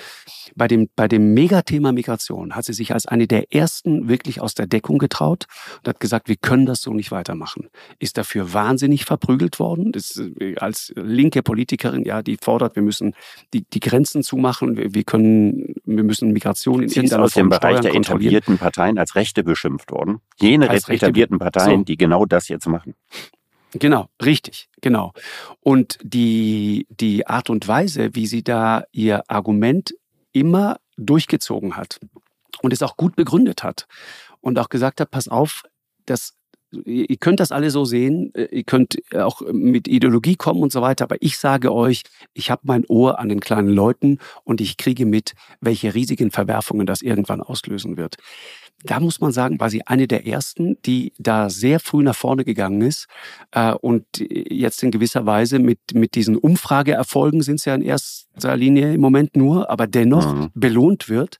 bei 0.55 0.69
dem, 0.69 0.89
bei 0.95 1.09
dem 1.09 1.35
Megathema 1.35 1.93
Migration 1.93 2.55
hat 2.55 2.65
sie 2.65 2.73
sich 2.73 2.93
als 2.93 3.07
eine 3.07 3.27
der 3.27 3.53
ersten 3.53 4.09
wirklich 4.09 4.41
aus 4.41 4.55
der 4.55 4.67
Deckung 4.67 4.99
getraut 4.99 5.47
und 5.79 5.89
hat 5.89 6.01
gesagt, 6.01 6.29
wir 6.29 6.37
können 6.37 6.67
das 6.67 6.81
so 6.81 6.93
nicht 6.93 7.11
weitermachen. 7.11 7.69
Ist 7.99 8.19
dafür 8.19 8.53
wahnsinnig 8.53 9.05
verprügelt 9.05 9.59
worden, 9.59 9.93
ist 9.93 10.21
äh, 10.39 10.57
als 10.57 10.93
linke 10.97 11.43
Politikerin, 11.43 12.05
ja, 12.05 12.23
die 12.23 12.37
fordert, 12.41 12.77
wir 12.77 12.83
müssen 12.83 13.15
die, 13.53 13.65
die 13.65 13.81
Grenzen 13.81 14.23
zumachen, 14.23 14.77
wir, 14.77 14.95
wir 14.95 15.05
können, 15.05 15.75
wir 15.85 16.05
müssen 16.05 16.33
Migration 16.33 16.83
in 16.83 16.89
irgendeiner 16.89 17.25
ist 17.25 17.31
aus 17.31 17.35
dem 17.35 17.49
Bereich 17.49 17.81
der 17.81 17.95
etablierten 17.95 18.59
Parteien 18.59 18.99
als 18.99 19.17
Rechte 19.17 19.43
beschimpft 19.43 19.91
worden. 19.91 20.21
Jene 20.41 20.71
als 20.71 20.89
etablierten 20.89 21.39
Parteien, 21.39 21.80
so. 21.80 21.80
Die 21.85 21.97
genau 21.97 22.25
das 22.25 22.49
jetzt 22.49 22.67
machen. 22.67 22.95
Genau, 23.73 24.09
richtig, 24.23 24.69
genau. 24.81 25.13
Und 25.61 25.99
die, 26.03 26.87
die 26.91 27.27
Art 27.27 27.51
und 27.51 27.69
Weise, 27.69 28.15
wie 28.15 28.27
sie 28.27 28.43
da 28.43 28.85
ihr 28.91 29.23
Argument 29.29 29.95
immer 30.33 30.79
durchgezogen 30.97 31.77
hat 31.77 32.01
und 32.63 32.73
es 32.73 32.83
auch 32.83 32.97
gut 32.97 33.15
begründet 33.15 33.63
hat 33.63 33.87
und 34.41 34.59
auch 34.59 34.69
gesagt 34.69 35.01
hat, 35.01 35.11
pass 35.11 35.29
auf, 35.29 35.63
das 36.07 36.35
ihr 36.85 37.17
könnt 37.17 37.41
das 37.41 37.53
alle 37.53 37.71
so 37.71 37.85
sehen, 37.85 38.33
äh, 38.35 38.45
ihr 38.51 38.65
könnt 38.65 38.99
auch 39.15 39.43
mit 39.53 39.89
Ideologie 39.89 40.37
kommen 40.37 40.63
und 40.63 40.73
so 40.73 40.83
weiter, 40.83 41.05
aber 41.05 41.17
ich 41.21 41.39
sage 41.39 41.73
euch, 41.73 42.03
ich 42.35 42.51
habe 42.51 42.63
mein 42.65 42.85
Ohr 42.87 43.19
an 43.19 43.29
den 43.29 43.41
kleinen 43.41 43.69
Leuten 43.69 44.19
und 44.45 44.61
ich 44.61 44.77
kriege 44.77 45.07
mit, 45.07 45.35
welche 45.61 45.95
riesigen 45.95 46.31
Verwerfungen 46.31 46.87
das 46.87 47.03
irgendwann 47.03 47.41
auslösen 47.41 47.97
wird. 47.97 48.17
Da 48.83 48.99
muss 48.99 49.21
man 49.21 49.33
sagen, 49.33 49.61
war 49.61 49.69
sie 49.69 49.87
eine 49.87 50.09
der 50.09 50.27
ersten, 50.27 50.81
die 50.87 51.13
da 51.19 51.51
sehr 51.51 51.81
früh 51.81 52.03
nach 52.03 52.17
vorne 52.17 52.45
gegangen 52.45 52.81
ist 52.81 53.09
äh, 53.51 53.73
und 53.73 54.05
jetzt 54.19 54.83
in 54.83 54.91
gewisser 54.91 55.27
Weise 55.27 55.59
mit, 55.59 55.81
mit 55.93 56.15
diesen 56.15 56.37
Umfrageerfolgen 56.37 57.43
sind 57.43 57.57
es 57.57 57.67
ja 57.67 57.75
in 57.75 57.83
erster 57.83 58.57
Linie 58.57 58.95
im 58.95 59.01
Moment 59.01 59.37
nur, 59.37 59.69
aber 59.69 59.87
dennoch 59.87 60.35
mhm. 60.35 60.51
belohnt 60.55 61.09
wird. 61.09 61.39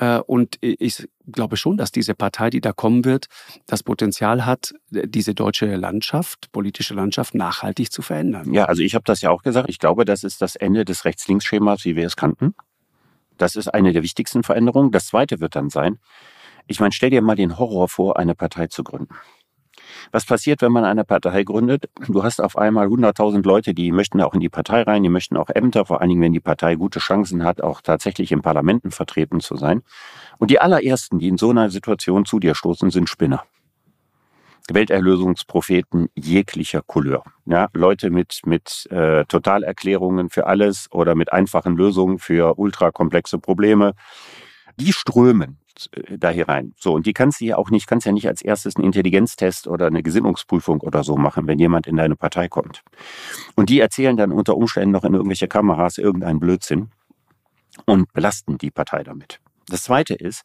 Äh, 0.00 0.20
und 0.20 0.56
ich 0.60 1.06
glaube 1.30 1.56
schon, 1.56 1.76
dass 1.76 1.92
diese 1.92 2.14
Partei, 2.14 2.50
die 2.50 2.60
da 2.60 2.72
kommen 2.72 3.04
wird, 3.04 3.26
das 3.66 3.82
Potenzial 3.82 4.46
hat, 4.46 4.72
diese 4.90 5.34
deutsche 5.34 5.76
Landschaft, 5.76 6.50
politische 6.52 6.94
Landschaft 6.94 7.34
nachhaltig 7.34 7.92
zu 7.92 8.02
verändern. 8.02 8.52
Ja, 8.52 8.64
also 8.64 8.82
ich 8.82 8.94
habe 8.94 9.04
das 9.04 9.20
ja 9.20 9.30
auch 9.30 9.42
gesagt. 9.42 9.68
Ich 9.68 9.78
glaube, 9.78 10.04
das 10.04 10.24
ist 10.24 10.40
das 10.42 10.56
Ende 10.56 10.84
des 10.84 11.04
Rechts-Links-Schemas, 11.04 11.84
wie 11.84 11.94
wir 11.94 12.06
es 12.06 12.16
kannten. 12.16 12.54
Das 13.36 13.56
ist 13.56 13.68
eine 13.68 13.92
der 13.92 14.02
wichtigsten 14.02 14.42
Veränderungen. 14.42 14.90
Das 14.90 15.06
zweite 15.06 15.40
wird 15.40 15.54
dann 15.54 15.70
sein, 15.70 15.98
ich 16.66 16.80
meine, 16.80 16.92
stell 16.92 17.10
dir 17.10 17.20
mal 17.20 17.36
den 17.36 17.58
Horror 17.58 17.88
vor, 17.88 18.18
eine 18.18 18.34
Partei 18.34 18.68
zu 18.68 18.84
gründen. 18.84 19.14
Was 20.12 20.26
passiert, 20.26 20.60
wenn 20.60 20.72
man 20.72 20.84
eine 20.84 21.04
Partei 21.04 21.44
gründet? 21.44 21.88
Du 22.08 22.24
hast 22.24 22.40
auf 22.40 22.58
einmal 22.58 22.88
100.000 22.88 23.46
Leute, 23.46 23.74
die 23.74 23.92
möchten 23.92 24.20
auch 24.20 24.34
in 24.34 24.40
die 24.40 24.48
Partei 24.48 24.82
rein, 24.82 25.04
die 25.04 25.08
möchten 25.08 25.36
auch 25.36 25.50
Ämter, 25.50 25.86
vor 25.86 26.00
allen 26.00 26.10
Dingen, 26.10 26.22
wenn 26.22 26.32
die 26.32 26.40
Partei 26.40 26.74
gute 26.74 26.98
Chancen 26.98 27.44
hat, 27.44 27.62
auch 27.62 27.80
tatsächlich 27.80 28.32
in 28.32 28.42
Parlamenten 28.42 28.90
vertreten 28.90 29.40
zu 29.40 29.56
sein. 29.56 29.82
Und 30.38 30.50
die 30.50 30.60
allerersten, 30.60 31.20
die 31.20 31.28
in 31.28 31.38
so 31.38 31.50
einer 31.50 31.70
Situation 31.70 32.24
zu 32.24 32.40
dir 32.40 32.56
stoßen, 32.56 32.90
sind 32.90 33.08
Spinner. 33.08 33.44
Welterlösungspropheten 34.68 36.08
jeglicher 36.14 36.82
Couleur. 36.82 37.24
Ja, 37.46 37.68
Leute 37.72 38.10
mit, 38.10 38.40
mit 38.44 38.86
äh, 38.90 39.24
Totalerklärungen 39.26 40.30
für 40.30 40.46
alles 40.46 40.88
oder 40.90 41.14
mit 41.14 41.32
einfachen 41.32 41.76
Lösungen 41.76 42.18
für 42.18 42.58
ultrakomplexe 42.58 43.38
Probleme, 43.38 43.94
die 44.76 44.92
strömen 44.92 45.58
äh, 45.92 46.18
da 46.18 46.30
hier 46.30 46.48
rein. 46.48 46.74
So, 46.78 46.94
und 46.94 47.06
die 47.06 47.12
kannst 47.12 47.40
du 47.40 47.44
ja 47.44 47.56
auch 47.56 47.70
nicht, 47.70 47.86
kannst 47.86 48.06
ja 48.06 48.12
nicht 48.12 48.28
als 48.28 48.42
erstes 48.42 48.76
einen 48.76 48.84
Intelligenztest 48.84 49.66
oder 49.66 49.86
eine 49.86 50.02
Gesinnungsprüfung 50.02 50.80
oder 50.80 51.04
so 51.04 51.16
machen, 51.16 51.46
wenn 51.46 51.58
jemand 51.58 51.86
in 51.86 51.96
deine 51.96 52.16
Partei 52.16 52.48
kommt. 52.48 52.82
Und 53.56 53.70
die 53.70 53.80
erzählen 53.80 54.16
dann 54.16 54.32
unter 54.32 54.56
Umständen 54.56 54.92
noch 54.92 55.04
in 55.04 55.14
irgendwelche 55.14 55.48
Kameras 55.48 55.98
irgendeinen 55.98 56.40
Blödsinn 56.40 56.90
und 57.86 58.12
belasten 58.12 58.58
die 58.58 58.70
Partei 58.70 59.02
damit. 59.02 59.40
Das 59.68 59.84
zweite 59.84 60.14
ist, 60.14 60.42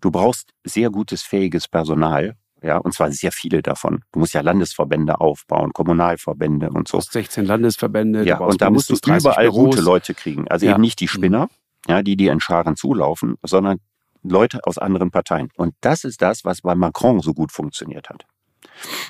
du 0.00 0.10
brauchst 0.10 0.52
sehr 0.64 0.90
gutes, 0.90 1.22
fähiges 1.22 1.68
Personal, 1.68 2.36
ja, 2.62 2.78
und 2.78 2.92
zwar 2.92 3.12
sehr 3.12 3.30
viele 3.30 3.62
davon. 3.62 4.02
Du 4.12 4.18
musst 4.18 4.34
ja 4.34 4.40
Landesverbände 4.40 5.20
aufbauen, 5.20 5.72
Kommunalverbände 5.72 6.70
und 6.70 6.88
so. 6.88 7.00
16 7.00 7.44
Landesverbände. 7.44 8.24
Ja, 8.24 8.38
und 8.38 8.60
da 8.60 8.70
musst 8.70 8.90
du 8.90 8.94
überall 8.94 9.44
Büros. 9.44 9.76
gute 9.76 9.80
Leute 9.80 10.14
kriegen. 10.14 10.48
Also 10.48 10.66
ja. 10.66 10.72
eben 10.72 10.80
nicht 10.80 10.98
die 11.00 11.08
Spinner. 11.08 11.48
Ja, 11.88 12.02
die 12.02 12.16
dir 12.16 12.32
in 12.32 12.40
Scharen 12.40 12.76
zulaufen, 12.76 13.36
sondern 13.42 13.78
Leute 14.22 14.60
aus 14.64 14.78
anderen 14.78 15.10
Parteien. 15.10 15.48
Und 15.56 15.74
das 15.80 16.04
ist 16.04 16.22
das, 16.22 16.44
was 16.44 16.62
bei 16.62 16.74
Macron 16.74 17.20
so 17.20 17.34
gut 17.34 17.52
funktioniert 17.52 18.08
hat. 18.10 18.26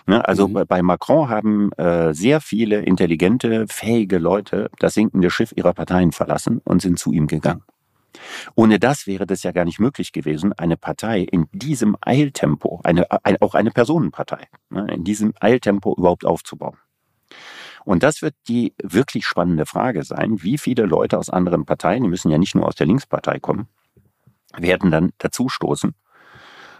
Ne, 0.06 0.26
also 0.26 0.48
mhm. 0.48 0.64
bei 0.66 0.82
Macron 0.82 1.28
haben 1.28 1.72
äh, 1.72 2.14
sehr 2.14 2.40
viele 2.40 2.80
intelligente, 2.80 3.66
fähige 3.68 4.18
Leute 4.18 4.70
das 4.78 4.94
sinkende 4.94 5.30
Schiff 5.30 5.52
ihrer 5.56 5.74
Parteien 5.74 6.12
verlassen 6.12 6.60
und 6.64 6.80
sind 6.80 6.98
zu 6.98 7.12
ihm 7.12 7.26
gegangen. 7.26 7.62
Ohne 8.54 8.78
das 8.78 9.06
wäre 9.06 9.26
das 9.26 9.42
ja 9.42 9.52
gar 9.52 9.64
nicht 9.64 9.78
möglich 9.78 10.12
gewesen, 10.12 10.52
eine 10.54 10.76
Partei 10.76 11.20
in 11.20 11.46
diesem 11.52 11.96
Eiltempo, 12.00 12.80
eine, 12.82 13.06
ein, 13.24 13.36
auch 13.40 13.54
eine 13.54 13.70
Personenpartei, 13.70 14.48
ne, 14.70 14.86
in 14.92 15.04
diesem 15.04 15.34
Eiltempo 15.40 15.94
überhaupt 15.96 16.24
aufzubauen. 16.24 16.78
Und 17.88 18.03
das 18.03 18.20
wird 18.20 18.35
die 18.48 18.74
wirklich 18.83 19.24
spannende 19.24 19.64
Frage 19.64 20.03
sein, 20.03 20.42
wie 20.42 20.59
viele 20.59 20.85
Leute 20.85 21.16
aus 21.16 21.31
anderen 21.31 21.64
Parteien, 21.64 22.03
die 22.03 22.11
müssen 22.11 22.31
ja 22.31 22.37
nicht 22.37 22.55
nur 22.55 22.66
aus 22.66 22.74
der 22.74 22.87
Linkspartei 22.87 23.38
kommen, 23.38 23.66
werden 24.55 24.90
dann 24.90 25.12
dazustoßen. 25.16 25.94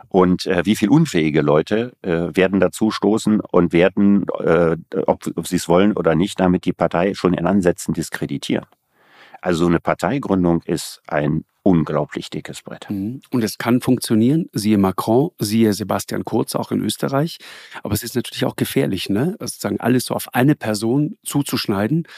Und 0.09 0.45
äh, 0.45 0.67
wie 0.67 0.77
viel 0.77 0.91
unfähige 0.91 1.41
Leute 1.41 1.97
äh, 2.03 2.37
werden 2.37 2.61
dazustoßen 2.61 3.41
und 3.41 3.73
werden, 3.73 4.27
äh, 4.39 4.77
ob, 5.07 5.27
ob 5.35 5.47
sie 5.47 5.57
es 5.57 5.67
wollen 5.67 5.95
oder 5.95 6.15
nicht, 6.15 6.39
damit 6.41 6.67
die 6.67 6.75
Partei 6.75 7.15
schon 7.15 7.33
in 7.33 7.47
Ansätzen 7.47 7.95
diskreditieren. 7.95 8.67
Also 9.41 9.67
eine 9.67 9.81
Parteigründung 9.81 10.61
ist 10.65 11.01
ein 11.07 11.47
unglaublich 11.69 12.31
dickes 12.31 12.63
Brett. 12.63 12.89
Mhm. 12.89 13.21
Und 13.31 13.45
es 13.45 13.59
kann 13.59 13.83
funktionieren, 13.83 14.49
siehe 14.55 14.79
Macron, 14.79 15.31
siehe 15.39 15.75
Sebastian 15.75 16.25
Kurz 16.25 16.55
auch 16.55 16.73
in 16.73 16.81
Österreich. 16.81 17.37
Aber 17.83 17.93
es 17.93 18.03
ist 18.03 18.17
natürlich 18.17 18.47
auch 18.47 18.57
gefährlich, 18.57 19.11
ne? 19.11 19.37
Also 19.39 19.53
sozusagen 19.53 19.79
alles 19.79 20.07
so 20.07 20.15
auf 20.15 20.35
eine 20.35 20.55
Person 20.55 21.19
zuzuschneiden. 21.25 22.09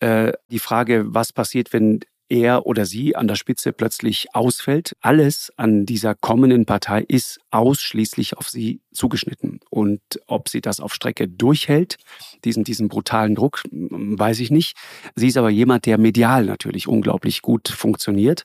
Äh, 0.00 0.32
die 0.50 0.60
Frage, 0.60 1.04
was 1.08 1.34
passiert, 1.34 1.74
wenn 1.74 2.00
er 2.28 2.66
oder 2.66 2.86
sie 2.86 3.14
an 3.14 3.28
der 3.28 3.36
Spitze 3.36 3.72
plötzlich 3.72 4.34
ausfällt. 4.34 4.96
Alles 5.00 5.52
an 5.56 5.86
dieser 5.86 6.14
kommenden 6.14 6.66
Partei 6.66 7.02
ist 7.06 7.38
ausschließlich 7.50 8.36
auf 8.36 8.48
sie 8.48 8.80
zugeschnitten. 8.92 9.60
Und 9.70 10.00
ob 10.26 10.48
sie 10.48 10.60
das 10.60 10.80
auf 10.80 10.94
Strecke 10.94 11.28
durchhält, 11.28 11.96
diesen, 12.44 12.64
diesen 12.64 12.88
brutalen 12.88 13.34
Druck, 13.34 13.62
weiß 13.70 14.40
ich 14.40 14.50
nicht. 14.50 14.76
Sie 15.14 15.28
ist 15.28 15.36
aber 15.36 15.50
jemand, 15.50 15.86
der 15.86 15.98
medial 15.98 16.44
natürlich 16.44 16.88
unglaublich 16.88 17.42
gut 17.42 17.68
funktioniert. 17.68 18.42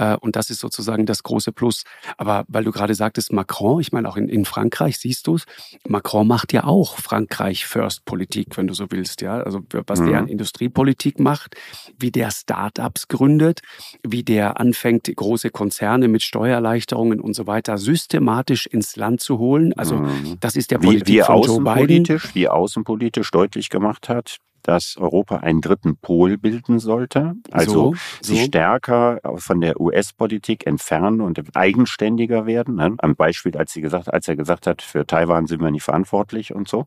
Äh, 0.00 0.16
und 0.20 0.34
das 0.34 0.48
ist 0.48 0.60
sozusagen 0.60 1.04
das 1.04 1.22
große 1.22 1.52
Plus. 1.52 1.84
Aber 2.16 2.44
weil 2.48 2.64
du 2.64 2.72
gerade 2.72 2.94
sagtest, 2.94 3.32
Macron, 3.32 3.80
ich 3.80 3.92
meine 3.92 4.08
auch 4.08 4.16
in, 4.16 4.28
in 4.28 4.46
Frankreich 4.46 4.98
siehst 4.98 5.26
du 5.26 5.34
es, 5.34 5.44
Macron 5.86 6.26
macht 6.26 6.52
ja 6.52 6.64
auch 6.64 6.96
Frankreich 6.96 7.66
First 7.66 8.06
Politik, 8.06 8.56
wenn 8.56 8.66
du 8.66 8.74
so 8.74 8.86
willst, 8.90 9.20
ja. 9.20 9.38
Also 9.40 9.60
was 9.86 10.00
mhm. 10.00 10.06
der 10.06 10.18
an 10.18 10.28
Industriepolitik 10.28 11.20
macht, 11.20 11.54
wie 11.98 12.10
der 12.10 12.30
Startups 12.30 13.08
gründet, 13.08 13.60
wie 14.02 14.22
der 14.22 14.58
anfängt, 14.58 15.10
große 15.14 15.50
Konzerne 15.50 16.08
mit 16.08 16.22
Steuererleichterungen 16.22 17.20
und 17.20 17.34
so 17.34 17.46
weiter 17.46 17.76
systematisch 17.76 18.66
ins 18.66 18.96
Land 18.96 19.20
zu 19.20 19.38
holen. 19.38 19.74
Also 19.74 19.96
mhm. 19.96 20.38
das 20.40 20.56
ist 20.56 20.70
der 20.70 20.78
Politik 20.78 21.08
wie, 21.08 21.18
wie 21.18 21.22
von 21.22 21.42
Joe 21.42 21.60
Biden. 21.60 22.20
Wie 22.32 22.48
außenpolitisch 22.48 23.30
deutlich 23.30 23.68
gemacht 23.68 24.08
hat, 24.08 24.38
dass 24.62 24.96
Europa 24.96 25.38
einen 25.38 25.60
dritten 25.60 25.96
Pol 25.96 26.38
bilden 26.38 26.78
sollte, 26.78 27.34
also 27.50 27.72
so, 27.72 27.94
so. 28.22 28.34
sich 28.34 28.44
stärker 28.44 29.20
von 29.36 29.60
der 29.60 29.80
US-Politik 29.80 30.66
entfernen 30.66 31.20
und 31.20 31.40
eigenständiger 31.56 32.46
werden. 32.46 32.76
Ne? 32.76 32.94
Am 32.98 33.16
Beispiel, 33.16 33.56
als, 33.56 33.72
sie 33.72 33.80
gesagt, 33.80 34.12
als 34.12 34.28
er 34.28 34.36
gesagt 34.36 34.66
hat, 34.66 34.82
für 34.82 35.06
Taiwan 35.06 35.46
sind 35.46 35.62
wir 35.62 35.70
nicht 35.70 35.84
verantwortlich 35.84 36.54
und 36.54 36.68
so. 36.68 36.86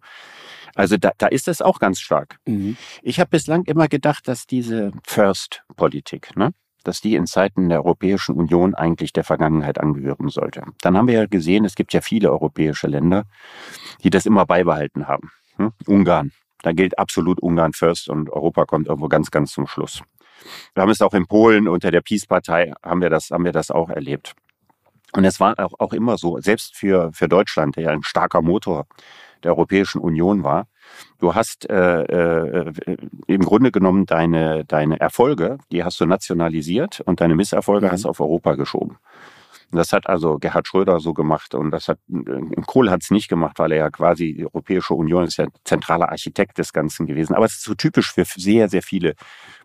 Also 0.76 0.98
da, 0.98 1.12
da 1.18 1.28
ist 1.28 1.48
es 1.48 1.62
auch 1.62 1.80
ganz 1.80 2.00
stark. 2.00 2.38
Mhm. 2.46 2.78
Ich 3.02 3.20
habe 3.20 3.30
bislang 3.30 3.64
immer 3.66 3.88
gedacht, 3.88 4.28
dass 4.28 4.48
diese 4.48 4.92
First-Politik, 5.06 6.36
ne, 6.36 6.52
dass 6.84 7.02
die 7.02 7.16
in 7.16 7.28
Zeiten 7.28 7.70
der 7.70 7.80
Europäischen 7.80 8.36
Union 8.36 8.76
eigentlich 8.76 9.14
der 9.14 9.24
Vergangenheit 9.24 9.80
angehören 9.80 10.30
sollte. 10.30 10.64
Dann 10.82 10.98
haben 10.98 11.08
wir 11.08 11.16
ja 11.16 11.26
gesehen, 11.26 11.66
es 11.66 11.76
gibt 11.76 11.94
ja 11.94 12.02
viele 12.02 12.32
europäische 12.32 12.88
Länder, 12.88 13.24
die 14.04 14.10
das 14.10 14.26
immer 14.26 14.46
beibehalten 14.46 15.08
haben. 15.08 15.30
Hm? 15.58 15.72
Ungarn, 15.86 16.32
da 16.64 16.72
gilt 16.72 16.98
absolut 16.98 17.40
Ungarn 17.40 17.74
first 17.74 18.10
und 18.10 18.32
Europa 18.32 18.66
kommt 18.66 18.88
irgendwo 18.88 19.08
ganz, 19.08 19.30
ganz 19.30 19.52
zum 19.52 19.68
Schluss. 19.68 20.02
Wir 20.74 20.82
haben 20.82 20.90
es 20.90 21.02
auch 21.02 21.14
in 21.14 21.28
Polen 21.28 21.68
unter 21.68 21.92
der 21.92 22.02
Peace-Partei 22.02 22.74
haben 22.84 23.02
wir 23.02 23.10
das, 23.10 23.30
haben 23.30 23.46
wir 23.46 23.52
das 23.52 23.70
auch 23.70 23.90
erlebt. 23.90 24.34
Und 25.16 25.26
es 25.26 25.40
war 25.40 25.60
auch, 25.60 25.74
auch 25.78 25.94
immer 25.94 26.18
so, 26.18 26.40
selbst 26.40 26.76
für, 26.76 27.12
für 27.14 27.28
Deutschland, 27.28 27.76
der 27.76 27.84
ja 27.84 27.90
ein 27.92 28.04
starker 28.04 28.42
Motor 28.42 28.88
der 29.44 29.52
Europäischen 29.52 30.00
Union 30.00 30.44
war, 30.44 30.68
du 31.20 31.36
hast 31.36 31.70
äh, 31.70 32.02
äh, 32.04 32.74
im 33.28 33.42
Grunde 33.42 33.72
genommen 33.72 34.06
deine, 34.06 34.66
deine 34.66 35.00
Erfolge, 35.00 35.58
die 35.72 35.84
hast 35.84 36.00
du 36.00 36.06
nationalisiert 36.06 37.02
und 37.02 37.22
deine 37.22 37.36
Misserfolge 37.36 37.88
mhm. 37.88 37.92
hast 37.92 38.06
du 38.06 38.10
auf 38.10 38.20
Europa 38.20 38.56
geschoben. 38.56 38.98
Das 39.78 39.92
hat 39.92 40.08
also 40.08 40.38
Gerhard 40.38 40.68
Schröder 40.68 41.00
so 41.00 41.14
gemacht 41.14 41.56
und 41.56 41.72
das 41.72 41.88
hat 41.88 42.00
äh, 42.12 42.62
Kohl 42.66 42.90
hat 42.90 43.04
es 43.04 43.12
nicht 43.12 43.28
gemacht, 43.28 43.60
weil 43.60 43.72
er 43.72 43.78
ja 43.78 43.90
quasi 43.90 44.34
die 44.34 44.46
Europäische 44.46 44.94
Union 44.94 45.26
ist 45.26 45.38
ja 45.38 45.48
zentraler 45.64 46.10
Architekt 46.10 46.58
des 46.58 46.74
Ganzen 46.74 47.06
gewesen. 47.06 47.36
Aber 47.36 47.46
es 47.46 47.54
ist 47.54 47.64
so 47.64 47.76
typisch 47.76 48.14
für 48.14 48.26
sehr, 48.26 48.70
sehr 48.70 48.82
viele 48.82 49.16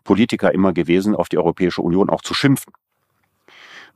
Politiker 0.03 0.53
immer 0.53 0.73
gewesen, 0.73 1.15
auf 1.15 1.29
die 1.29 1.37
Europäische 1.37 1.81
Union 1.81 2.09
auch 2.09 2.21
zu 2.21 2.33
schimpfen. 2.33 2.73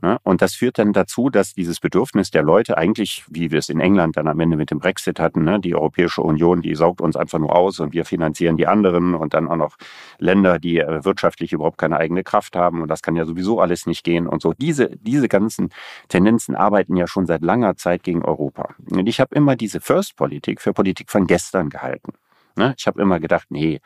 Ne? 0.04 0.18
Und 0.24 0.42
das 0.42 0.54
führt 0.54 0.80
dann 0.80 0.92
dazu, 0.92 1.30
dass 1.30 1.54
dieses 1.54 1.80
Bedürfnis 1.80 2.30
der 2.30 2.44
Leute 2.44 2.78
eigentlich, 2.78 3.24
wie 3.30 3.52
wir 3.52 3.60
es 3.60 3.70
in 3.70 3.80
England 3.80 4.18
dann 4.18 4.28
am 4.28 4.38
Ende 4.42 4.58
mit 4.58 4.70
dem 4.70 4.80
Brexit 4.80 5.18
hatten, 5.18 5.46
ne? 5.46 5.62
die 5.62 5.76
Europäische 5.76 6.22
Union, 6.22 6.62
die 6.62 6.76
saugt 6.76 7.00
uns 7.00 7.16
einfach 7.16 7.40
nur 7.40 7.56
aus 7.56 7.80
und 7.80 7.94
wir 7.94 8.04
finanzieren 8.04 8.58
die 8.58 8.68
anderen 8.68 9.16
und 9.16 9.34
dann 9.34 9.48
auch 9.48 9.56
noch 9.56 9.78
Länder, 10.20 10.60
die 10.60 10.80
äh, 10.80 11.06
wirtschaftlich 11.06 11.54
überhaupt 11.54 11.78
keine 11.78 11.96
eigene 11.96 12.26
Kraft 12.26 12.58
haben 12.58 12.82
und 12.82 12.90
das 12.90 13.02
kann 13.02 13.16
ja 13.16 13.24
sowieso 13.24 13.62
alles 13.62 13.86
nicht 13.86 14.04
gehen 14.04 14.28
und 14.28 14.42
so. 14.42 14.52
Diese, 14.52 14.90
diese 14.98 15.30
ganzen 15.30 15.70
Tendenzen 16.10 16.58
arbeiten 16.58 16.98
ja 16.98 17.08
schon 17.08 17.26
seit 17.26 17.42
langer 17.42 17.78
Zeit 17.78 18.04
gegen 18.04 18.26
Europa. 18.26 18.76
Und 18.92 19.08
ich 19.08 19.22
habe 19.22 19.34
immer 19.34 19.56
diese 19.56 19.80
First-Politik 19.80 20.60
für 20.60 20.74
Politik 20.74 21.12
von 21.12 21.28
gestern 21.28 21.70
gehalten. 21.70 22.12
Ne? 22.56 22.76
Ich 22.78 22.88
habe 22.88 23.02
immer 23.02 23.20
gedacht, 23.20 23.48
nee, 23.50 23.80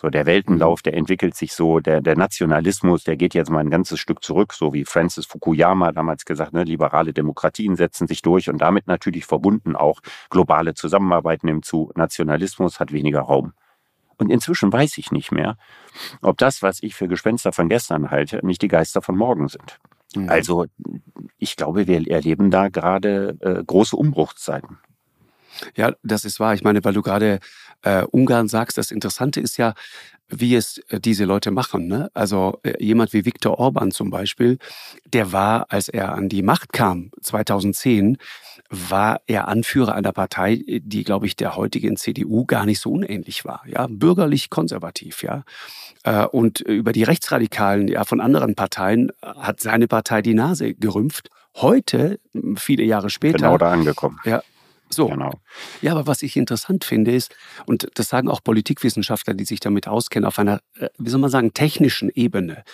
so 0.00 0.08
der 0.08 0.26
Weltenlauf, 0.26 0.82
der 0.82 0.94
entwickelt 0.94 1.34
sich 1.34 1.52
so, 1.52 1.80
der, 1.80 2.00
der 2.00 2.16
Nationalismus, 2.16 3.04
der 3.04 3.16
geht 3.16 3.34
jetzt 3.34 3.50
mal 3.50 3.60
ein 3.60 3.70
ganzes 3.70 3.98
Stück 3.98 4.22
zurück, 4.22 4.52
so 4.52 4.72
wie 4.72 4.84
Francis 4.84 5.26
Fukuyama 5.26 5.92
damals 5.92 6.24
gesagt, 6.24 6.52
ne, 6.52 6.64
liberale 6.64 7.12
Demokratien 7.12 7.76
setzen 7.76 8.06
sich 8.06 8.22
durch 8.22 8.48
und 8.48 8.58
damit 8.58 8.86
natürlich 8.86 9.24
verbunden 9.24 9.76
auch 9.76 10.00
globale 10.28 10.74
Zusammenarbeit 10.74 11.44
nimmt 11.44 11.64
zu. 11.64 11.90
Nationalismus 11.94 12.80
hat 12.80 12.92
weniger 12.92 13.20
Raum. 13.20 13.52
Und 14.18 14.30
inzwischen 14.30 14.70
weiß 14.70 14.98
ich 14.98 15.12
nicht 15.12 15.32
mehr, 15.32 15.56
ob 16.20 16.36
das, 16.36 16.62
was 16.62 16.82
ich 16.82 16.94
für 16.94 17.08
Gespenster 17.08 17.52
von 17.52 17.70
gestern 17.70 18.10
halte, 18.10 18.44
nicht 18.44 18.60
die 18.60 18.68
Geister 18.68 19.00
von 19.00 19.16
morgen 19.16 19.48
sind. 19.48 19.78
Mhm. 20.14 20.28
Also 20.28 20.66
ich 21.38 21.56
glaube, 21.56 21.86
wir 21.86 22.06
erleben 22.10 22.50
da 22.50 22.68
gerade 22.68 23.38
äh, 23.40 23.64
große 23.64 23.96
Umbruchszeiten. 23.96 24.78
Ja, 25.74 25.92
das 26.02 26.24
ist 26.24 26.38
wahr. 26.38 26.54
Ich 26.54 26.62
meine, 26.62 26.84
weil 26.84 26.94
du 26.94 27.02
gerade 27.02 27.40
äh, 27.82 28.04
Ungarn 28.04 28.48
sagst, 28.48 28.78
das 28.78 28.90
Interessante 28.90 29.40
ist 29.40 29.56
ja, 29.56 29.74
wie 30.28 30.54
es 30.54 30.78
äh, 30.88 31.00
diese 31.00 31.24
Leute 31.24 31.50
machen. 31.50 31.88
Ne? 31.88 32.10
Also 32.14 32.60
äh, 32.62 32.82
jemand 32.82 33.12
wie 33.12 33.24
Viktor 33.24 33.58
Orban 33.58 33.90
zum 33.90 34.10
Beispiel, 34.10 34.58
der 35.12 35.32
war, 35.32 35.66
als 35.70 35.88
er 35.88 36.14
an 36.14 36.28
die 36.28 36.42
Macht 36.42 36.72
kam, 36.72 37.10
2010, 37.20 38.18
war 38.70 39.20
er 39.26 39.48
Anführer 39.48 39.94
einer 39.94 40.12
Partei, 40.12 40.62
die, 40.66 41.02
glaube 41.02 41.26
ich, 41.26 41.34
der 41.34 41.56
heutigen 41.56 41.96
CDU 41.96 42.44
gar 42.44 42.66
nicht 42.66 42.80
so 42.80 42.92
unähnlich 42.92 43.44
war. 43.44 43.62
Ja, 43.66 43.88
bürgerlich 43.90 44.48
konservativ, 44.48 45.22
ja. 45.22 45.44
Äh, 46.04 46.24
und 46.26 46.60
über 46.60 46.92
die 46.92 47.02
Rechtsradikalen, 47.02 47.88
ja, 47.88 48.04
von 48.04 48.20
anderen 48.20 48.54
Parteien 48.54 49.10
hat 49.22 49.60
seine 49.60 49.88
Partei 49.88 50.22
die 50.22 50.34
Nase 50.34 50.74
gerümpft. 50.74 51.30
Heute, 51.56 52.20
viele 52.56 52.84
Jahre 52.84 53.10
später. 53.10 53.38
Genau 53.38 53.58
da 53.58 53.72
angekommen. 53.72 54.20
Ja, 54.24 54.42
So. 54.92 55.06
Genau. 55.06 55.32
Ja, 55.82 55.92
aber 55.92 56.06
was 56.06 56.22
ich 56.22 56.36
interessant 56.36 56.84
finde 56.84 57.12
ist, 57.12 57.34
und 57.66 57.88
das 57.94 58.08
sagen 58.08 58.28
auch 58.28 58.42
Politikwissenschaftler, 58.42 59.34
die 59.34 59.44
sich 59.44 59.60
damit 59.60 59.86
auskennen, 59.86 60.26
auf 60.26 60.38
einer, 60.38 60.60
äh, 60.78 60.88
wie 60.98 61.10
soll 61.10 61.20
man 61.20 61.30
sagen, 61.30 61.54
technischen 61.54 62.10
Ebene 62.12 62.64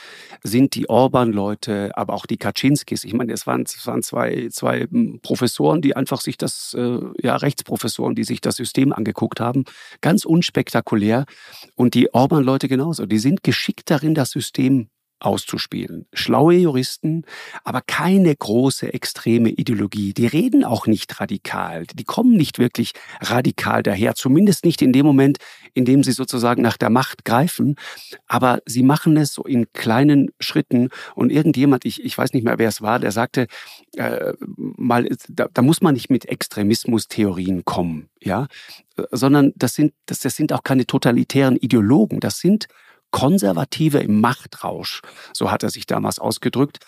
sind 0.42 0.74
die 0.74 0.88
Orban-Leute, 0.88 1.90
aber 1.94 2.14
auch 2.14 2.24
die 2.24 2.38
Kaczynskis. 2.38 3.04
Ich 3.04 3.12
meine, 3.12 3.32
es 3.32 3.46
waren, 3.46 3.62
es 3.62 3.86
waren 3.86 4.02
zwei, 4.02 4.48
zwei 4.50 4.82
hm, 4.82 5.20
Professoren, 5.22 5.82
die 5.82 5.94
einfach 5.94 6.22
sich 6.22 6.38
das, 6.38 6.74
äh, 6.78 6.98
ja, 7.22 7.36
Rechtsprofessoren, 7.36 8.14
die 8.14 8.24
sich 8.24 8.40
das 8.40 8.56
System 8.56 8.92
angeguckt 8.92 9.38
haben. 9.40 9.64
Ganz 10.00 10.24
unspektakulär. 10.24 11.26
Und 11.74 11.92
die 11.92 12.14
Orban-Leute 12.14 12.68
genauso. 12.68 13.04
Die 13.04 13.18
sind 13.18 13.42
geschickt 13.42 13.90
darin, 13.90 14.14
das 14.14 14.30
System 14.30 14.88
auszuspielen. 15.18 16.06
Schlaue 16.12 16.54
Juristen, 16.54 17.24
aber 17.64 17.80
keine 17.80 18.34
große 18.34 18.92
extreme 18.92 19.50
Ideologie. 19.50 20.12
Die 20.12 20.26
reden 20.26 20.64
auch 20.64 20.86
nicht 20.86 21.20
radikal. 21.20 21.86
Die 21.86 22.04
kommen 22.04 22.36
nicht 22.36 22.58
wirklich 22.58 22.92
radikal 23.20 23.82
daher. 23.82 24.14
Zumindest 24.14 24.64
nicht 24.64 24.82
in 24.82 24.92
dem 24.92 25.06
Moment, 25.06 25.38
in 25.72 25.84
dem 25.84 26.02
sie 26.02 26.12
sozusagen 26.12 26.62
nach 26.62 26.76
der 26.76 26.90
Macht 26.90 27.24
greifen. 27.24 27.76
Aber 28.26 28.60
sie 28.66 28.82
machen 28.82 29.16
es 29.16 29.32
so 29.32 29.42
in 29.44 29.72
kleinen 29.72 30.30
Schritten. 30.38 30.90
Und 31.14 31.32
irgendjemand, 31.32 31.84
ich, 31.86 32.04
ich 32.04 32.16
weiß 32.16 32.32
nicht 32.34 32.44
mehr, 32.44 32.58
wer 32.58 32.68
es 32.68 32.82
war, 32.82 32.98
der 32.98 33.12
sagte, 33.12 33.46
äh, 33.96 34.34
mal, 34.56 35.08
da, 35.28 35.48
da 35.52 35.62
muss 35.62 35.80
man 35.80 35.94
nicht 35.94 36.10
mit 36.10 36.26
Extremismustheorien 36.26 37.64
kommen, 37.64 38.08
ja, 38.20 38.48
sondern 39.10 39.52
das 39.56 39.74
sind, 39.74 39.94
das, 40.06 40.20
das 40.20 40.36
sind 40.36 40.52
auch 40.52 40.62
keine 40.62 40.86
totalitären 40.86 41.56
Ideologen. 41.56 42.20
Das 42.20 42.38
sind 42.38 42.66
Konservative 43.16 44.00
im 44.00 44.20
Machtrausch, 44.20 45.00
so 45.32 45.50
hat 45.50 45.62
er 45.62 45.70
sich 45.70 45.86
damals 45.86 46.18
ausgedrückt. 46.18 46.80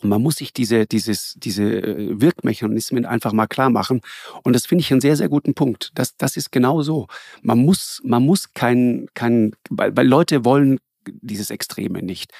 Und 0.00 0.08
man 0.08 0.22
muss 0.22 0.36
sich 0.36 0.54
diese, 0.54 0.86
dieses, 0.86 1.34
diese 1.36 1.64
äh, 1.64 2.18
Wirkmechanismen 2.18 3.04
einfach 3.04 3.34
mal 3.34 3.46
klar 3.46 3.68
machen. 3.68 4.00
Und 4.42 4.54
das 4.54 4.64
finde 4.64 4.80
ich 4.80 4.90
einen 4.90 5.02
sehr, 5.02 5.16
sehr 5.16 5.28
guten 5.28 5.52
Punkt. 5.52 5.90
Das, 5.94 6.16
das 6.16 6.38
ist 6.38 6.50
genau 6.50 6.80
so. 6.80 7.08
Man 7.42 7.58
muss, 7.58 8.00
man 8.02 8.24
muss 8.24 8.54
kein, 8.54 9.08
kein, 9.12 9.52
weil, 9.68 9.94
weil 9.94 10.08
Leute 10.08 10.46
wollen 10.46 10.78
dieses 11.06 11.50
Extreme 11.50 12.00
nicht. 12.00 12.32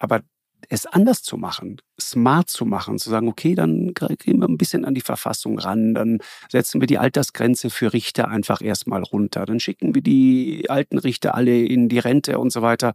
Aber 0.00 0.22
es 0.68 0.86
anders 0.86 1.22
zu 1.22 1.36
machen, 1.36 1.80
smart 2.00 2.50
zu 2.50 2.66
machen, 2.66 2.98
zu 2.98 3.10
sagen, 3.10 3.28
okay, 3.28 3.54
dann 3.54 3.94
gehen 3.94 4.40
wir 4.40 4.48
ein 4.48 4.58
bisschen 4.58 4.84
an 4.84 4.94
die 4.94 5.00
Verfassung 5.00 5.58
ran, 5.58 5.94
dann 5.94 6.18
setzen 6.50 6.80
wir 6.80 6.86
die 6.86 6.98
Altersgrenze 6.98 7.70
für 7.70 7.92
Richter 7.92 8.28
einfach 8.28 8.60
erstmal 8.60 9.02
runter, 9.02 9.46
dann 9.46 9.60
schicken 9.60 9.94
wir 9.94 10.02
die 10.02 10.66
alten 10.68 10.98
Richter 10.98 11.34
alle 11.34 11.58
in 11.64 11.88
die 11.88 11.98
Rente 11.98 12.38
und 12.38 12.52
so 12.52 12.62
weiter. 12.62 12.92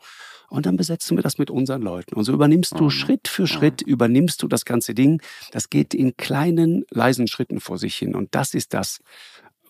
Und 0.50 0.68
dann 0.68 0.78
besetzen 0.78 1.18
wir 1.18 1.24
das 1.24 1.40
mit 1.40 1.50
unseren 1.50 1.82
Leuten. 1.82 2.14
Und 2.14 2.26
so 2.26 2.32
übernimmst 2.32 2.78
du 2.78 2.84
mhm. 2.84 2.90
Schritt 2.92 3.28
für 3.28 3.48
Schritt, 3.48 3.82
übernimmst 3.82 4.44
du 4.44 4.48
das 4.48 4.66
ganze 4.66 4.94
Ding. 4.94 5.20
Das 5.52 5.72
geht 5.72 5.96
in 5.96 6.16
kleinen, 6.16 6.86
leisen 6.92 7.26
Schritten 7.26 7.60
vor 7.60 7.80
sich 7.80 7.96
hin. 7.96 8.14
Und 8.14 8.36
das 8.36 8.54
ist 8.54 8.76
das, 8.76 9.00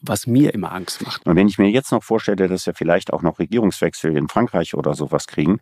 was 0.04 0.28
mir 0.28 0.54
immer 0.54 0.74
Angst 0.74 1.02
macht. 1.02 1.26
Und 1.26 1.36
wenn 1.36 1.48
ich 1.48 1.58
mir 1.58 1.70
jetzt 1.70 1.92
noch 1.92 2.04
vorstelle, 2.04 2.48
dass 2.50 2.66
wir 2.66 2.74
vielleicht 2.74 3.14
auch 3.14 3.22
noch 3.22 3.40
Regierungswechsel 3.40 4.16
in 4.16 4.28
Frankreich 4.28 4.76
oder 4.76 4.94
sowas 4.94 5.28
kriegen 5.28 5.60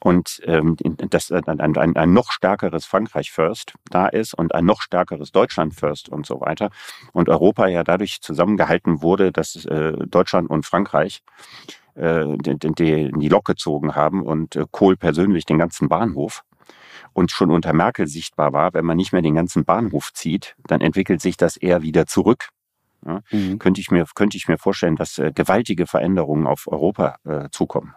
und 0.00 0.40
ähm, 0.44 0.76
dass 1.10 1.30
ein, 1.30 1.60
ein, 1.60 1.96
ein 1.96 2.12
noch 2.12 2.32
stärkeres 2.32 2.84
Frankreich 2.84 3.30
First 3.30 3.74
da 3.88 4.08
ist 4.08 4.34
und 4.34 4.54
ein 4.54 4.64
noch 4.64 4.82
stärkeres 4.82 5.30
Deutschland 5.30 5.74
First 5.74 6.08
und 6.08 6.26
so 6.26 6.40
weiter 6.40 6.70
und 7.12 7.28
Europa 7.28 7.68
ja 7.68 7.84
dadurch 7.84 8.20
zusammengehalten 8.20 9.00
wurde, 9.00 9.30
dass 9.30 9.64
äh, 9.64 9.92
Deutschland 10.06 10.50
und 10.50 10.66
Frankreich 10.66 11.22
äh, 11.94 12.36
die, 12.36 12.58
die, 12.58 13.12
die 13.12 13.28
Lok 13.28 13.44
gezogen 13.44 13.94
haben 13.94 14.24
und 14.24 14.56
äh, 14.56 14.66
Kohl 14.70 14.96
persönlich 14.96 15.46
den 15.46 15.58
ganzen 15.58 15.88
Bahnhof 15.88 16.42
und 17.12 17.30
schon 17.30 17.52
unter 17.52 17.72
Merkel 17.72 18.08
sichtbar 18.08 18.52
war, 18.52 18.74
wenn 18.74 18.84
man 18.84 18.96
nicht 18.96 19.12
mehr 19.12 19.22
den 19.22 19.36
ganzen 19.36 19.64
Bahnhof 19.64 20.12
zieht, 20.12 20.56
dann 20.66 20.80
entwickelt 20.80 21.20
sich 21.20 21.36
das 21.36 21.56
eher 21.56 21.82
wieder 21.82 22.06
zurück 22.06 22.48
ja, 23.06 23.20
mhm. 23.30 23.58
könnte, 23.58 23.80
ich 23.80 23.90
mir, 23.90 24.04
könnte 24.14 24.36
ich 24.36 24.48
mir 24.48 24.58
vorstellen, 24.58 24.96
dass 24.96 25.18
äh, 25.18 25.32
gewaltige 25.34 25.86
Veränderungen 25.86 26.46
auf 26.46 26.66
Europa 26.66 27.16
äh, 27.24 27.48
zukommen. 27.50 27.94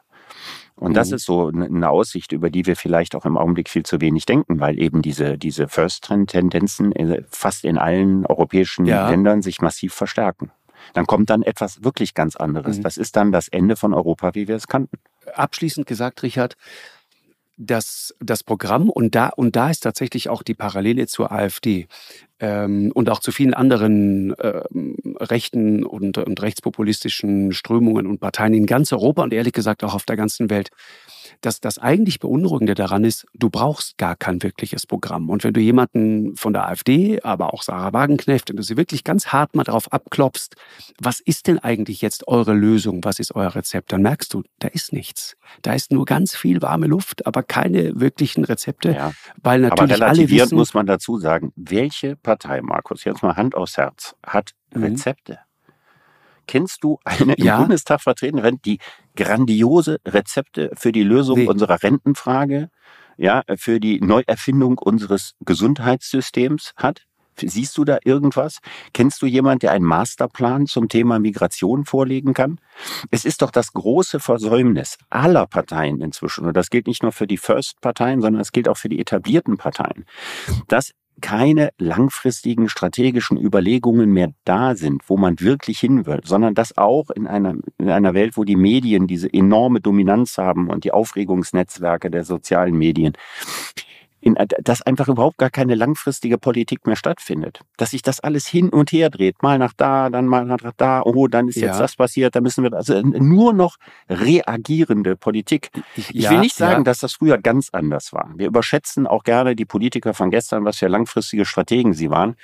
Und 0.75 0.91
mhm. 0.91 0.95
das 0.95 1.11
ist 1.11 1.25
so 1.25 1.47
eine 1.47 1.89
Aussicht, 1.89 2.31
über 2.31 2.49
die 2.49 2.65
wir 2.65 2.75
vielleicht 2.75 3.15
auch 3.15 3.25
im 3.25 3.37
Augenblick 3.37 3.69
viel 3.69 3.83
zu 3.83 4.01
wenig 4.01 4.25
denken, 4.25 4.59
weil 4.59 4.79
eben 4.79 5.01
diese, 5.01 5.37
diese 5.37 5.67
First-Tendenzen 5.67 6.91
äh, 6.93 7.23
fast 7.29 7.65
in 7.65 7.77
allen 7.77 8.25
europäischen 8.25 8.85
ja. 8.85 9.09
Ländern 9.09 9.41
sich 9.41 9.61
massiv 9.61 9.93
verstärken. 9.93 10.51
Dann 10.93 11.05
kommt 11.05 11.29
dann 11.29 11.43
etwas 11.43 11.83
wirklich 11.83 12.13
ganz 12.13 12.35
anderes. 12.35 12.77
Mhm. 12.79 12.83
Das 12.83 12.97
ist 12.97 13.15
dann 13.15 13.31
das 13.31 13.47
Ende 13.47 13.75
von 13.75 13.93
Europa, 13.93 14.33
wie 14.33 14.47
wir 14.47 14.55
es 14.55 14.67
kannten. 14.67 14.97
Abschließend 15.35 15.85
gesagt, 15.85 16.23
Richard, 16.23 16.57
das, 17.61 18.15
das 18.19 18.43
Programm 18.43 18.89
und 18.89 19.13
da, 19.13 19.29
und 19.29 19.55
da 19.55 19.69
ist 19.69 19.81
tatsächlich 19.81 20.29
auch 20.29 20.41
die 20.41 20.55
Parallele 20.55 21.05
zur 21.05 21.31
AfD 21.31 21.87
ähm, 22.39 22.91
und 22.93 23.09
auch 23.09 23.19
zu 23.19 23.31
vielen 23.31 23.53
anderen 23.53 24.33
äh, 24.33 24.63
rechten 25.19 25.83
und, 25.83 26.17
und 26.17 26.41
rechtspopulistischen 26.41 27.53
Strömungen 27.53 28.07
und 28.07 28.19
Parteien 28.19 28.55
in 28.55 28.65
ganz 28.65 28.91
Europa 28.91 29.21
und 29.21 29.33
ehrlich 29.33 29.53
gesagt 29.53 29.83
auch 29.83 29.93
auf 29.93 30.05
der 30.05 30.17
ganzen 30.17 30.49
Welt 30.49 30.69
dass 31.41 31.59
das 31.59 31.77
eigentlich 31.77 32.19
Beunruhigende 32.19 32.75
daran 32.75 33.03
ist, 33.03 33.25
du 33.33 33.49
brauchst 33.49 33.97
gar 33.97 34.15
kein 34.15 34.41
wirkliches 34.43 34.87
Programm. 34.87 35.29
Und 35.29 35.43
wenn 35.43 35.53
du 35.53 35.59
jemanden 35.59 36.35
von 36.35 36.53
der 36.53 36.67
AfD, 36.67 37.21
aber 37.21 37.53
auch 37.53 37.63
Sarah 37.63 37.93
Wagenknecht, 37.93 38.49
wenn 38.49 38.57
du 38.57 38.63
sie 38.63 38.77
wirklich 38.77 39.03
ganz 39.03 39.27
hart 39.27 39.55
mal 39.55 39.63
darauf 39.63 39.91
abklopfst, 39.91 40.55
was 40.99 41.19
ist 41.19 41.47
denn 41.47 41.59
eigentlich 41.59 42.01
jetzt 42.01 42.27
eure 42.27 42.53
Lösung, 42.53 43.03
was 43.03 43.19
ist 43.19 43.35
euer 43.35 43.53
Rezept, 43.53 43.91
dann 43.91 44.01
merkst 44.01 44.33
du, 44.33 44.43
da 44.59 44.67
ist 44.67 44.93
nichts. 44.93 45.35
Da 45.61 45.73
ist 45.73 45.91
nur 45.91 46.05
ganz 46.05 46.35
viel 46.35 46.61
warme 46.61 46.87
Luft, 46.87 47.25
aber 47.25 47.43
keine 47.43 47.99
wirklichen 47.99 48.45
Rezepte, 48.45 48.91
ja. 48.91 49.13
weil 49.41 49.61
natürlich 49.61 49.95
aber 50.01 50.07
alle 50.11 50.29
wissen, 50.29 50.55
muss 50.55 50.73
man 50.73 50.85
dazu 50.85 51.19
sagen, 51.19 51.51
welche 51.55 52.15
Partei, 52.15 52.61
Markus, 52.61 53.03
jetzt 53.03 53.23
mal 53.23 53.35
Hand 53.35 53.55
aufs 53.55 53.77
Herz, 53.77 54.15
hat 54.25 54.51
mhm. 54.73 54.95
Kennst 56.47 56.83
du 56.83 56.99
eine 57.03 57.35
ja. 57.37 57.55
im 57.55 57.63
Bundestag 57.63 58.01
vertreten, 58.01 58.59
die 58.65 58.79
grandiose 59.15 59.99
Rezepte 60.05 60.71
für 60.75 60.91
die 60.91 61.03
Lösung 61.03 61.39
nee. 61.39 61.47
unserer 61.47 61.81
Rentenfrage, 61.81 62.69
ja, 63.17 63.43
für 63.55 63.79
die 63.79 63.99
Neuerfindung 64.01 64.77
unseres 64.77 65.33
Gesundheitssystems 65.45 66.73
hat? 66.75 67.05
Siehst 67.37 67.77
du 67.77 67.85
da 67.85 67.97
irgendwas? 68.03 68.59
Kennst 68.93 69.21
du 69.21 69.25
jemand, 69.25 69.63
der 69.63 69.71
einen 69.71 69.85
Masterplan 69.85 70.67
zum 70.67 70.89
Thema 70.89 71.19
Migration 71.19 71.85
vorlegen 71.85 72.33
kann? 72.33 72.59
Es 73.09 73.25
ist 73.25 73.41
doch 73.41 73.51
das 73.51 73.73
große 73.73 74.19
Versäumnis 74.19 74.97
aller 75.09 75.47
Parteien 75.47 76.01
inzwischen, 76.01 76.45
und 76.45 76.55
das 76.55 76.69
gilt 76.69 76.87
nicht 76.87 77.03
nur 77.03 77.11
für 77.11 77.27
die 77.27 77.37
First-Parteien, 77.37 78.21
sondern 78.21 78.41
es 78.41 78.51
gilt 78.51 78.67
auch 78.67 78.77
für 78.77 78.89
die 78.89 78.99
etablierten 78.99 79.57
Parteien, 79.57 80.05
dass 80.67 80.91
keine 81.19 81.71
langfristigen 81.77 82.69
strategischen 82.69 83.37
Überlegungen 83.37 84.11
mehr 84.11 84.31
da 84.45 84.75
sind, 84.75 85.03
wo 85.07 85.17
man 85.17 85.39
wirklich 85.39 85.79
hin 85.79 86.05
will, 86.05 86.21
sondern 86.23 86.55
dass 86.55 86.77
auch 86.77 87.09
in 87.11 87.27
einer, 87.27 87.55
in 87.77 87.89
einer 87.89 88.13
Welt, 88.13 88.37
wo 88.37 88.43
die 88.43 88.55
Medien 88.55 89.07
diese 89.07 89.31
enorme 89.31 89.81
Dominanz 89.81 90.37
haben 90.37 90.69
und 90.69 90.83
die 90.83 90.91
Aufregungsnetzwerke 90.91 92.09
der 92.09 92.23
sozialen 92.23 92.75
Medien, 92.75 93.13
in, 94.21 94.35
äh, 94.37 94.47
dass 94.61 94.81
einfach 94.81 95.07
überhaupt 95.07 95.37
gar 95.37 95.49
keine 95.49 95.75
langfristige 95.75 96.37
Politik 96.37 96.85
mehr 96.85 96.95
stattfindet. 96.95 97.61
Dass 97.77 97.91
sich 97.91 98.01
das 98.01 98.19
alles 98.19 98.47
hin 98.47 98.69
und 98.69 98.91
her 98.91 99.09
dreht. 99.09 99.41
Mal 99.43 99.57
nach 99.57 99.73
da, 99.73 100.09
dann 100.09 100.27
mal 100.27 100.45
nach 100.45 100.71
da, 100.77 101.01
oh, 101.01 101.27
dann 101.27 101.49
ist 101.49 101.57
ja. 101.57 101.67
jetzt 101.67 101.79
das 101.79 101.95
passiert, 101.95 102.35
da 102.35 102.41
müssen 102.41 102.63
wir, 102.63 102.73
also 102.73 103.01
nur 103.01 103.53
noch 103.53 103.77
reagierende 104.09 105.17
Politik. 105.17 105.71
Ich 105.95 106.09
ja, 106.11 106.31
will 106.31 106.39
nicht 106.39 106.55
sagen, 106.55 106.81
ja. 106.81 106.83
dass 106.83 106.99
das 106.99 107.13
früher 107.13 107.37
ganz 107.39 107.69
anders 107.71 108.13
war. 108.13 108.31
Wir 108.35 108.47
überschätzen 108.47 109.07
auch 109.07 109.23
gerne 109.23 109.55
die 109.55 109.65
Politiker 109.65 110.13
von 110.13 110.29
gestern, 110.29 110.63
was 110.63 110.77
für 110.77 110.87
langfristige 110.87 111.45
Strategen 111.45 111.93
sie 111.93 112.09
waren. 112.09 112.35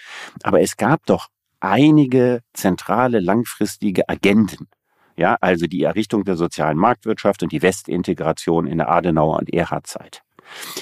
Aber 0.43 0.61
es 0.61 0.77
gab 0.77 1.05
doch 1.05 1.27
einige 1.59 2.41
zentrale 2.53 3.19
langfristige 3.19 4.09
Agenten. 4.09 4.67
Ja, 5.15 5.37
also 5.41 5.65
die 5.65 5.81
Errichtung 5.81 6.25
der 6.25 6.35
sozialen 6.35 6.77
Marktwirtschaft 6.77 7.41
und 7.41 7.51
die 7.51 7.63
Westintegration 7.63 8.67
in 8.67 8.77
der 8.77 8.89
Adenauer 8.89 9.39
und 9.39 9.51
Erhard-Zeit 9.51 10.21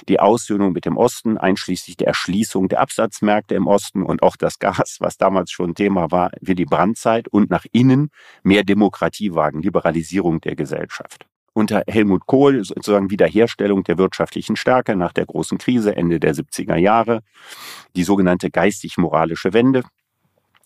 die 0.08 0.20
Aussöhnung 0.20 0.74
mit 0.74 0.86
dem 0.86 0.98
Osten, 0.98 1.38
einschließlich 1.38 1.98
der 1.98 2.08
Erschließung 2.08 2.70
der 2.70 2.82
Absatzmärkte 2.82 3.56
im 3.56 3.68
Osten 3.68 4.04
und 4.04 4.24
auch 4.24 4.36
das 4.36 4.60
Gas, 4.60 4.98
was 5.00 5.18
damals 5.18 5.52
schon 5.52 5.76
Thema 5.76 6.12
war, 6.12 6.32
für 6.44 6.56
die 6.56 6.66
Brandzeit 6.66 7.28
und 7.28 7.50
nach 7.50 7.66
innen 7.72 8.10
mehr 8.44 8.64
Demokratie 8.64 9.34
wagen, 9.34 9.62
Liberalisierung 9.62 10.42
der 10.42 10.56
Gesellschaft 10.56 11.28
unter 11.56 11.84
Helmut 11.88 12.26
Kohl 12.26 12.64
sozusagen 12.66 13.10
Wiederherstellung 13.10 13.84
der 13.84 13.98
wirtschaftlichen 13.98 14.58
Stärke 14.58 14.96
nach 14.96 15.14
der 15.14 15.26
großen 15.26 15.58
Krise 15.58 15.96
Ende 15.96 16.20
der 16.20 16.36
70er 16.36 16.76
Jahre, 16.76 17.22
die 17.96 18.04
sogenannte 18.04 18.52
geistig-moralische 18.52 19.54
Wende. 19.54 19.84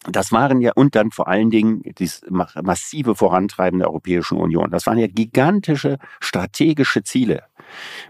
Das 0.06 0.32
waren 0.32 0.62
ja, 0.62 0.72
und 0.76 0.96
dann 0.96 1.12
vor 1.12 1.28
allen 1.28 1.50
Dingen 1.50 1.82
das 1.96 2.22
massive 2.30 3.16
Vorantreiben 3.16 3.80
der 3.80 3.90
Europäischen 3.90 4.38
Union. 4.38 4.72
Das 4.72 4.88
waren 4.88 4.98
ja 4.98 5.08
gigantische 5.08 5.98
strategische 6.22 7.04
Ziele, 7.04 7.44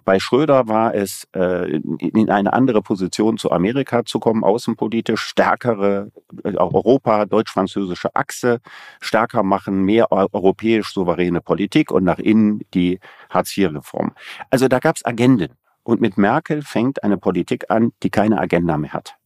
bei 0.05 0.19
Schröder 0.19 0.67
war 0.67 0.93
es, 0.95 1.27
äh, 1.35 1.77
in 1.99 2.29
eine 2.29 2.53
andere 2.53 2.81
Position 2.81 3.37
zu 3.37 3.51
Amerika 3.51 4.05
zu 4.05 4.19
kommen, 4.19 4.43
außenpolitisch, 4.43 5.21
stärkere 5.21 6.11
äh, 6.43 6.55
Europa, 6.55 7.25
deutsch-französische 7.25 8.15
Achse, 8.15 8.59
stärker 8.99 9.43
machen, 9.43 9.83
mehr 9.83 10.11
europäisch 10.11 10.93
souveräne 10.93 11.41
Politik 11.41 11.91
und 11.91 12.03
nach 12.03 12.19
innen 12.19 12.61
die 12.73 12.99
Hartz-IV-Reform. 13.29 14.13
Also 14.49 14.67
da 14.67 14.79
gab 14.79 14.95
es 14.95 15.05
Agenden. 15.05 15.53
Und 15.83 16.01
mit 16.01 16.17
Merkel 16.17 16.61
fängt 16.61 17.03
eine 17.03 17.17
Politik 17.17 17.65
an, 17.69 17.93
die 18.03 18.09
keine 18.11 18.39
Agenda 18.39 18.77
mehr 18.77 18.93
hat. 18.93 19.18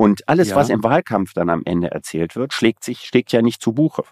Und 0.00 0.26
alles, 0.30 0.48
ja. 0.48 0.56
was 0.56 0.70
im 0.70 0.82
Wahlkampf 0.82 1.34
dann 1.34 1.50
am 1.50 1.60
Ende 1.66 1.90
erzählt 1.90 2.34
wird, 2.34 2.54
schlägt 2.54 2.84
sich, 2.84 3.00
schlägt 3.00 3.32
ja 3.32 3.42
nicht 3.42 3.60
zu 3.60 3.74
Buche. 3.74 4.04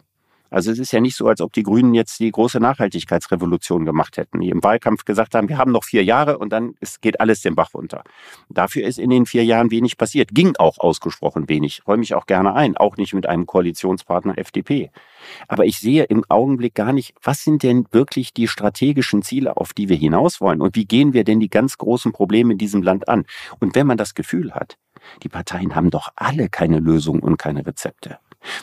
Also 0.50 0.70
es 0.70 0.78
ist 0.78 0.92
ja 0.92 1.00
nicht 1.00 1.16
so, 1.16 1.26
als 1.28 1.40
ob 1.40 1.54
die 1.54 1.62
Grünen 1.62 1.94
jetzt 1.94 2.20
die 2.20 2.30
große 2.30 2.60
Nachhaltigkeitsrevolution 2.60 3.86
gemacht 3.86 4.18
hätten, 4.18 4.40
die 4.40 4.50
im 4.50 4.62
Wahlkampf 4.62 5.06
gesagt 5.06 5.34
haben, 5.34 5.48
wir 5.48 5.56
haben 5.56 5.72
noch 5.72 5.84
vier 5.84 6.04
Jahre 6.04 6.36
und 6.38 6.50
dann 6.50 6.74
ist, 6.80 7.00
geht 7.00 7.20
alles 7.20 7.40
den 7.40 7.54
Bach 7.54 7.72
runter. 7.72 8.02
Dafür 8.50 8.86
ist 8.86 8.98
in 8.98 9.08
den 9.08 9.24
vier 9.24 9.44
Jahren 9.44 9.70
wenig 9.70 9.96
passiert. 9.96 10.30
Ging 10.32 10.56
auch 10.58 10.78
ausgesprochen 10.78 11.48
wenig. 11.48 11.82
Räume 11.86 12.02
ich 12.02 12.14
auch 12.14 12.26
gerne 12.26 12.54
ein. 12.54 12.76
Auch 12.76 12.98
nicht 12.98 13.14
mit 13.14 13.26
einem 13.26 13.46
Koalitionspartner 13.46 14.36
FDP. 14.38 14.90
Aber 15.48 15.64
ich 15.64 15.78
sehe 15.78 16.04
im 16.04 16.22
Augenblick 16.28 16.74
gar 16.74 16.92
nicht, 16.92 17.14
was 17.22 17.44
sind 17.44 17.62
denn 17.62 17.86
wirklich 17.92 18.32
die 18.32 18.48
strategischen 18.48 19.22
Ziele, 19.22 19.56
auf 19.56 19.72
die 19.72 19.88
wir 19.88 19.96
hinaus 19.96 20.40
wollen? 20.40 20.60
Und 20.60 20.76
wie 20.76 20.86
gehen 20.86 21.12
wir 21.14 21.24
denn 21.24 21.40
die 21.40 21.50
ganz 21.50 21.78
großen 21.78 22.12
Probleme 22.12 22.52
in 22.52 22.58
diesem 22.58 22.82
Land 22.82 23.08
an? 23.08 23.24
Und 23.60 23.74
wenn 23.74 23.86
man 23.86 23.96
das 23.96 24.14
Gefühl 24.14 24.52
hat, 24.54 24.76
die 25.22 25.28
Parteien 25.28 25.74
haben 25.74 25.90
doch 25.90 26.08
alle 26.16 26.48
keine 26.48 26.78
Lösung 26.78 27.20
und 27.20 27.36
keine 27.36 27.66
Rezepte 27.66 28.18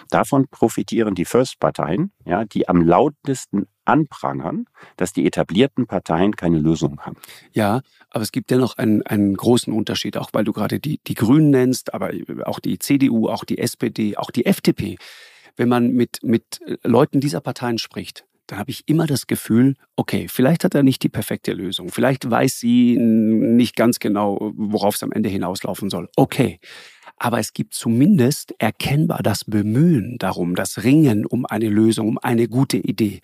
Davon 0.10 0.48
profitieren 0.48 1.16
die 1.16 1.26
First-Parteien, 1.26 2.12
ja, 2.26 2.46
die 2.46 2.68
am 2.68 2.82
lautesten 2.82 3.68
anprangern, 3.84 4.66
dass 4.98 5.14
die 5.14 5.26
etablierten 5.28 5.86
Parteien 5.86 6.36
keine 6.36 6.58
Lösung 6.58 7.00
haben. 7.02 7.18
Ja, 7.54 7.82
aber 8.10 8.24
es 8.24 8.32
gibt 8.32 8.50
dennoch 8.50 8.78
einen, 8.78 9.04
einen 9.04 9.36
großen 9.36 9.72
Unterschied, 9.72 10.18
auch 10.18 10.30
weil 10.34 10.44
du 10.44 10.54
gerade 10.54 10.80
die, 10.80 11.00
die 11.06 11.14
Grünen 11.14 11.52
nennst, 11.52 11.94
aber 11.94 12.12
auch 12.46 12.60
die 12.60 12.80
CDU, 12.80 13.28
auch 13.30 13.44
die 13.46 13.60
SPD, 13.60 14.18
auch 14.18 14.32
die 14.32 14.46
FDP. 14.46 14.98
Wenn 15.56 15.70
man 15.70 15.92
mit, 15.92 16.20
mit 16.24 16.60
Leuten 16.84 17.20
dieser 17.20 17.42
Parteien 17.42 17.78
spricht, 17.78 18.26
dann 18.48 18.60
habe 18.60 18.72
ich 18.72 18.84
immer 18.88 19.08
das 19.08 19.28
Gefühl, 19.28 19.76
okay, 19.96 20.28
vielleicht 20.30 20.64
hat 20.64 20.76
er 20.76 20.84
nicht 20.84 21.04
die 21.04 21.10
perfekte 21.10 21.54
Lösung, 21.54 21.90
vielleicht 21.90 22.30
weiß 22.30 22.60
sie 22.60 22.98
nicht 22.98 23.76
ganz 23.76 24.00
genau, 24.00 24.52
worauf 24.56 24.96
es 24.96 25.04
am 25.04 25.12
Ende 25.12 25.30
hinauslaufen 25.30 25.90
soll. 25.90 26.10
Okay, 26.16 26.60
aber 27.18 27.40
es 27.40 27.54
gibt 27.54 27.74
zumindest 27.74 28.54
erkennbar 28.60 29.22
das 29.24 29.46
Bemühen 29.46 30.18
darum, 30.18 30.56
das 30.56 30.84
Ringen 30.84 31.26
um 31.26 31.46
eine 31.46 31.70
Lösung, 31.70 32.10
um 32.10 32.18
eine 32.18 32.48
gute 32.48 32.78
Idee. 32.78 33.22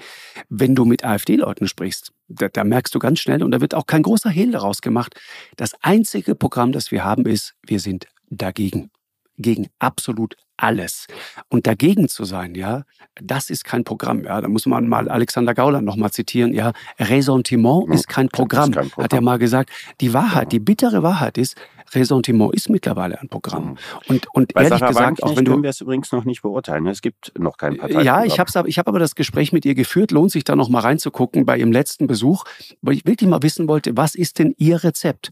Wenn 0.49 0.76
du 0.76 0.86
mit 0.86 1.03
AfD-Leuten 1.03 1.67
sprichst, 1.67 2.11
da, 2.28 2.47
da, 2.47 2.63
merkst 2.63 2.95
du 2.95 2.99
ganz 2.99 3.19
schnell, 3.19 3.43
und 3.43 3.51
da 3.51 3.59
wird 3.59 3.76
auch 3.76 3.86
kein 3.86 4.03
großer 4.03 4.30
Hehl 4.30 4.51
daraus 4.51 4.82
gemacht, 4.82 5.19
das 5.57 5.74
einzige 5.82 6.36
Programm, 6.36 6.72
das 6.72 6.91
wir 6.91 7.03
haben, 7.03 7.26
ist, 7.26 7.55
wir 7.65 7.80
sind 7.80 8.07
dagegen. 8.30 8.91
Gegen 9.38 9.67
absolut 9.80 10.36
alles. 10.62 11.07
Und 11.49 11.68
dagegen 11.68 12.07
zu 12.07 12.24
sein, 12.24 12.55
ja, 12.55 12.84
das 13.16 13.49
ist 13.49 13.66
kein 13.66 13.84
Programm. 13.84 14.24
Ja, 14.24 14.41
da 14.41 14.47
muss 14.47 14.66
man 14.66 14.88
mal 14.88 15.09
Alexander 15.09 15.53
Gauland 15.53 15.86
nochmal 15.86 16.12
zitieren. 16.12 16.53
Ja, 16.53 16.72
Ressentiment 16.99 17.93
ist 17.93 18.07
kein 18.07 18.30
Programm, 18.30 18.70
ist 18.70 18.76
kein 18.76 18.89
Programm, 18.89 19.03
hat 19.03 19.14
er 19.14 19.22
mal 19.22 19.38
gesagt. 19.38 19.72
Die 19.99 20.14
Wahrheit, 20.14 20.51
die 20.51 20.59
bittere 20.59 21.03
Wahrheit 21.03 21.38
ist, 21.38 21.55
Ressentiment 21.93 22.53
ist 22.53 22.70
mittlerweile 22.70 23.20
ein 23.20 23.28
Programm. 23.28 23.72
Mhm. 23.72 23.78
Und, 24.07 24.28
und 24.34 24.53
Bei 24.53 24.64
ehrlich 24.64 24.80
Sarah 24.80 24.91
gesagt, 24.91 25.24
auch 25.24 25.36
wenn 25.36 25.45
du. 25.45 25.51
können 25.51 25.64
wir 25.64 25.72
es 25.72 25.82
übrigens 25.82 26.12
noch 26.12 26.24
nicht 26.24 26.41
beurteilen. 26.41 26.88
Es 26.88 27.01
gibt 27.01 27.38
noch 27.38 27.57
kein 27.57 27.78
Parteiprogramm. 27.78 28.05
Ja, 28.05 28.24
ich 28.24 28.39
habe 28.39 28.70
ich 28.70 28.80
hab 28.80 28.88
aber 28.88 28.99
das 28.99 29.16
Gespräch 29.16 29.51
mit 29.51 29.66
ihr 29.66 29.76
geführt. 29.76 30.12
Lohnt 30.12 30.32
sich 30.32 30.43
da 30.43 30.55
noch 30.55 30.70
mal 30.70 30.80
reinzugucken 30.80 31.45
bei 31.45 31.57
ihrem 31.57 31.72
letzten 31.72 32.07
Besuch, 32.07 32.45
weil 32.82 32.95
ich 32.95 33.05
wirklich 33.05 33.30
mal 33.30 33.43
wissen 33.43 33.68
wollte, 33.68 33.97
was 33.97 34.16
ist 34.16 34.39
denn 34.39 34.53
ihr 34.57 34.84
Rezept? 34.84 35.32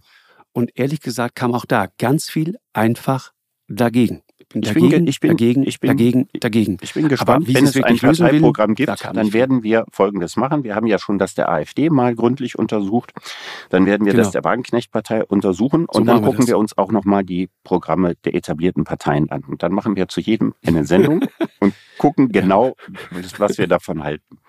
Und 0.51 0.71
ehrlich 0.77 0.99
gesagt 0.99 1.35
kam 1.35 1.53
auch 1.53 1.65
da 1.65 1.87
ganz 1.97 2.29
viel 2.29 2.57
einfach 2.73 3.31
dagegen 3.67 4.23
bin 4.47 4.63
ich 4.63 4.69
dagegen, 4.69 4.89
bin, 4.89 5.07
ich 5.07 5.19
bin, 5.19 5.29
dagegen, 5.31 5.67
ich 5.67 5.79
bin, 5.79 5.87
dagegen, 5.89 6.29
dagegen. 6.39 6.77
Ich 6.81 6.93
bin 6.93 7.09
gespannt, 7.09 7.53
wenn 7.53 7.65
es 7.65 7.75
ein 7.75 7.97
Parteiprogramm 7.97 8.75
gibt, 8.75 8.89
da 8.89 9.13
dann 9.13 9.33
werden 9.33 9.63
wir 9.63 9.85
Folgendes 9.91 10.37
machen. 10.37 10.63
Wir 10.63 10.75
haben 10.75 10.87
ja 10.87 10.97
schon 10.97 11.19
das 11.19 11.35
der 11.35 11.49
AfD 11.49 11.89
mal 11.89 12.15
gründlich 12.15 12.57
untersucht. 12.57 13.11
Dann 13.69 13.85
werden 13.85 14.05
wir 14.05 14.13
genau. 14.13 14.23
das 14.23 14.31
der 14.31 14.43
Wagenknecht-Partei 14.43 15.25
untersuchen 15.25 15.85
und 15.85 15.93
so 15.93 16.03
dann 16.03 16.23
gucken 16.23 16.45
wir, 16.45 16.53
wir 16.53 16.57
uns 16.57 16.77
auch 16.77 16.91
nochmal 16.91 17.23
die 17.23 17.49
Programme 17.63 18.15
der 18.23 18.33
etablierten 18.33 18.85
Parteien 18.85 19.29
an. 19.29 19.43
Und 19.43 19.61
dann 19.61 19.73
machen 19.73 19.95
wir 19.95 20.07
zu 20.07 20.21
jedem 20.21 20.53
eine 20.65 20.85
Sendung 20.85 21.25
und 21.59 21.73
gucken 21.97 22.31
genau, 22.31 22.75
was 23.37 23.57
wir 23.57 23.67
davon 23.67 24.03
halten. 24.03 24.39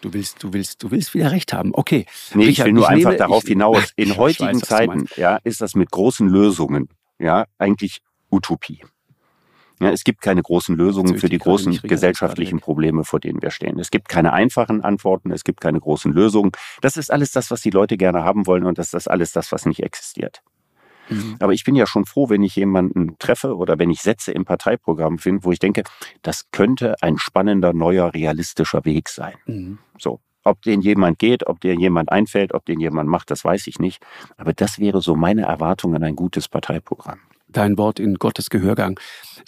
Du 0.00 0.12
willst, 0.12 0.42
du 0.42 0.52
willst, 0.52 0.82
du 0.82 0.90
willst 0.90 1.14
wieder 1.14 1.32
recht 1.32 1.52
haben. 1.52 1.70
Okay. 1.74 2.06
Nee, 2.34 2.44
Richard, 2.44 2.58
ich 2.58 2.64
will 2.66 2.72
nur 2.74 2.84
ich 2.84 2.90
einfach 2.90 3.10
nehme, 3.10 3.18
darauf 3.18 3.42
ich, 3.44 3.48
hinaus. 3.48 3.92
In 3.96 4.16
heutigen 4.16 4.60
weiß, 4.60 4.68
Zeiten, 4.68 5.06
ja, 5.16 5.38
ist 5.42 5.60
das 5.60 5.74
mit 5.74 5.90
großen 5.90 6.28
Lösungen, 6.28 6.88
ja, 7.18 7.46
eigentlich 7.58 8.00
Utopie. 8.30 8.82
Ja, 9.78 9.90
es 9.90 10.04
gibt 10.04 10.22
keine 10.22 10.42
großen 10.42 10.74
Lösungen 10.74 11.18
für 11.18 11.28
die 11.28 11.38
großen 11.38 11.80
gesellschaftlichen 11.82 12.60
Probleme, 12.60 13.04
vor 13.04 13.20
denen 13.20 13.42
wir 13.42 13.50
stehen. 13.50 13.78
Es 13.78 13.90
gibt 13.90 14.08
keine 14.08 14.32
einfachen 14.32 14.82
Antworten, 14.82 15.30
es 15.30 15.44
gibt 15.44 15.60
keine 15.60 15.80
großen 15.80 16.12
Lösungen. 16.12 16.52
Das 16.80 16.96
ist 16.96 17.12
alles 17.12 17.32
das, 17.32 17.50
was 17.50 17.60
die 17.60 17.70
Leute 17.70 17.98
gerne 17.98 18.24
haben 18.24 18.46
wollen 18.46 18.64
und 18.64 18.78
das 18.78 18.94
ist 18.94 19.08
alles 19.08 19.32
das, 19.32 19.52
was 19.52 19.66
nicht 19.66 19.82
existiert. 19.82 20.42
Mhm. 21.10 21.36
Aber 21.40 21.52
ich 21.52 21.64
bin 21.64 21.76
ja 21.76 21.86
schon 21.86 22.06
froh, 22.06 22.30
wenn 22.30 22.42
ich 22.42 22.56
jemanden 22.56 23.18
treffe 23.18 23.54
oder 23.56 23.78
wenn 23.78 23.90
ich 23.90 24.00
Sätze 24.00 24.32
im 24.32 24.44
Parteiprogramm 24.44 25.18
finde, 25.18 25.44
wo 25.44 25.52
ich 25.52 25.58
denke, 25.58 25.82
das 26.22 26.46
könnte 26.52 26.96
ein 27.02 27.18
spannender, 27.18 27.72
neuer, 27.74 28.14
realistischer 28.14 28.84
Weg 28.84 29.08
sein. 29.08 29.34
Mhm. 29.46 29.78
So. 29.98 30.20
Ob 30.42 30.62
den 30.62 30.80
jemand 30.80 31.18
geht, 31.18 31.48
ob 31.48 31.60
der 31.60 31.74
jemand 31.74 32.12
einfällt, 32.12 32.54
ob 32.54 32.64
den 32.64 32.78
jemand 32.78 33.08
macht, 33.08 33.32
das 33.32 33.44
weiß 33.44 33.66
ich 33.66 33.80
nicht. 33.80 34.00
Aber 34.36 34.52
das 34.52 34.78
wäre 34.78 35.02
so 35.02 35.16
meine 35.16 35.42
Erwartung 35.42 35.96
an 35.96 36.04
ein 36.04 36.14
gutes 36.14 36.46
Parteiprogramm 36.46 37.18
dein 37.56 37.78
Wort 37.78 37.98
in 37.98 38.16
Gottes 38.16 38.50
Gehörgang. 38.50 38.98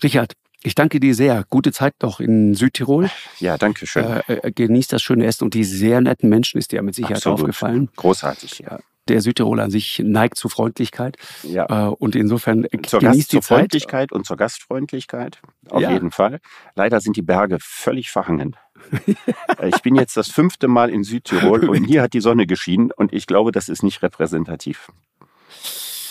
Richard, 0.02 0.34
ich 0.62 0.74
danke 0.74 0.98
dir 0.98 1.14
sehr. 1.14 1.44
Gute 1.48 1.72
Zeit 1.72 1.94
noch 2.02 2.20
in 2.20 2.54
Südtirol. 2.54 3.10
Ja, 3.38 3.56
danke 3.58 3.86
schön. 3.86 4.04
Äh, 4.04 4.34
äh, 4.42 4.52
genieß 4.52 4.88
das 4.88 5.02
schöne 5.02 5.24
Essen 5.24 5.44
und 5.44 5.54
die 5.54 5.64
sehr 5.64 6.00
netten 6.00 6.28
Menschen 6.28 6.58
ist 6.58 6.72
dir 6.72 6.82
mit 6.82 6.94
Sicherheit 6.94 7.18
Absolut. 7.18 7.40
aufgefallen. 7.40 7.90
Großartig, 7.96 8.60
ja. 8.60 8.80
Der 9.06 9.22
Südtiroler 9.22 9.64
an 9.64 9.70
sich 9.70 10.02
neigt 10.04 10.36
zu 10.36 10.48
Freundlichkeit. 10.48 11.16
Ja. 11.42 11.88
Äh, 11.88 11.90
und 11.90 12.16
insofern 12.16 12.66
zur 12.86 13.00
genießt 13.00 13.18
Gast, 13.18 13.32
die 13.32 13.36
zur 13.36 13.42
Zeit. 13.42 13.58
Freundlichkeit 13.58 14.12
und 14.12 14.26
zur 14.26 14.36
Gastfreundlichkeit. 14.36 15.40
Auf 15.70 15.80
ja. 15.80 15.92
jeden 15.92 16.10
Fall. 16.10 16.40
Leider 16.74 17.00
sind 17.00 17.16
die 17.16 17.22
Berge 17.22 17.58
völlig 17.60 18.10
verhangen. 18.10 18.56
ich 19.62 19.82
bin 19.82 19.94
jetzt 19.94 20.16
das 20.16 20.28
fünfte 20.28 20.68
Mal 20.68 20.90
in 20.90 21.04
Südtirol 21.04 21.68
und 21.70 21.84
hier 21.84 22.02
hat 22.02 22.12
die 22.12 22.20
Sonne 22.20 22.46
geschienen 22.46 22.90
und 22.90 23.12
ich 23.12 23.26
glaube, 23.26 23.52
das 23.52 23.68
ist 23.68 23.82
nicht 23.82 24.02
repräsentativ. 24.02 24.88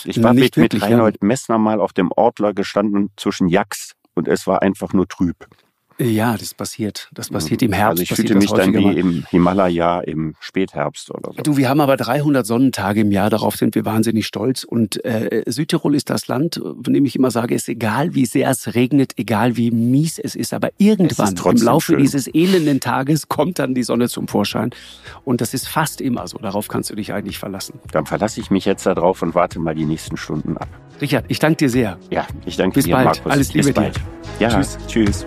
Ich 0.04 0.22
war 0.22 0.34
mit, 0.34 0.56
mit 0.56 0.80
Reinhold 0.80 1.18
ja. 1.20 1.26
Messner 1.26 1.58
mal 1.58 1.80
auf 1.80 1.92
dem 1.92 2.10
Ortler 2.12 2.54
gestanden 2.54 3.10
zwischen 3.16 3.48
Jacks 3.48 3.92
und 4.14 4.28
es 4.28 4.46
war 4.46 4.62
einfach 4.62 4.92
nur 4.92 5.08
trüb. 5.08 5.46
Ja, 6.00 6.36
das 6.36 6.54
passiert. 6.54 7.08
Das 7.12 7.30
passiert 7.30 7.60
im 7.62 7.72
Herbst. 7.72 8.00
Also 8.00 8.02
ich 8.04 8.14
fühlte 8.14 8.36
mich 8.36 8.50
dann 8.52 8.72
wie 8.72 8.84
mal. 8.84 8.96
im 8.96 9.24
Himalaya 9.30 10.00
im 10.00 10.34
Spätherbst 10.38 11.10
oder 11.10 11.32
so. 11.32 11.42
Du, 11.42 11.56
wir 11.56 11.68
haben 11.68 11.80
aber 11.80 11.96
300 11.96 12.46
Sonnentage 12.46 13.00
im 13.00 13.10
Jahr. 13.10 13.30
Darauf 13.30 13.56
sind 13.56 13.74
wir 13.74 13.84
wahnsinnig 13.84 14.26
stolz. 14.26 14.62
Und 14.62 15.04
äh, 15.04 15.42
Südtirol 15.46 15.96
ist 15.96 16.08
das 16.08 16.28
Land, 16.28 16.54
von 16.62 16.94
dem 16.94 17.04
ich 17.04 17.16
immer 17.16 17.32
sage, 17.32 17.54
es 17.56 17.62
ist 17.62 17.68
egal, 17.68 18.14
wie 18.14 18.26
sehr 18.26 18.48
es 18.50 18.74
regnet, 18.74 19.14
egal 19.16 19.56
wie 19.56 19.72
mies 19.72 20.20
es 20.20 20.36
ist, 20.36 20.54
aber 20.54 20.70
irgendwann 20.78 21.34
ist 21.34 21.44
im 21.44 21.56
Laufe 21.66 21.92
schön. 21.92 22.00
dieses 22.00 22.32
elenden 22.32 22.78
Tages 22.78 23.28
kommt 23.28 23.58
dann 23.58 23.74
die 23.74 23.82
Sonne 23.82 24.08
zum 24.08 24.28
Vorschein. 24.28 24.70
Und 25.24 25.40
das 25.40 25.52
ist 25.52 25.66
fast 25.68 26.00
immer 26.00 26.28
so. 26.28 26.38
Darauf 26.38 26.68
kannst 26.68 26.90
du 26.90 26.94
dich 26.94 27.12
eigentlich 27.12 27.38
verlassen. 27.38 27.80
Dann 27.90 28.06
verlasse 28.06 28.40
ich 28.40 28.50
mich 28.52 28.64
jetzt 28.66 28.86
darauf 28.86 29.20
und 29.22 29.34
warte 29.34 29.58
mal 29.58 29.74
die 29.74 29.84
nächsten 29.84 30.16
Stunden 30.16 30.56
ab. 30.56 30.68
Richard, 31.00 31.24
ich 31.28 31.38
danke 31.38 31.56
dir 31.56 31.70
sehr. 31.70 31.98
Ja, 32.10 32.26
ich 32.46 32.56
danke 32.56 32.74
Bis 32.74 32.84
dir, 32.84 32.92
bald. 32.92 33.04
Markus. 33.06 33.32
Alles 33.32 33.52
Liebe 33.52 33.66
Bis 33.66 33.74
bald. 33.74 33.96
dir. 33.96 34.02
Ja, 34.40 34.48
tschüss. 34.50 34.78
tschüss. 34.86 35.26